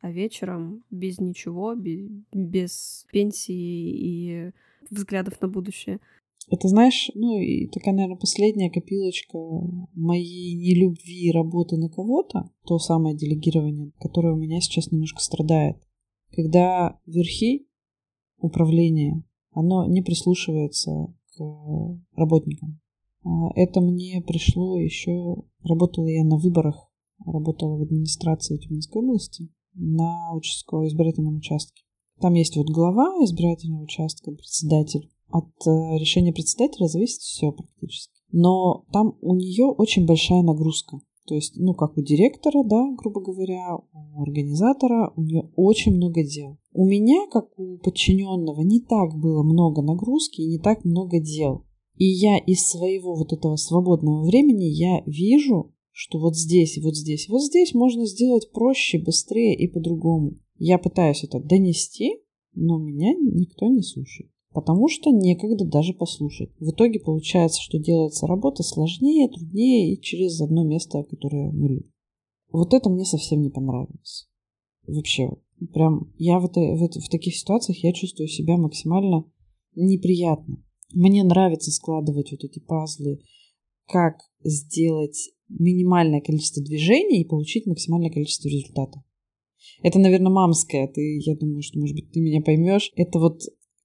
а 0.00 0.10
вечером 0.10 0.82
без 0.90 1.18
ничего, 1.18 1.74
без, 1.74 2.08
без 2.32 3.06
пенсии 3.12 3.54
и 3.54 4.52
взглядов 4.90 5.40
на 5.40 5.48
будущее. 5.48 6.00
Это, 6.48 6.68
знаешь, 6.68 7.10
ну 7.14 7.38
и 7.38 7.68
такая, 7.68 7.94
наверное, 7.94 8.18
последняя 8.18 8.70
копилочка 8.70 9.38
моей 9.94 10.54
нелюбви 10.54 11.30
работы 11.30 11.76
на 11.76 11.88
кого-то, 11.88 12.50
то 12.66 12.78
самое 12.78 13.16
делегирование, 13.16 13.92
которое 14.00 14.34
у 14.34 14.38
меня 14.38 14.60
сейчас 14.60 14.90
немножко 14.90 15.20
страдает. 15.20 15.76
Когда 16.32 16.98
верхи 17.06 17.68
управления, 18.38 19.22
оно 19.52 19.86
не 19.86 20.02
прислушивается 20.02 21.14
к 21.36 21.40
работникам. 22.16 22.80
А 23.22 23.50
это 23.54 23.80
мне 23.80 24.22
пришло 24.26 24.80
еще, 24.80 25.44
работала 25.62 26.08
я 26.08 26.24
на 26.24 26.36
выборах, 26.36 26.90
работала 27.26 27.76
в 27.76 27.82
администрации 27.82 28.56
Тюменской 28.56 29.02
области 29.02 29.50
на 29.74 30.34
участковом 30.34 30.86
избирательном 30.86 31.36
участке. 31.36 31.82
Там 32.20 32.34
есть 32.34 32.56
вот 32.56 32.68
глава 32.68 33.06
избирательного 33.24 33.82
участка, 33.82 34.30
председатель. 34.30 35.10
От 35.28 35.46
э, 35.66 35.98
решения 35.98 36.32
председателя 36.32 36.86
зависит 36.86 37.20
все 37.20 37.52
практически. 37.52 38.12
Но 38.32 38.84
там 38.92 39.16
у 39.20 39.34
нее 39.34 39.66
очень 39.66 40.06
большая 40.06 40.42
нагрузка. 40.42 41.00
То 41.26 41.34
есть, 41.34 41.56
ну, 41.56 41.74
как 41.74 41.96
у 41.96 42.02
директора, 42.02 42.64
да, 42.64 42.92
грубо 42.96 43.20
говоря, 43.20 43.76
у 43.76 44.22
организатора, 44.22 45.12
у 45.16 45.22
нее 45.22 45.50
очень 45.54 45.94
много 45.94 46.24
дел. 46.24 46.58
У 46.72 46.84
меня, 46.84 47.26
как 47.30 47.46
у 47.56 47.78
подчиненного, 47.78 48.62
не 48.62 48.80
так 48.80 49.16
было 49.16 49.42
много 49.42 49.80
нагрузки 49.82 50.40
и 50.40 50.48
не 50.48 50.58
так 50.58 50.84
много 50.84 51.20
дел. 51.20 51.64
И 51.96 52.06
я 52.06 52.38
из 52.38 52.66
своего 52.66 53.14
вот 53.14 53.32
этого 53.32 53.56
свободного 53.56 54.24
времени 54.24 54.64
я 54.64 55.02
вижу, 55.06 55.72
что 55.92 56.18
вот 56.18 56.36
здесь, 56.36 56.78
вот 56.78 56.94
здесь, 56.96 57.28
вот 57.28 57.42
здесь 57.42 57.74
можно 57.74 58.06
сделать 58.06 58.50
проще, 58.52 58.98
быстрее 58.98 59.56
и 59.56 59.68
по-другому. 59.68 60.38
Я 60.58 60.78
пытаюсь 60.78 61.24
это 61.24 61.40
донести, 61.40 62.20
но 62.54 62.78
меня 62.78 63.14
никто 63.14 63.68
не 63.68 63.82
слушает. 63.82 64.30
Потому 64.52 64.88
что 64.88 65.10
некогда 65.10 65.64
даже 65.64 65.94
послушать. 65.94 66.50
В 66.58 66.70
итоге 66.70 66.98
получается, 66.98 67.62
что 67.62 67.78
делается 67.78 68.26
работа 68.26 68.62
сложнее, 68.62 69.28
труднее 69.28 69.94
и 69.94 70.00
через 70.00 70.40
одно 70.40 70.64
место, 70.64 71.04
которое 71.04 71.52
мы 71.52 71.68
любим. 71.68 71.92
Вот 72.50 72.74
это 72.74 72.90
мне 72.90 73.04
совсем 73.04 73.42
не 73.42 73.50
понравилось. 73.50 74.28
Вообще, 74.86 75.30
прям 75.72 76.12
я 76.18 76.40
в, 76.40 76.46
это, 76.46 76.60
в, 76.60 76.82
это, 76.82 77.00
в 77.00 77.08
таких 77.08 77.36
ситуациях 77.36 77.78
я 77.84 77.92
чувствую 77.92 78.26
себя 78.26 78.56
максимально 78.56 79.24
неприятно. 79.76 80.62
Мне 80.92 81.22
нравится 81.22 81.70
складывать 81.70 82.32
вот 82.32 82.42
эти 82.42 82.58
пазлы, 82.58 83.20
как 83.86 84.16
сделать 84.42 85.30
минимальное 85.58 86.20
количество 86.20 86.62
движений 86.62 87.22
и 87.22 87.28
получить 87.28 87.66
максимальное 87.66 88.10
количество 88.10 88.48
результата. 88.48 89.02
Это, 89.82 89.98
наверное, 89.98 90.32
мамское. 90.32 90.86
Ты, 90.88 91.18
я 91.24 91.36
думаю, 91.36 91.62
что, 91.62 91.78
может 91.78 91.94
быть, 91.94 92.10
ты 92.12 92.20
меня 92.20 92.40
поймешь. 92.40 92.92
Это 92.96 93.18
вот 93.18 93.40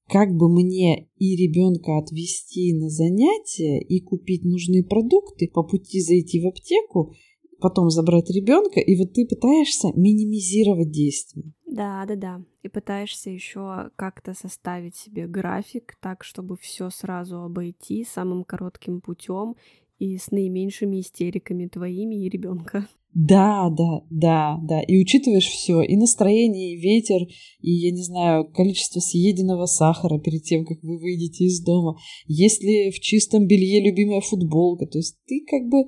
как 0.07 0.35
бы 0.35 0.49
мне 0.49 1.09
и 1.17 1.35
ребенка 1.35 1.97
отвести 1.97 2.73
на 2.73 2.89
занятия 2.89 3.79
и 3.79 3.99
купить 4.01 4.43
нужные 4.43 4.83
продукты, 4.83 5.49
по 5.51 5.63
пути 5.63 5.99
зайти 5.99 6.41
в 6.41 6.47
аптеку, 6.47 7.13
потом 7.59 7.89
забрать 7.89 8.29
ребенка, 8.29 8.79
и 8.79 8.95
вот 8.95 9.13
ты 9.13 9.25
пытаешься 9.25 9.87
минимизировать 9.95 10.91
действия. 10.91 11.51
Да, 11.65 12.05
да, 12.07 12.15
да. 12.15 12.45
И 12.61 12.67
пытаешься 12.67 13.29
еще 13.29 13.89
как-то 13.95 14.33
составить 14.33 14.95
себе 14.95 15.27
график 15.27 15.97
так, 16.01 16.23
чтобы 16.23 16.55
все 16.57 16.89
сразу 16.89 17.41
обойти 17.41 18.05
самым 18.05 18.43
коротким 18.43 19.01
путем 19.01 19.55
и 19.97 20.17
с 20.17 20.31
наименьшими 20.31 20.99
истериками 20.99 21.67
твоими 21.67 22.25
и 22.25 22.29
ребенка. 22.29 22.87
Да, 23.15 23.69
да, 23.69 24.05
да, 24.09 24.59
да. 24.61 24.81
И 24.81 24.97
учитываешь 24.99 25.47
все, 25.47 25.81
и 25.81 25.95
настроение, 25.95 26.73
и 26.73 26.79
ветер, 26.81 27.21
и, 27.61 27.71
я 27.71 27.91
не 27.91 28.03
знаю, 28.03 28.51
количество 28.51 28.99
съеденного 28.99 29.67
сахара 29.67 30.19
перед 30.19 30.43
тем, 30.43 30.65
как 30.65 30.83
вы 30.83 30.99
выйдете 30.99 31.45
из 31.45 31.63
дома. 31.63 31.97
Если 32.27 32.89
в 32.91 32.99
чистом 32.99 33.47
белье 33.47 33.81
любимая 33.81 34.19
футболка. 34.19 34.85
То 34.85 34.97
есть 34.97 35.17
ты 35.27 35.45
как 35.49 35.69
бы 35.69 35.85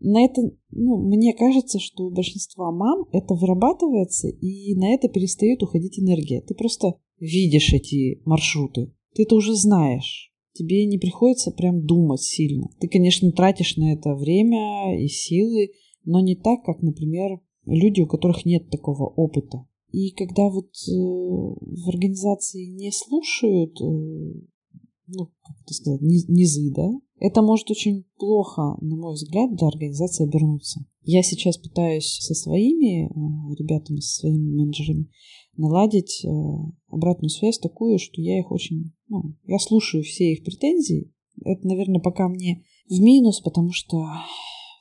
на 0.00 0.24
это, 0.24 0.42
ну, 0.70 0.98
мне 1.08 1.32
кажется, 1.32 1.78
что 1.78 2.04
у 2.04 2.10
большинства 2.10 2.70
мам 2.70 3.06
это 3.12 3.34
вырабатывается, 3.34 4.28
и 4.28 4.74
на 4.74 4.92
это 4.92 5.08
перестает 5.08 5.62
уходить 5.62 5.98
энергия. 5.98 6.42
Ты 6.42 6.54
просто 6.54 6.98
видишь 7.18 7.72
эти 7.72 8.20
маршруты. 8.26 8.92
Ты 9.14 9.22
это 9.22 9.36
уже 9.36 9.54
знаешь 9.54 10.31
тебе 10.52 10.86
не 10.86 10.98
приходится 10.98 11.50
прям 11.50 11.84
думать 11.84 12.22
сильно. 12.22 12.68
Ты, 12.80 12.88
конечно, 12.88 13.30
тратишь 13.32 13.76
на 13.76 13.92
это 13.92 14.14
время 14.14 14.98
и 14.98 15.08
силы, 15.08 15.70
но 16.04 16.20
не 16.20 16.36
так, 16.36 16.64
как, 16.64 16.82
например, 16.82 17.40
люди, 17.64 18.00
у 18.00 18.06
которых 18.06 18.44
нет 18.44 18.70
такого 18.70 19.06
опыта. 19.06 19.66
И 19.92 20.10
когда 20.10 20.48
вот 20.48 20.70
э, 20.88 20.90
в 20.90 21.88
организации 21.88 22.66
не 22.66 22.90
слушают, 22.90 23.78
э, 23.80 23.84
ну, 23.84 25.26
как 25.42 25.56
это 25.62 25.74
сказать, 25.74 26.00
низы, 26.00 26.72
да, 26.74 26.90
это 27.18 27.42
может 27.42 27.70
очень 27.70 28.04
плохо, 28.16 28.76
на 28.80 28.96
мой 28.96 29.14
взгляд, 29.14 29.54
для 29.54 29.68
организации 29.68 30.26
обернуться. 30.26 30.84
Я 31.02 31.22
сейчас 31.22 31.58
пытаюсь 31.58 32.18
со 32.20 32.34
своими 32.34 33.04
э, 33.04 33.54
ребятами, 33.58 34.00
со 34.00 34.20
своими 34.20 34.50
менеджерами 34.50 35.10
наладить 35.56 36.24
э, 36.24 36.28
обратную 36.88 37.30
связь 37.30 37.58
такую, 37.58 37.98
что 37.98 38.20
я 38.20 38.38
их 38.38 38.50
очень... 38.50 38.92
Ну, 39.08 39.36
я 39.44 39.58
слушаю 39.58 40.02
все 40.02 40.32
их 40.32 40.44
претензии. 40.44 41.12
Это, 41.44 41.66
наверное, 41.66 42.00
пока 42.00 42.28
мне 42.28 42.64
в 42.88 43.00
минус, 43.00 43.40
потому 43.40 43.72
что 43.72 43.98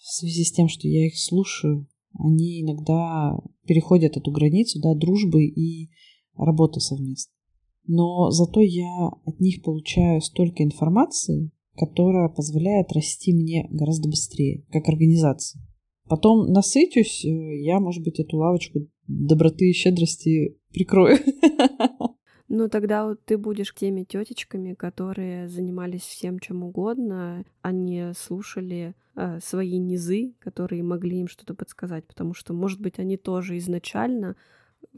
в 0.01 0.07
связи 0.07 0.43
с 0.43 0.51
тем, 0.51 0.67
что 0.67 0.87
я 0.87 1.07
их 1.07 1.17
слушаю, 1.17 1.87
они 2.13 2.61
иногда 2.61 3.37
переходят 3.65 4.17
эту 4.17 4.31
границу, 4.31 4.79
да, 4.81 4.93
дружбы 4.93 5.45
и 5.45 5.89
работы 6.35 6.79
совместно. 6.79 7.33
Но 7.87 8.29
зато 8.31 8.61
я 8.61 9.09
от 9.25 9.39
них 9.39 9.63
получаю 9.63 10.21
столько 10.21 10.63
информации, 10.63 11.51
которая 11.75 12.29
позволяет 12.29 12.91
расти 12.91 13.33
мне 13.33 13.67
гораздо 13.71 14.09
быстрее, 14.09 14.65
как 14.71 14.87
организации. 14.87 15.59
Потом 16.07 16.51
насытюсь, 16.51 17.23
э, 17.23 17.61
я, 17.61 17.79
может 17.79 18.03
быть, 18.03 18.19
эту 18.19 18.37
лавочку 18.37 18.79
доброты 19.07 19.69
и 19.69 19.73
щедрости 19.73 20.57
прикрою. 20.73 21.17
Ну, 22.53 22.67
тогда 22.67 23.05
вот 23.05 23.23
ты 23.23 23.37
будешь 23.37 23.73
теми 23.73 24.03
тетечками, 24.03 24.73
которые 24.73 25.47
занимались 25.47 26.01
всем 26.01 26.37
чем 26.37 26.63
угодно, 26.63 27.45
они 27.61 28.11
слушали 28.13 28.93
э, 29.15 29.39
свои 29.39 29.77
низы, 29.77 30.33
которые 30.39 30.83
могли 30.83 31.21
им 31.21 31.29
что-то 31.29 31.53
подсказать, 31.53 32.05
потому 32.05 32.33
что, 32.33 32.53
может 32.53 32.81
быть, 32.81 32.99
они 32.99 33.15
тоже 33.15 33.57
изначально 33.57 34.35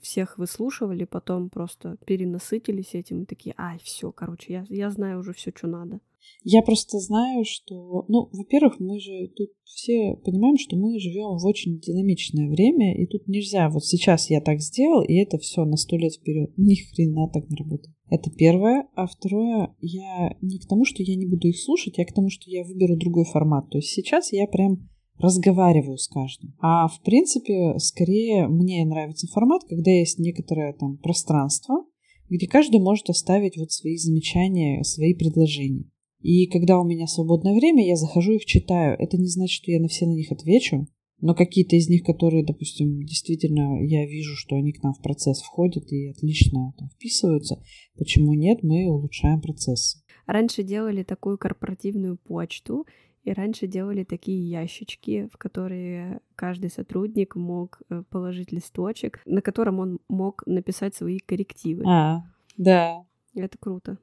всех 0.02 0.40
выслушивали, 0.40 1.06
потом 1.06 1.52
просто 1.52 1.98
перенасытились 2.08 2.96
этим 2.96 3.22
и 3.22 3.26
такие, 3.26 3.54
ай, 3.56 3.80
все, 3.84 4.12
короче, 4.12 4.54
я, 4.54 4.66
я 4.70 4.90
знаю 4.90 5.20
уже 5.20 5.34
все, 5.34 5.52
что 5.56 5.68
надо. 5.68 6.00
Я 6.44 6.62
просто 6.62 7.00
знаю, 7.00 7.46
что, 7.46 8.06
ну, 8.10 8.30
во-первых, 8.32 8.80
мы 8.80 9.00
же 9.00 9.30
тут 9.36 9.50
все 9.64 10.16
понимаем, 10.24 10.58
что 10.58 10.76
мы 10.76 11.00
живем 11.00 11.38
в 11.38 11.46
очень 11.46 11.80
динамичное 11.80 12.50
время, 12.50 12.96
и 13.02 13.06
тут 13.08 13.28
нельзя, 13.28 13.70
вот 13.70 13.86
сейчас 13.86 14.30
я 14.30 14.42
так 14.42 14.60
сделал, 14.60 15.02
и 15.04 15.14
это 15.16 15.38
все 15.38 15.64
на 15.66 15.78
сто 15.78 15.96
лет 15.96 16.14
вперед. 16.14 16.52
Ни 16.58 16.76
хрена 16.76 17.30
так 17.30 17.50
не 17.50 17.56
работает. 17.56 17.96
Это 18.10 18.30
первое. 18.30 18.88
А 18.96 19.08
второе, 19.08 19.76
я 19.80 20.36
не 20.42 20.60
к 20.60 20.68
тому, 20.68 20.86
что 20.86 21.02
я 21.02 21.16
не 21.16 21.26
буду 21.26 21.48
их 21.48 21.60
слушать, 21.60 21.98
а 21.98 22.06
к 22.06 22.14
тому, 22.14 22.30
что 22.30 22.50
я 22.50 22.64
выберу 22.64 22.98
другой 22.98 23.26
формат. 23.26 23.70
То 23.70 23.78
есть 23.78 23.90
сейчас 23.90 24.32
я 24.32 24.46
прям 24.48 24.90
разговариваю 25.18 25.98
с 25.98 26.08
каждым. 26.08 26.54
А 26.60 26.88
в 26.88 27.02
принципе, 27.02 27.78
скорее 27.78 28.48
мне 28.48 28.86
нравится 28.86 29.28
формат, 29.28 29.64
когда 29.68 29.92
есть 29.92 30.20
некоторое 30.20 30.74
там 30.74 30.98
пространство, 30.98 31.86
где 32.30 32.48
каждый 32.48 32.80
может 32.80 33.10
оставить 33.10 33.58
вот 33.58 33.72
свои 33.72 33.96
замечания, 33.98 34.84
свои 34.84 35.14
предложения. 35.14 35.86
И 36.24 36.48
когда 36.48 36.80
у 36.80 36.86
меня 36.86 37.06
свободное 37.06 37.54
время, 37.54 37.86
я 37.86 37.98
захожу 37.98 38.32
их 38.32 38.46
читаю. 38.46 38.96
Это 38.98 39.17
не 39.17 39.28
значит, 39.28 39.62
что 39.62 39.71
я 39.71 39.82
на 39.82 39.90
все 39.90 40.06
на 40.06 40.13
них 40.13 40.32
отвечу, 40.32 40.88
но 41.19 41.36
какие-то 41.36 41.76
из 41.76 41.90
них, 41.90 42.04
которые, 42.04 42.46
допустим, 42.46 43.04
действительно 43.04 43.84
я 43.86 44.06
вижу, 44.06 44.36
что 44.36 44.56
они 44.56 44.71
к 44.71 44.82
нам 44.82 44.94
в 44.94 45.02
процесс 45.02 45.42
входят 45.42 45.92
и 45.92 46.10
отлично 46.10 46.74
там 46.78 46.90
вписываются, 46.90 47.62
почему 47.98 48.34
нет, 48.34 48.63
мы 48.63 48.90
улучшаем 48.90 49.42
процесс. 49.42 50.02
Раньше 50.26 50.63
делали 50.63 51.04
такую 51.04 51.38
корпоративную 51.38 52.17
почту, 52.17 52.86
и 53.26 53.32
раньше 53.32 53.67
делали 53.67 54.04
такие 54.04 54.50
ящички, 54.50 55.30
в 55.32 55.38
которые 55.38 56.19
каждый 56.36 56.69
сотрудник 56.69 57.36
мог 57.36 57.82
э, 57.90 58.04
положить 58.10 58.52
листочек, 58.52 59.21
на 59.26 59.42
котором 59.42 59.80
он 59.80 60.00
мог 60.10 60.44
написать 60.46 60.96
свои 60.96 61.19
коррективы. 61.19 61.84
А, 61.86 62.24
да. 62.58 63.06
Это 63.34 63.58
круто. 63.58 63.98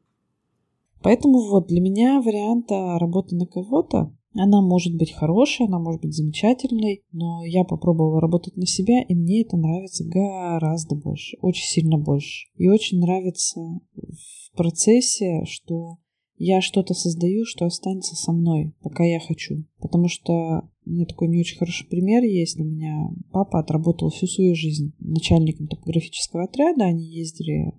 Поэтому 1.03 1.49
вот 1.49 1.67
для 1.67 1.81
меня 1.81 2.21
варианта 2.21 2.99
работы 2.99 3.37
на 3.37 3.47
кого-то 3.47 4.13
Она 4.35 4.63
может 4.63 4.97
быть 4.97 5.13
хорошей, 5.13 5.67
она 5.67 5.81
может 5.81 6.03
быть 6.03 6.15
замечательной, 6.15 7.03
но 7.11 7.43
я 7.45 7.65
попробовала 7.65 8.21
работать 8.21 8.57
на 8.57 8.67
себя, 8.67 9.03
и 9.03 9.15
мне 9.15 9.43
это 9.43 9.57
нравится 9.57 10.05
гораздо 10.05 10.95
больше, 10.95 11.37
очень 11.41 11.67
сильно 11.67 11.99
больше. 11.99 12.49
И 12.57 12.69
очень 12.69 13.01
нравится 13.01 13.61
в 13.61 14.57
процессе, 14.57 15.45
что 15.47 15.99
я 16.37 16.61
что-то 16.61 16.95
создаю, 16.95 17.45
что 17.45 17.67
останется 17.67 18.15
со 18.15 18.33
мной, 18.33 18.73
пока 18.83 19.05
я 19.05 19.19
хочу. 19.19 19.65
Потому 19.81 20.09
что 20.09 20.71
у 20.87 20.91
меня 20.91 21.07
такой 21.07 21.29
не 21.29 21.41
очень 21.41 21.59
хороший 21.59 21.87
пример 21.87 22.23
есть. 22.23 22.59
У 22.59 22.65
меня 22.65 23.11
папа 23.33 23.59
отработал 23.59 24.11
всю 24.11 24.27
свою 24.27 24.55
жизнь 24.55 24.95
начальником 25.01 25.67
топографического 25.67 26.45
отряда. 26.45 26.85
Они 26.85 27.05
ездили 27.05 27.75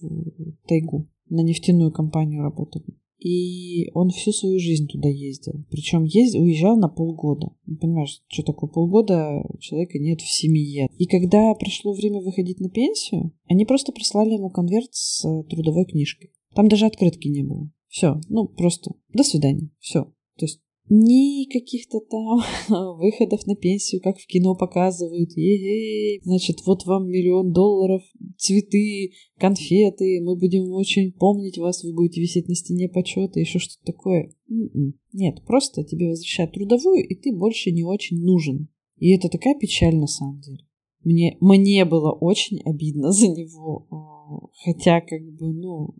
в 0.00 0.52
тайгу, 0.68 1.08
на 1.28 1.42
нефтяную 1.42 1.92
компанию 1.92 2.42
работали. 2.42 2.96
И 3.18 3.90
он 3.94 4.10
всю 4.10 4.32
свою 4.32 4.58
жизнь 4.58 4.86
туда 4.86 5.08
ездил. 5.08 5.64
Причем 5.70 6.04
ездил, 6.04 6.42
уезжал 6.42 6.76
на 6.76 6.88
полгода. 6.88 7.48
Ну, 7.64 7.76
понимаешь, 7.76 8.22
что 8.28 8.42
такое 8.42 8.68
полгода 8.68 9.42
человека 9.60 9.98
нет 9.98 10.20
в 10.20 10.30
семье. 10.30 10.88
И 10.98 11.06
когда 11.06 11.54
пришло 11.54 11.94
время 11.94 12.20
выходить 12.20 12.60
на 12.60 12.68
пенсию, 12.68 13.32
они 13.46 13.64
просто 13.64 13.92
прислали 13.92 14.34
ему 14.34 14.50
конверт 14.50 14.90
с 14.92 15.22
трудовой 15.44 15.86
книжкой. 15.86 16.32
Там 16.54 16.68
даже 16.68 16.84
открытки 16.84 17.28
не 17.28 17.42
было. 17.42 17.70
Все, 17.88 18.20
ну 18.28 18.46
просто 18.46 18.92
до 19.12 19.22
свидания. 19.22 19.70
Все. 19.78 20.04
То 20.36 20.44
есть 20.44 20.60
ни 20.88 21.50
каких-то 21.50 22.00
там 22.00 22.40
выходов 22.98 23.46
на 23.46 23.56
пенсию, 23.56 24.00
как 24.02 24.18
в 24.18 24.26
кино 24.26 24.54
показывают. 24.54 25.30
Е-е-е. 25.36 26.20
Значит, 26.22 26.58
вот 26.66 26.84
вам 26.84 27.08
миллион 27.08 27.52
долларов, 27.52 28.02
цветы, 28.36 29.12
конфеты, 29.38 30.20
мы 30.22 30.36
будем 30.36 30.70
очень 30.72 31.12
помнить 31.12 31.58
вас, 31.58 31.82
вы 31.84 31.94
будете 31.94 32.20
висеть 32.20 32.48
на 32.48 32.54
стене 32.54 32.88
почета, 32.88 33.40
еще 33.40 33.58
что-то 33.58 33.92
такое. 33.92 34.34
М-м. 34.50 34.94
Нет, 35.12 35.42
просто 35.46 35.84
тебе 35.84 36.08
возвращают 36.08 36.52
трудовую, 36.52 37.06
и 37.06 37.14
ты 37.14 37.32
больше 37.32 37.70
не 37.70 37.84
очень 37.84 38.22
нужен. 38.22 38.68
И 38.98 39.10
это 39.10 39.28
такая 39.28 39.58
печаль 39.58 39.96
на 39.96 40.06
самом 40.06 40.40
деле. 40.40 40.64
Мне, 41.02 41.36
мне 41.40 41.84
было 41.84 42.12
очень 42.12 42.60
обидно 42.64 43.12
за 43.12 43.28
него. 43.28 43.86
А, 43.90 44.48
хотя, 44.64 45.00
как 45.00 45.22
бы, 45.34 45.52
ну, 45.52 45.94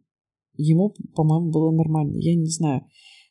ему, 0.56 0.94
по-моему, 1.14 1.50
было 1.50 1.70
нормально. 1.70 2.16
Я 2.16 2.34
не 2.34 2.46
знаю. 2.46 2.86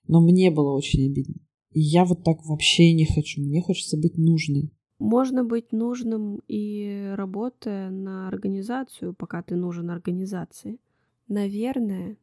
Но 0.07 0.21
мне 0.21 0.51
было 0.51 0.75
очень 0.75 1.09
обидно. 1.09 1.35
Я 1.73 2.05
вот 2.05 2.23
так 2.23 2.45
вообще 2.45 2.93
не 2.93 3.05
хочу. 3.05 3.41
Мне 3.41 3.61
хочется 3.61 3.97
быть 3.97 4.17
нужной. 4.17 4.71
Можно 4.99 5.43
быть 5.43 5.71
нужным 5.71 6.41
и 6.47 7.13
работая 7.15 7.89
на 7.89 8.27
организацию, 8.27 9.13
пока 9.13 9.41
ты 9.41 9.55
нужен 9.55 9.89
организации. 9.89 10.79
Наверное, 11.27 12.17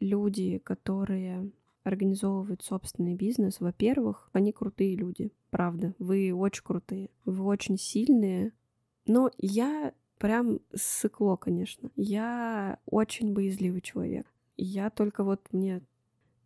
люди, 0.00 0.58
которые 0.58 1.50
организовывают 1.84 2.62
собственный 2.62 3.14
бизнес, 3.14 3.60
во-первых, 3.60 4.28
они 4.32 4.52
крутые 4.52 4.94
люди, 4.96 5.32
правда. 5.50 5.94
Вы 5.98 6.32
очень 6.34 6.64
крутые, 6.64 7.08
вы 7.24 7.44
очень 7.44 7.78
сильные. 7.78 8.52
Но 9.06 9.30
я 9.38 9.94
прям 10.18 10.60
сыкло, 10.74 11.36
конечно. 11.36 11.90
Я 11.96 12.78
очень 12.84 13.32
боязливый 13.32 13.80
человек. 13.80 14.26
Я 14.56 14.90
только 14.90 15.24
вот 15.24 15.40
мне 15.52 15.82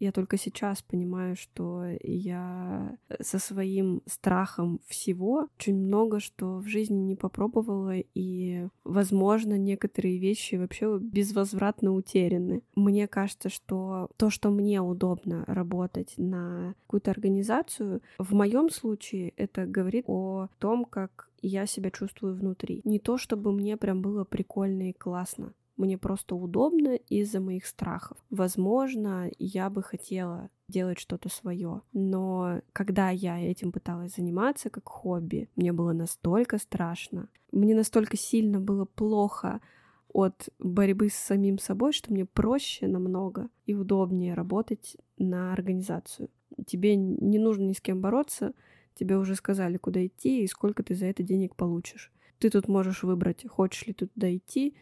я 0.03 0.11
только 0.11 0.37
сейчас 0.37 0.83
понимаю, 0.83 1.37
что 1.37 1.85
я 2.03 2.97
со 3.21 3.39
своим 3.39 4.03
страхом 4.07 4.81
всего 4.87 5.49
очень 5.59 5.77
много 5.77 6.19
что 6.19 6.59
в 6.59 6.67
жизни 6.67 6.97
не 6.97 7.15
попробовала, 7.15 7.95
и, 7.97 8.67
возможно, 8.83 9.57
некоторые 9.57 10.19
вещи 10.19 10.57
вообще 10.57 10.99
безвозвратно 10.99 11.93
утеряны. 11.93 12.63
Мне 12.75 13.07
кажется, 13.07 13.49
что 13.49 14.09
то, 14.17 14.29
что 14.29 14.51
мне 14.51 14.81
удобно 14.81 15.45
работать 15.47 16.15
на 16.17 16.75
какую-то 16.87 17.13
организацию, 17.13 18.03
в 18.19 18.35
моем 18.35 18.71
случае 18.71 19.33
это 19.37 19.67
говорит 19.67 20.07
о 20.09 20.49
том, 20.59 20.85
как 20.85 21.29
я 21.43 21.67
себя 21.67 21.91
чувствую 21.91 22.35
внутри. 22.35 22.81
Не 22.85 22.99
то, 22.99 23.19
чтобы 23.19 23.53
мне 23.53 23.77
прям 23.77 24.03
было 24.03 24.25
прикольно 24.25 24.91
и 24.91 24.93
классно. 24.93 25.55
Мне 25.83 25.99
просто 25.99 26.37
удобно 26.37 26.95
из-за 26.95 27.41
моих 27.41 27.67
страхов. 27.67 28.17
Возможно, 28.31 29.29
я 29.41 29.69
бы 29.69 29.83
хотела 29.83 30.49
делать 30.69 31.01
что-то 31.01 31.29
свое. 31.29 31.83
Но 31.93 32.61
когда 32.73 33.11
я 33.11 33.41
этим 33.41 33.73
пыталась 33.73 34.15
заниматься 34.15 34.71
как 34.71 34.89
хобби, 34.89 35.51
мне 35.57 35.73
было 35.73 35.93
настолько 35.93 36.59
страшно. 36.59 37.29
Мне 37.51 37.75
настолько 37.75 38.17
сильно 38.17 38.61
было 38.61 38.85
плохо 38.85 39.61
от 40.13 40.51
борьбы 40.61 41.09
с 41.09 41.15
самим 41.15 41.59
собой, 41.59 41.93
что 41.93 42.13
мне 42.13 42.27
проще 42.27 42.87
намного 42.87 43.49
и 43.67 43.75
удобнее 43.75 44.35
работать 44.35 44.97
на 45.19 45.53
организацию. 45.53 46.31
Тебе 46.65 46.95
не 46.95 47.41
нужно 47.41 47.65
ни 47.65 47.73
с 47.73 47.81
кем 47.81 48.01
бороться, 48.01 48.55
тебе 48.95 49.17
уже 49.17 49.35
сказали, 49.35 49.79
куда 49.79 50.07
идти 50.07 50.45
и 50.45 50.47
сколько 50.47 50.85
ты 50.85 50.95
за 50.95 51.07
это 51.07 51.25
денег 51.25 51.57
получишь. 51.57 52.13
Ты 52.39 52.51
тут 52.51 52.69
можешь 52.69 53.03
выбрать, 53.03 53.45
хочешь 53.49 53.89
ли 53.89 53.95
ты 53.95 54.07
туда 54.07 54.33
идти, 54.33 54.77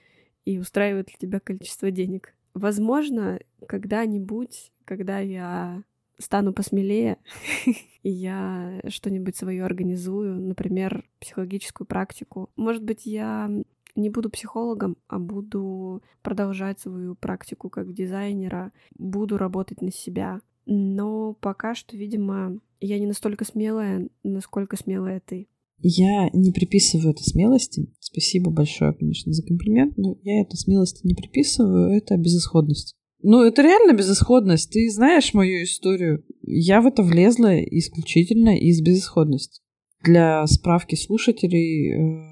и 0.44 0.58
устраивает 0.58 1.08
ли 1.10 1.16
тебя 1.18 1.40
количество 1.40 1.90
денег. 1.90 2.34
Возможно, 2.54 3.40
когда-нибудь, 3.66 4.72
когда 4.84 5.18
я 5.18 5.82
стану 6.18 6.52
посмелее, 6.52 7.18
и 8.02 8.10
я 8.10 8.80
что-нибудь 8.88 9.36
свое 9.36 9.64
организую, 9.64 10.40
например, 10.40 11.04
психологическую 11.20 11.86
практику. 11.86 12.50
Может 12.56 12.82
быть, 12.82 13.06
я 13.06 13.50
не 13.96 14.10
буду 14.10 14.30
психологом, 14.30 14.96
а 15.08 15.18
буду 15.18 16.02
продолжать 16.22 16.80
свою 16.80 17.14
практику 17.14 17.68
как 17.68 17.92
дизайнера, 17.92 18.72
буду 18.96 19.38
работать 19.38 19.82
на 19.82 19.92
себя. 19.92 20.40
Но 20.66 21.34
пока 21.34 21.74
что, 21.74 21.96
видимо, 21.96 22.58
я 22.80 22.98
не 22.98 23.06
настолько 23.06 23.44
смелая, 23.44 24.08
насколько 24.22 24.76
смелая 24.76 25.20
ты. 25.20 25.48
Я 25.82 26.28
не 26.32 26.52
приписываю 26.52 27.12
это 27.12 27.22
смелости. 27.24 27.92
Спасибо 28.00 28.50
большое, 28.50 28.92
конечно, 28.92 29.32
за 29.32 29.42
комплимент, 29.42 29.96
но 29.96 30.18
я 30.22 30.42
это 30.42 30.56
смелости 30.56 31.06
не 31.06 31.14
приписываю, 31.14 31.96
это 31.96 32.16
безысходность. 32.16 32.96
Ну, 33.22 33.42
это 33.42 33.62
реально 33.62 33.96
безысходность. 33.96 34.70
Ты 34.70 34.90
знаешь 34.90 35.34
мою 35.34 35.62
историю. 35.62 36.24
Я 36.42 36.80
в 36.80 36.86
это 36.86 37.02
влезла 37.02 37.58
исключительно 37.60 38.56
из 38.56 38.80
безысходности. 38.82 39.60
Для 40.04 40.46
справки 40.46 40.94
слушателей, 40.94 41.92
э, 41.92 42.30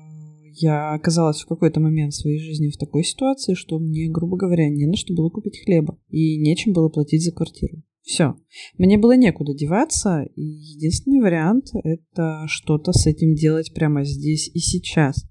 я 0.61 0.94
оказалась 0.94 1.42
в 1.42 1.46
какой-то 1.46 1.80
момент 1.80 2.14
своей 2.14 2.38
жизни 2.38 2.70
в 2.70 2.78
такой 2.78 3.05
ситуации, 3.05 3.55
что 3.55 3.78
мне, 3.78 4.09
грубо 4.09 4.38
говоря, 4.38 4.68
не 4.70 4.86
на 4.86 4.96
что 4.96 5.14
было 5.14 5.28
купить 5.28 5.62
хлеба 5.62 5.99
и 6.09 6.38
нечем 6.38 6.72
было 6.72 6.88
платить 6.88 7.22
за 7.22 7.32
квартиру. 7.32 7.82
Все. 8.09 8.39
Мне 8.79 8.97
было 8.97 9.15
некуда 9.17 9.53
деваться, 9.53 10.23
и 10.35 10.41
единственный 10.41 11.21
вариант— 11.21 11.67
это 11.85 12.45
что-то 12.47 12.93
с 12.93 13.07
этим 13.07 13.35
делать 13.35 13.75
прямо 13.75 14.03
здесь 14.03 14.49
и 14.49 14.61
сейчас. 14.61 15.27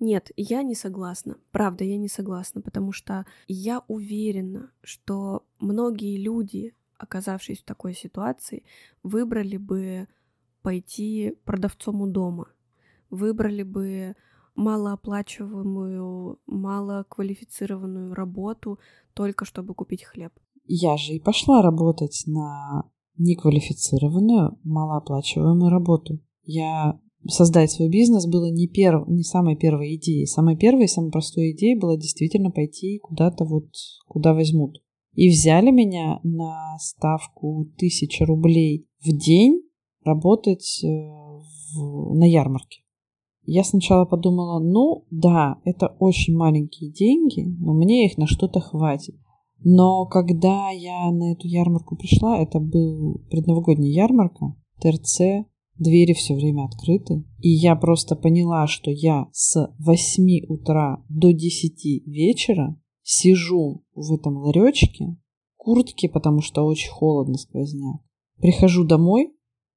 Нет, 0.00 0.30
я 0.34 0.62
не 0.62 0.74
согласна. 0.74 1.36
Правда, 1.52 1.84
я 1.84 1.98
не 1.98 2.08
согласна, 2.08 2.62
потому 2.62 2.92
что 2.92 3.26
я 3.46 3.82
уверена, 3.88 4.70
что 4.82 5.44
многие 5.60 6.16
люди, 6.16 6.72
оказавшись 6.96 7.58
в 7.60 7.64
такой 7.64 7.92
ситуации, 7.92 8.64
выбрали 9.02 9.58
бы 9.58 10.08
пойти 10.62 11.34
продавцом 11.44 12.00
у 12.00 12.06
дома, 12.06 12.48
выбрали 13.10 13.64
бы 13.64 14.16
малооплачиваемую, 14.54 16.40
малоквалифицированную 16.46 18.14
работу 18.14 18.78
только 19.12 19.44
чтобы 19.44 19.74
купить 19.74 20.04
хлеб. 20.04 20.32
Я 20.66 20.96
же 20.96 21.14
и 21.14 21.20
пошла 21.20 21.62
работать 21.62 22.24
на 22.26 22.84
неквалифицированную, 23.18 24.58
малооплачиваемую 24.64 25.70
работу. 25.70 26.20
Я 26.44 26.98
создать 27.28 27.70
свой 27.70 27.88
бизнес 27.88 28.26
было 28.26 28.50
не, 28.50 28.66
перв... 28.66 29.06
не 29.08 29.22
самой 29.22 29.56
первой 29.56 29.96
идеей. 29.96 30.26
Самой 30.26 30.56
первой 30.56 30.84
и 30.84 30.88
самой 30.88 31.10
простой 31.10 31.52
идеей 31.52 31.78
было 31.78 31.96
действительно 31.96 32.50
пойти 32.50 32.98
куда-то 32.98 33.44
вот, 33.44 33.68
куда 34.06 34.34
возьмут. 34.34 34.82
И 35.14 35.28
взяли 35.28 35.70
меня 35.70 36.20
на 36.24 36.76
ставку 36.80 37.70
тысяча 37.78 38.26
рублей 38.26 38.88
в 39.00 39.12
день 39.12 39.62
работать 40.04 40.82
э, 40.82 40.88
в... 40.88 42.14
на 42.14 42.24
ярмарке. 42.24 42.82
Я 43.46 43.62
сначала 43.62 44.06
подумала, 44.06 44.58
ну 44.58 45.04
да, 45.10 45.60
это 45.64 45.94
очень 45.98 46.34
маленькие 46.34 46.90
деньги, 46.90 47.44
но 47.60 47.74
мне 47.74 48.06
их 48.06 48.16
на 48.16 48.26
что-то 48.26 48.60
хватит. 48.60 49.16
Но 49.64 50.04
когда 50.06 50.70
я 50.70 51.10
на 51.10 51.32
эту 51.32 51.48
ярмарку 51.48 51.96
пришла, 51.96 52.38
это 52.38 52.60
был 52.60 53.22
предновогодняя 53.30 53.90
ярмарка, 53.90 54.54
ТРЦ, 54.80 55.46
двери 55.78 56.12
все 56.12 56.34
время 56.34 56.66
открыты. 56.66 57.24
И 57.40 57.48
я 57.48 57.74
просто 57.74 58.14
поняла, 58.14 58.66
что 58.66 58.90
я 58.90 59.28
с 59.32 59.74
8 59.78 60.46
утра 60.48 61.02
до 61.08 61.32
10 61.32 62.06
вечера 62.06 62.78
сижу 63.02 63.84
в 63.94 64.12
этом 64.12 64.36
ларечке, 64.36 65.16
куртке, 65.56 66.10
потому 66.10 66.42
что 66.42 66.64
очень 66.64 66.90
холодно 66.90 67.38
сквозняк. 67.38 68.02
Прихожу 68.38 68.84
домой, 68.84 69.32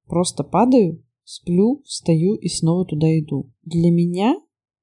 просто 0.06 0.44
падаю, 0.44 1.02
сплю, 1.24 1.82
встаю 1.86 2.34
и 2.34 2.48
снова 2.48 2.84
туда 2.84 3.06
иду. 3.18 3.50
Для 3.62 3.90
меня 3.90 4.36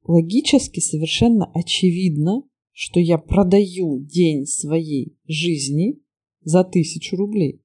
логически 0.04 0.80
совершенно 0.80 1.52
очевидно, 1.54 2.44
что 2.76 3.00
я 3.00 3.18
продаю 3.18 4.00
день 4.02 4.46
своей 4.46 5.18
жизни 5.26 6.02
за 6.44 6.66
тысячу 6.66 7.16
рублей. 7.16 7.62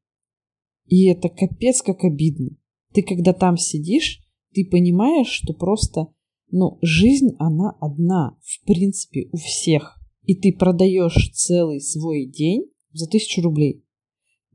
И 0.87 1.07
это 1.07 1.29
капец 1.29 1.83
как 1.83 2.05
обидно. 2.05 2.57
Ты 2.93 3.03
когда 3.03 3.33
там 3.33 3.57
сидишь, 3.57 4.21
ты 4.55 4.65
понимаешь, 4.65 5.27
что 5.27 5.53
просто, 5.53 6.07
ну, 6.53 6.79
жизнь, 6.81 7.31
она 7.41 7.77
одна, 7.81 8.39
в 8.41 8.65
принципе, 8.65 9.29
у 9.33 9.37
всех. 9.37 10.01
И 10.23 10.37
ты 10.37 10.53
продаешь 10.53 11.33
целый 11.35 11.81
свой 11.81 12.25
день 12.27 12.71
за 12.93 13.09
тысячу 13.09 13.43
рублей. 13.43 13.85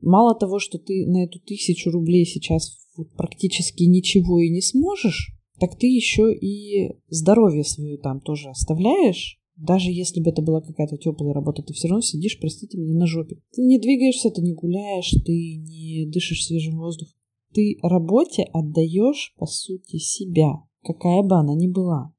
Мало 0.00 0.34
того, 0.34 0.58
что 0.58 0.78
ты 0.78 1.04
на 1.06 1.24
эту 1.24 1.38
тысячу 1.38 1.90
рублей 1.90 2.24
сейчас 2.24 2.78
практически 3.18 3.82
ничего 3.82 4.40
и 4.40 4.48
не 4.48 4.62
сможешь, 4.62 5.36
так 5.60 5.78
ты 5.78 5.86
еще 5.86 6.34
и 6.34 6.96
здоровье 7.08 7.62
свое 7.62 7.98
там 7.98 8.20
тоже 8.20 8.48
оставляешь. 8.48 9.38
Даже 9.56 9.90
если 9.90 10.20
бы 10.20 10.30
это 10.30 10.42
была 10.42 10.60
какая-то 10.60 10.98
теплая 10.98 11.32
работа, 11.32 11.62
ты 11.62 11.72
все 11.72 11.88
равно 11.88 12.02
сидишь, 12.02 12.38
простите 12.38 12.76
меня, 12.76 12.94
на 12.94 13.06
жопе. 13.06 13.36
Ты 13.52 13.62
не 13.62 13.78
двигаешься, 13.78 14.30
ты 14.30 14.42
не 14.42 14.52
гуляешь, 14.52 15.10
ты 15.24 15.56
не 15.56 16.06
дышишь 16.06 16.46
свежим 16.46 16.78
воздухом. 16.78 17.14
Ты 17.54 17.78
работе 17.82 18.42
отдаешь, 18.52 19.34
по 19.38 19.46
сути, 19.46 19.96
себя, 19.96 20.62
какая 20.82 21.22
бы 21.22 21.36
она 21.36 21.54
ни 21.54 21.68
была. 21.68 22.12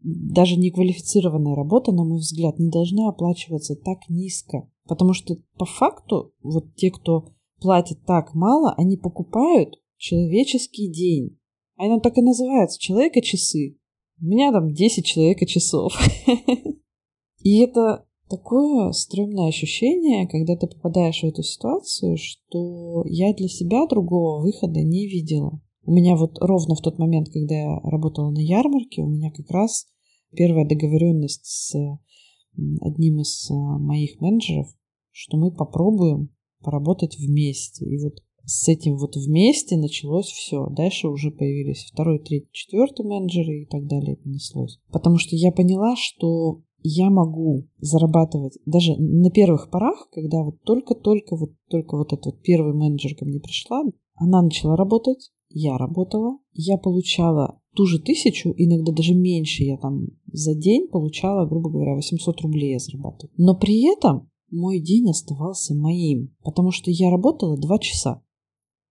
Даже 0.00 0.56
неквалифицированная 0.56 1.56
работа, 1.56 1.90
на 1.90 2.04
мой 2.04 2.18
взгляд, 2.18 2.60
не 2.60 2.70
должна 2.70 3.08
оплачиваться 3.08 3.74
так 3.74 4.08
низко. 4.08 4.70
Потому 4.86 5.12
что 5.12 5.36
по 5.58 5.64
факту 5.64 6.32
вот 6.42 6.74
те, 6.76 6.92
кто 6.92 7.32
платит 7.60 8.04
так 8.06 8.34
мало, 8.34 8.72
они 8.76 8.96
покупают 8.96 9.74
человеческий 9.96 10.88
день. 10.88 11.38
А 11.76 11.86
оно 11.86 11.98
так 11.98 12.16
и 12.18 12.22
называется, 12.22 12.78
человека-часы. 12.78 13.76
У 14.20 14.26
меня 14.26 14.52
там 14.52 14.72
10 14.72 15.04
человека-часов. 15.04 15.92
И 17.42 17.60
это 17.60 18.04
такое 18.28 18.92
стрёмное 18.92 19.48
ощущение, 19.48 20.28
когда 20.28 20.56
ты 20.56 20.66
попадаешь 20.66 21.20
в 21.20 21.26
эту 21.26 21.42
ситуацию, 21.42 22.16
что 22.16 23.04
я 23.06 23.32
для 23.32 23.48
себя 23.48 23.86
другого 23.86 24.42
выхода 24.42 24.82
не 24.82 25.06
видела. 25.06 25.60
У 25.84 25.92
меня 25.92 26.16
вот 26.16 26.38
ровно 26.40 26.74
в 26.74 26.80
тот 26.80 26.98
момент, 26.98 27.28
когда 27.30 27.54
я 27.54 27.80
работала 27.80 28.30
на 28.30 28.40
ярмарке, 28.40 29.02
у 29.02 29.08
меня 29.08 29.30
как 29.30 29.50
раз 29.50 29.86
первая 30.36 30.68
договоренность 30.68 31.46
с 31.46 31.74
одним 32.80 33.20
из 33.20 33.50
а, 33.50 33.54
моих 33.78 34.20
менеджеров, 34.20 34.68
что 35.10 35.38
мы 35.38 35.52
попробуем 35.52 36.30
поработать 36.60 37.16
вместе. 37.18 37.84
И 37.86 37.98
вот 38.02 38.22
с 38.48 38.66
этим 38.66 38.96
вот 38.96 39.14
вместе 39.14 39.76
началось 39.76 40.28
все. 40.28 40.68
Дальше 40.70 41.08
уже 41.08 41.30
появились 41.30 41.84
второй, 41.92 42.18
третий, 42.18 42.48
четвертый 42.50 43.04
менеджеры 43.04 43.62
и 43.62 43.66
так 43.66 43.86
далее 43.86 44.16
понеслось. 44.16 44.80
Потому 44.90 45.18
что 45.18 45.36
я 45.36 45.52
поняла, 45.52 45.96
что 45.96 46.62
я 46.82 47.10
могу 47.10 47.68
зарабатывать 47.78 48.58
даже 48.64 48.96
на 48.96 49.30
первых 49.30 49.70
порах, 49.70 50.08
когда 50.12 50.42
вот 50.42 50.62
только-только 50.62 51.36
вот 51.36 51.50
только 51.68 51.98
вот 51.98 52.14
этот 52.14 52.24
вот 52.24 52.42
первый 52.42 52.72
менеджер 52.72 53.14
ко 53.14 53.26
мне 53.26 53.38
пришла, 53.38 53.82
она 54.14 54.40
начала 54.40 54.76
работать, 54.76 55.30
я 55.50 55.76
работала, 55.76 56.38
я 56.54 56.78
получала 56.78 57.60
ту 57.74 57.84
же 57.84 57.98
тысячу, 57.98 58.54
иногда 58.56 58.92
даже 58.92 59.14
меньше 59.14 59.64
я 59.64 59.76
там 59.76 60.06
за 60.32 60.54
день 60.54 60.88
получала, 60.88 61.46
грубо 61.46 61.68
говоря, 61.68 61.94
800 61.94 62.40
рублей 62.40 62.72
я 62.72 62.78
зарабатывала. 62.78 63.34
Но 63.36 63.54
при 63.54 63.92
этом 63.92 64.30
мой 64.50 64.80
день 64.80 65.10
оставался 65.10 65.74
моим, 65.74 66.34
потому 66.42 66.70
что 66.70 66.90
я 66.90 67.10
работала 67.10 67.58
два 67.58 67.78
часа. 67.78 68.22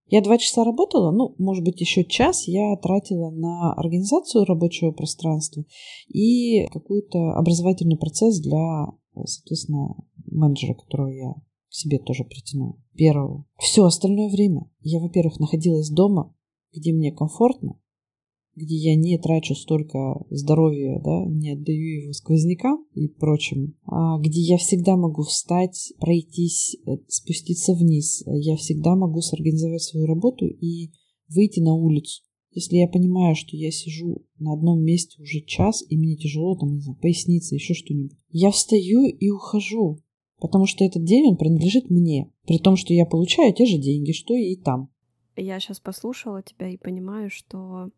Я 0.10 0.22
два 0.22 0.38
часа 0.38 0.64
работала, 0.64 1.12
ну, 1.12 1.36
может 1.38 1.64
быть, 1.64 1.82
еще 1.82 2.06
час 2.06 2.48
я 2.48 2.76
тратила 2.78 3.30
на 3.30 3.74
организацию 3.74 4.46
рабочего 4.46 4.92
пространства 4.92 5.66
и 6.08 6.66
какой-то 6.68 7.34
образовательный 7.34 7.98
процесс 7.98 8.40
для, 8.40 8.88
соответственно, 9.26 9.96
менеджера, 10.26 10.76
которого 10.76 11.10
я 11.10 11.34
к 11.34 11.74
себе 11.74 12.00
тоже 12.00 12.24
притянула. 12.24 12.78
Первого. 12.96 13.46
Все 13.60 13.84
остальное 13.84 14.30
время 14.30 14.70
я, 14.82 15.00
во-первых, 15.00 15.40
находилась 15.40 15.90
дома, 15.90 16.34
где 16.74 16.94
мне 16.94 17.12
комфортно, 17.12 17.78
где 18.58 18.76
я 18.76 18.96
не 18.96 19.18
трачу 19.20 19.54
столько 19.54 20.26
здоровья, 20.32 21.00
да, 21.04 21.26
не 21.28 21.52
отдаю 21.52 22.02
его 22.02 22.14
сквознякам 22.14 22.86
и 22.96 23.08
прочим, 23.08 23.76
а 23.86 24.18
где 24.20 24.42
я 24.42 24.58
всегда 24.58 24.98
могу 24.98 25.22
встать, 25.22 25.94
пройтись, 26.00 26.76
э, 26.86 26.98
спуститься 27.08 27.74
вниз. 27.76 28.24
Я 28.26 28.56
всегда 28.56 28.96
могу 28.96 29.22
сорганизовать 29.22 29.84
свою 29.84 30.08
работу 30.08 30.48
и 30.48 30.92
выйти 31.30 31.60
на 31.60 31.76
улицу. 31.76 32.24
Если 32.52 32.78
я 32.78 32.88
понимаю, 32.88 33.36
что 33.36 33.56
я 33.56 33.70
сижу 33.70 34.26
на 34.40 34.54
одном 34.54 34.82
месте 34.82 35.22
уже 35.22 35.42
час, 35.42 35.84
и 35.88 35.96
мне 35.96 36.16
тяжело, 36.16 36.56
там, 36.56 36.74
не 36.74 36.82
знаю, 36.82 36.98
поясница, 37.00 37.54
еще 37.54 37.76
что-нибудь, 37.76 38.18
я 38.32 38.50
встаю 38.50 39.06
и 39.06 39.30
ухожу, 39.30 40.00
потому 40.40 40.66
что 40.66 40.84
этот 40.84 41.04
день, 41.04 41.28
он 41.28 41.38
принадлежит 41.38 41.92
мне, 41.92 42.32
при 42.48 42.58
том, 42.58 42.76
что 42.76 42.96
я 42.96 43.06
получаю 43.06 43.54
те 43.54 43.68
же 43.68 43.78
деньги, 43.78 44.14
что 44.14 44.34
и 44.34 44.56
там. 44.56 44.90
Я 45.36 45.60
сейчас 45.60 45.80
послушала 45.80 46.42
тебя 46.42 46.70
и 46.70 46.78
понимаю, 46.78 47.30
что 47.30 47.92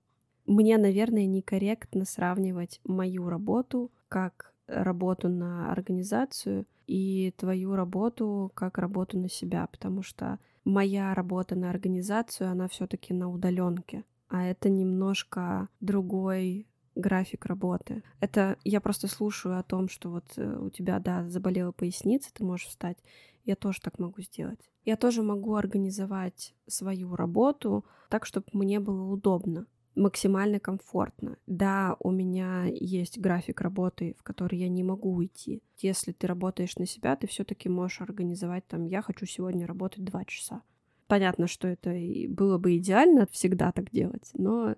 мне, 0.50 0.80
наверное, 0.80 1.28
некорректно 1.28 2.06
сравнивать 2.06 2.82
мою 2.84 3.30
работу 3.30 3.92
как 4.08 4.52
работу 4.66 5.30
на 5.30 5.72
организацию 5.72 6.66
и 6.88 7.34
твою 7.38 7.76
работу 7.76 8.52
как 8.56 8.80
работу 8.80 9.20
на 9.20 9.30
себя, 9.30 9.68
потому 9.68 10.02
что 10.02 10.40
моя 10.66 11.14
работа 11.14 11.56
на 11.56 11.70
организацию, 11.70 12.50
она 12.50 12.68
все-таки 12.68 13.14
на 13.14 13.30
удаленке, 13.30 14.06
а 14.28 14.44
это 14.44 14.70
немножко 14.70 15.70
другой 15.82 16.66
график 16.96 17.46
работы. 17.46 18.02
Это 18.20 18.58
я 18.64 18.82
просто 18.82 19.08
слушаю 19.08 19.60
о 19.60 19.64
том, 19.64 19.88
что 19.88 20.10
вот 20.10 20.26
э, 20.36 20.58
у 20.60 20.72
тебя, 20.72 21.00
да, 21.00 21.30
заболела 21.30 21.72
поясница, 21.72 22.34
ты 22.34 22.44
можешь 22.44 22.68
встать. 22.68 22.98
Я 23.46 23.56
тоже 23.56 23.82
так 23.82 24.00
могу 24.00 24.22
сделать. 24.22 24.60
Я 24.84 24.98
тоже 24.98 25.22
могу 25.22 25.56
организовать 25.56 26.56
свою 26.68 27.16
работу 27.16 27.86
так, 28.10 28.26
чтобы 28.26 28.48
мне 28.54 28.80
было 28.80 29.04
удобно 29.04 29.68
максимально 30.00 30.60
комфортно. 30.60 31.38
Да, 31.46 31.96
у 32.00 32.12
меня 32.12 32.66
есть 32.66 33.20
график 33.20 33.62
работы, 33.62 34.16
в 34.18 34.24
который 34.24 34.58
я 34.60 34.70
не 34.70 34.84
могу 34.84 35.14
уйти. 35.14 35.62
Если 35.78 36.12
ты 36.12 36.26
работаешь 36.28 36.78
на 36.78 36.86
себя, 36.86 37.16
ты 37.16 37.28
все-таки 37.28 37.70
можешь 37.70 38.02
организовать 38.02 38.66
там, 38.68 38.86
я 38.86 39.02
хочу 39.02 39.26
сегодня 39.26 39.68
работать 39.68 40.04
два 40.04 40.26
часа. 40.26 40.64
Понятно, 41.08 41.48
что 41.48 41.68
это 41.68 41.96
было 42.30 42.58
бы 42.58 42.78
идеально 42.78 43.28
всегда 43.32 43.72
так 43.72 43.92
делать, 43.92 44.30
но 44.34 44.76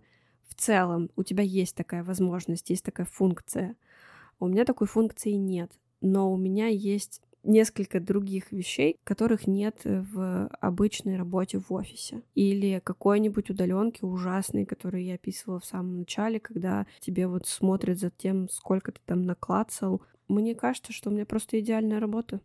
в 0.48 0.56
целом 0.56 1.10
у 1.16 1.24
тебя 1.24 1.44
есть 1.44 1.76
такая 1.76 2.04
возможность, 2.04 2.70
есть 2.70 2.84
такая 2.84 3.06
функция. 3.06 3.76
У 4.40 4.48
меня 4.48 4.66
такой 4.66 4.88
функции 4.88 5.32
нет, 5.32 5.72
но 6.02 6.32
у 6.32 6.38
меня 6.38 6.68
есть 6.68 7.22
несколько 7.44 8.00
других 8.00 8.52
вещей, 8.52 8.98
которых 9.04 9.48
нет 9.48 9.82
в 9.84 10.48
обычной 10.60 11.18
работе 11.18 11.60
в 11.60 11.72
офисе. 11.74 12.22
Или 12.36 12.82
какой-нибудь 12.84 13.50
удаленки 13.50 14.04
ужасной, 14.04 14.66
которую 14.66 15.04
я 15.04 15.16
описывала 15.16 15.60
в 15.60 15.66
самом 15.66 16.00
начале, 16.00 16.40
когда 16.40 16.86
тебе 17.00 17.28
вот 17.28 17.48
смотрят 17.48 18.00
за 18.00 18.12
тем, 18.12 18.48
сколько 18.50 18.92
ты 18.92 19.00
там 19.06 19.24
наклацал. 19.26 20.02
Мне 20.28 20.56
кажется, 20.56 20.94
что 20.94 21.10
у 21.10 21.14
меня 21.14 21.26
просто 21.26 21.60
идеальная 21.60 22.00
работа. 22.00 22.42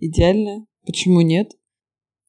Идеальная? 0.00 0.66
Почему 0.84 1.20
нет? 1.20 1.52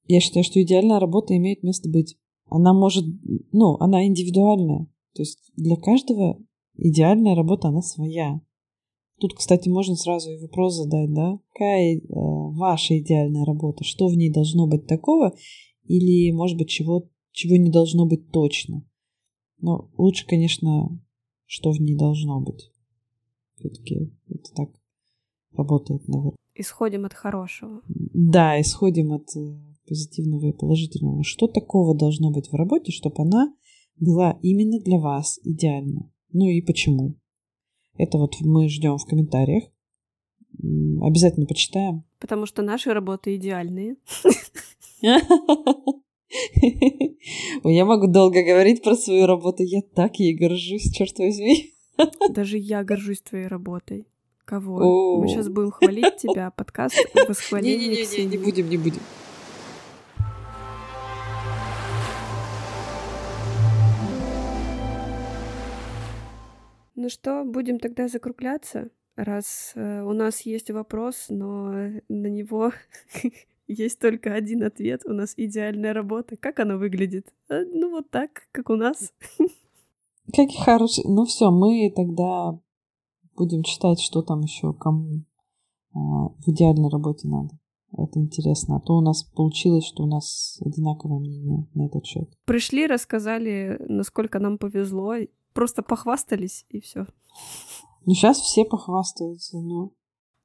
Я 0.05 0.19
считаю, 0.19 0.43
что 0.43 0.61
идеальная 0.61 0.99
работа 0.99 1.35
имеет 1.37 1.63
место 1.63 1.89
быть. 1.89 2.17
Она 2.47 2.73
может, 2.73 3.05
ну, 3.53 3.77
она 3.79 4.05
индивидуальная. 4.05 4.87
То 5.13 5.21
есть 5.21 5.51
для 5.55 5.77
каждого 5.77 6.37
идеальная 6.75 7.33
работа, 7.33 7.69
она 7.69 7.81
своя. 7.81 8.41
Тут, 9.21 9.35
кстати, 9.35 9.69
можно 9.69 9.95
сразу 9.95 10.31
и 10.31 10.41
вопрос 10.41 10.77
задать, 10.77 11.13
да? 11.13 11.39
Какая 11.53 11.97
э, 11.97 12.01
ваша 12.07 12.97
идеальная 12.97 13.45
работа? 13.45 13.83
Что 13.83 14.07
в 14.07 14.15
ней 14.15 14.31
должно 14.31 14.65
быть 14.65 14.87
такого? 14.87 15.35
Или, 15.85 16.31
может 16.31 16.57
быть, 16.57 16.69
чего, 16.69 17.07
чего 17.31 17.55
не 17.55 17.69
должно 17.69 18.07
быть 18.07 18.31
точно? 18.31 18.83
Но 19.59 19.91
лучше, 19.95 20.25
конечно, 20.25 20.99
что 21.45 21.71
в 21.71 21.79
ней 21.79 21.95
должно 21.95 22.41
быть. 22.41 22.71
Все-таки 23.59 24.11
это 24.27 24.51
так 24.55 24.69
работает, 25.55 26.07
наверное. 26.07 26.35
Исходим 26.55 27.05
от 27.05 27.13
хорошего. 27.13 27.83
Да, 27.87 28.59
исходим 28.59 29.11
от 29.11 29.27
э, 29.35 29.55
позитивного 29.87 30.47
и 30.47 30.51
положительного. 30.51 31.23
Что 31.23 31.45
такого 31.45 31.95
должно 31.95 32.31
быть 32.31 32.47
в 32.47 32.55
работе, 32.55 32.91
чтобы 32.91 33.21
она 33.21 33.53
была 33.99 34.39
именно 34.41 34.79
для 34.79 34.97
вас 34.97 35.39
идеальна? 35.43 36.11
Ну 36.33 36.47
и 36.47 36.59
почему? 36.61 37.20
Это 37.97 38.17
вот 38.17 38.35
мы 38.41 38.69
ждем 38.69 38.97
в 38.97 39.05
комментариях. 39.05 39.65
Обязательно 41.01 41.45
почитаем. 41.45 42.03
Потому 42.19 42.45
что 42.45 42.61
наши 42.61 42.93
работы 42.93 43.35
идеальные. 43.35 43.95
Я 47.63 47.85
могу 47.85 48.07
долго 48.07 48.43
говорить 48.43 48.83
про 48.83 48.95
свою 48.95 49.25
работу. 49.25 49.63
Я 49.63 49.81
так 49.81 50.17
ей 50.19 50.33
горжусь, 50.33 50.91
черт 50.91 51.17
возьми. 51.19 51.73
Даже 52.29 52.57
я 52.57 52.83
горжусь 52.83 53.21
твоей 53.21 53.47
работой. 53.47 54.07
Кого? 54.45 55.19
Мы 55.19 55.27
сейчас 55.27 55.49
будем 55.49 55.71
хвалить 55.71 56.17
тебя, 56.17 56.51
подкаст 56.51 56.95
восхваления 57.27 57.89
Не-не-не, 57.89 58.25
не 58.25 58.37
будем, 58.37 58.69
не 58.69 58.77
будем. 58.77 59.01
Ну 66.95 67.09
что, 67.09 67.43
будем 67.45 67.79
тогда 67.79 68.07
закругляться, 68.07 68.89
раз 69.15 69.73
э, 69.75 70.01
у 70.03 70.13
нас 70.13 70.41
есть 70.41 70.71
вопрос, 70.71 71.27
но 71.29 71.71
на 72.09 72.27
него 72.27 72.71
Есть 73.73 73.99
только 73.99 74.33
один 74.33 74.63
ответ. 74.63 75.03
У 75.05 75.13
нас 75.13 75.33
идеальная 75.37 75.93
работа. 75.93 76.35
Как 76.35 76.59
она 76.59 76.75
выглядит? 76.75 77.33
А, 77.49 77.61
ну, 77.63 77.89
вот 77.89 78.09
так, 78.09 78.49
как 78.51 78.69
у 78.69 78.75
нас. 78.75 79.13
Какие 80.35 80.61
хорошие. 80.61 81.07
Ну 81.07 81.23
все, 81.25 81.51
мы 81.51 81.91
тогда 81.95 82.59
будем 83.37 83.63
читать, 83.63 84.01
что 84.01 84.23
там 84.23 84.41
еще 84.41 84.73
кому 84.73 85.23
а, 85.93 85.97
в 85.97 86.47
идеальной 86.47 86.89
работе 86.89 87.29
надо. 87.29 87.57
Это 87.97 88.19
интересно. 88.19 88.75
А 88.75 88.79
то 88.81 88.97
у 88.97 89.01
нас 89.01 89.23
получилось, 89.23 89.85
что 89.85 90.03
у 90.03 90.07
нас 90.07 90.59
одинаковое 90.65 91.19
мнение 91.19 91.65
на 91.73 91.85
этот 91.85 92.05
счет. 92.05 92.29
Пришли, 92.45 92.87
рассказали, 92.87 93.77
насколько 93.87 94.39
нам 94.39 94.57
повезло, 94.57 95.15
просто 95.53 95.83
похвастались 95.83 96.65
и 96.69 96.79
все. 96.79 97.05
Ну, 98.05 98.13
сейчас 98.13 98.39
все 98.39 98.65
похвастаются, 98.65 99.59
но... 99.59 99.91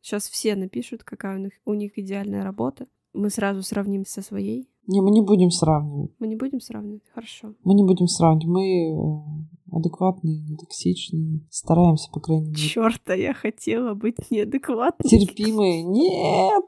Сейчас 0.01 0.29
все 0.29 0.55
напишут, 0.55 1.03
какая 1.03 1.37
у 1.37 1.41
них, 1.41 1.53
у 1.65 1.75
них 1.75 1.99
идеальная 1.99 2.45
работа. 2.45 2.87
Мы 3.13 3.31
сразу 3.31 3.63
сравним 3.63 4.05
со 4.05 4.23
своей. 4.23 4.69
Не, 4.87 5.01
мы 5.01 5.11
не 5.11 5.21
будем 5.21 5.51
сравнивать. 5.51 6.13
Мы 6.21 6.29
не 6.29 6.37
будем 6.37 6.61
сравнивать, 6.61 7.03
хорошо. 7.13 7.55
Мы 7.65 7.75
не 7.75 7.83
будем 7.83 8.07
сравнивать. 8.07 8.47
Мы 8.47 8.93
э, 8.93 9.77
адекватные, 9.77 10.43
нетоксичные. 10.43 11.41
Стараемся, 11.51 12.09
по 12.13 12.21
крайней 12.21 12.51
мере. 12.51 12.69
Чёрт, 12.69 13.03
а 13.11 13.17
я 13.17 13.35
хотела 13.35 13.95
быть 13.95 14.31
неадекватной. 14.31 15.09
Терпимые. 15.09 15.83
Нет! 15.83 16.65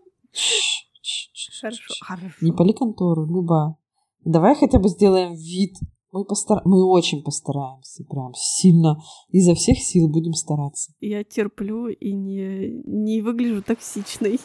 Хорошо, 1.61 1.95
хорошо. 2.01 2.37
Не 2.41 2.53
пали 2.53 2.73
контору, 2.73 3.27
Люба. 3.27 3.79
Давай 4.25 4.55
хотя 4.55 4.79
бы 4.79 4.89
сделаем 4.89 5.35
вид. 5.35 5.77
Мы, 6.11 6.25
постар... 6.25 6.63
мы 6.65 6.87
очень 6.87 7.23
постараемся, 7.23 8.03
прям 8.05 8.33
сильно. 8.35 8.99
Изо 9.29 9.55
всех 9.55 9.79
сил 9.79 10.09
будем 10.09 10.33
стараться. 10.33 10.93
Я 11.01 11.23
терплю 11.23 11.89
и 11.89 12.13
не, 12.13 12.83
не 12.87 13.21
выгляжу 13.21 13.63
токсичной. 13.63 14.41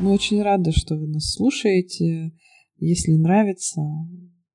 Мы 0.00 0.12
очень 0.12 0.42
рады, 0.42 0.70
что 0.72 0.94
вы 0.96 1.06
нас 1.08 1.32
слушаете. 1.32 2.32
Если 2.76 3.12
нравится, 3.12 3.80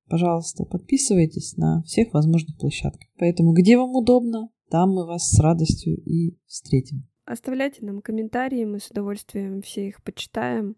пожалуйста, 0.07 0.63
подписывайтесь 0.65 1.57
на 1.57 1.81
всех 1.83 2.13
возможных 2.13 2.55
площадках. 2.57 3.09
Поэтому 3.17 3.53
где 3.53 3.77
вам 3.77 3.95
удобно, 3.95 4.49
там 4.69 4.91
мы 4.91 5.07
вас 5.07 5.31
с 5.31 5.39
радостью 5.39 5.97
и 6.05 6.37
встретим. 6.45 7.07
Оставляйте 7.25 7.85
нам 7.85 8.01
комментарии, 8.01 8.65
мы 8.65 8.79
с 8.79 8.89
удовольствием 8.89 9.61
все 9.61 9.87
их 9.87 10.03
почитаем. 10.03 10.75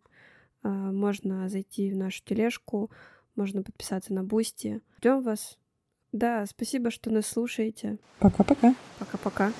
А, 0.61 0.69
можно 0.69 1.49
зайти 1.49 1.91
в 1.91 1.95
нашу 1.95 2.23
тележку, 2.23 2.91
можно 3.35 3.63
подписаться 3.63 4.13
на 4.13 4.23
Бусти. 4.23 4.81
Ждем 4.97 5.21
вас. 5.21 5.57
Да, 6.11 6.45
спасибо, 6.45 6.91
что 6.91 7.09
нас 7.09 7.25
слушаете. 7.25 7.97
Пока-пока. 8.19 8.75
Пока-пока. 8.99 9.51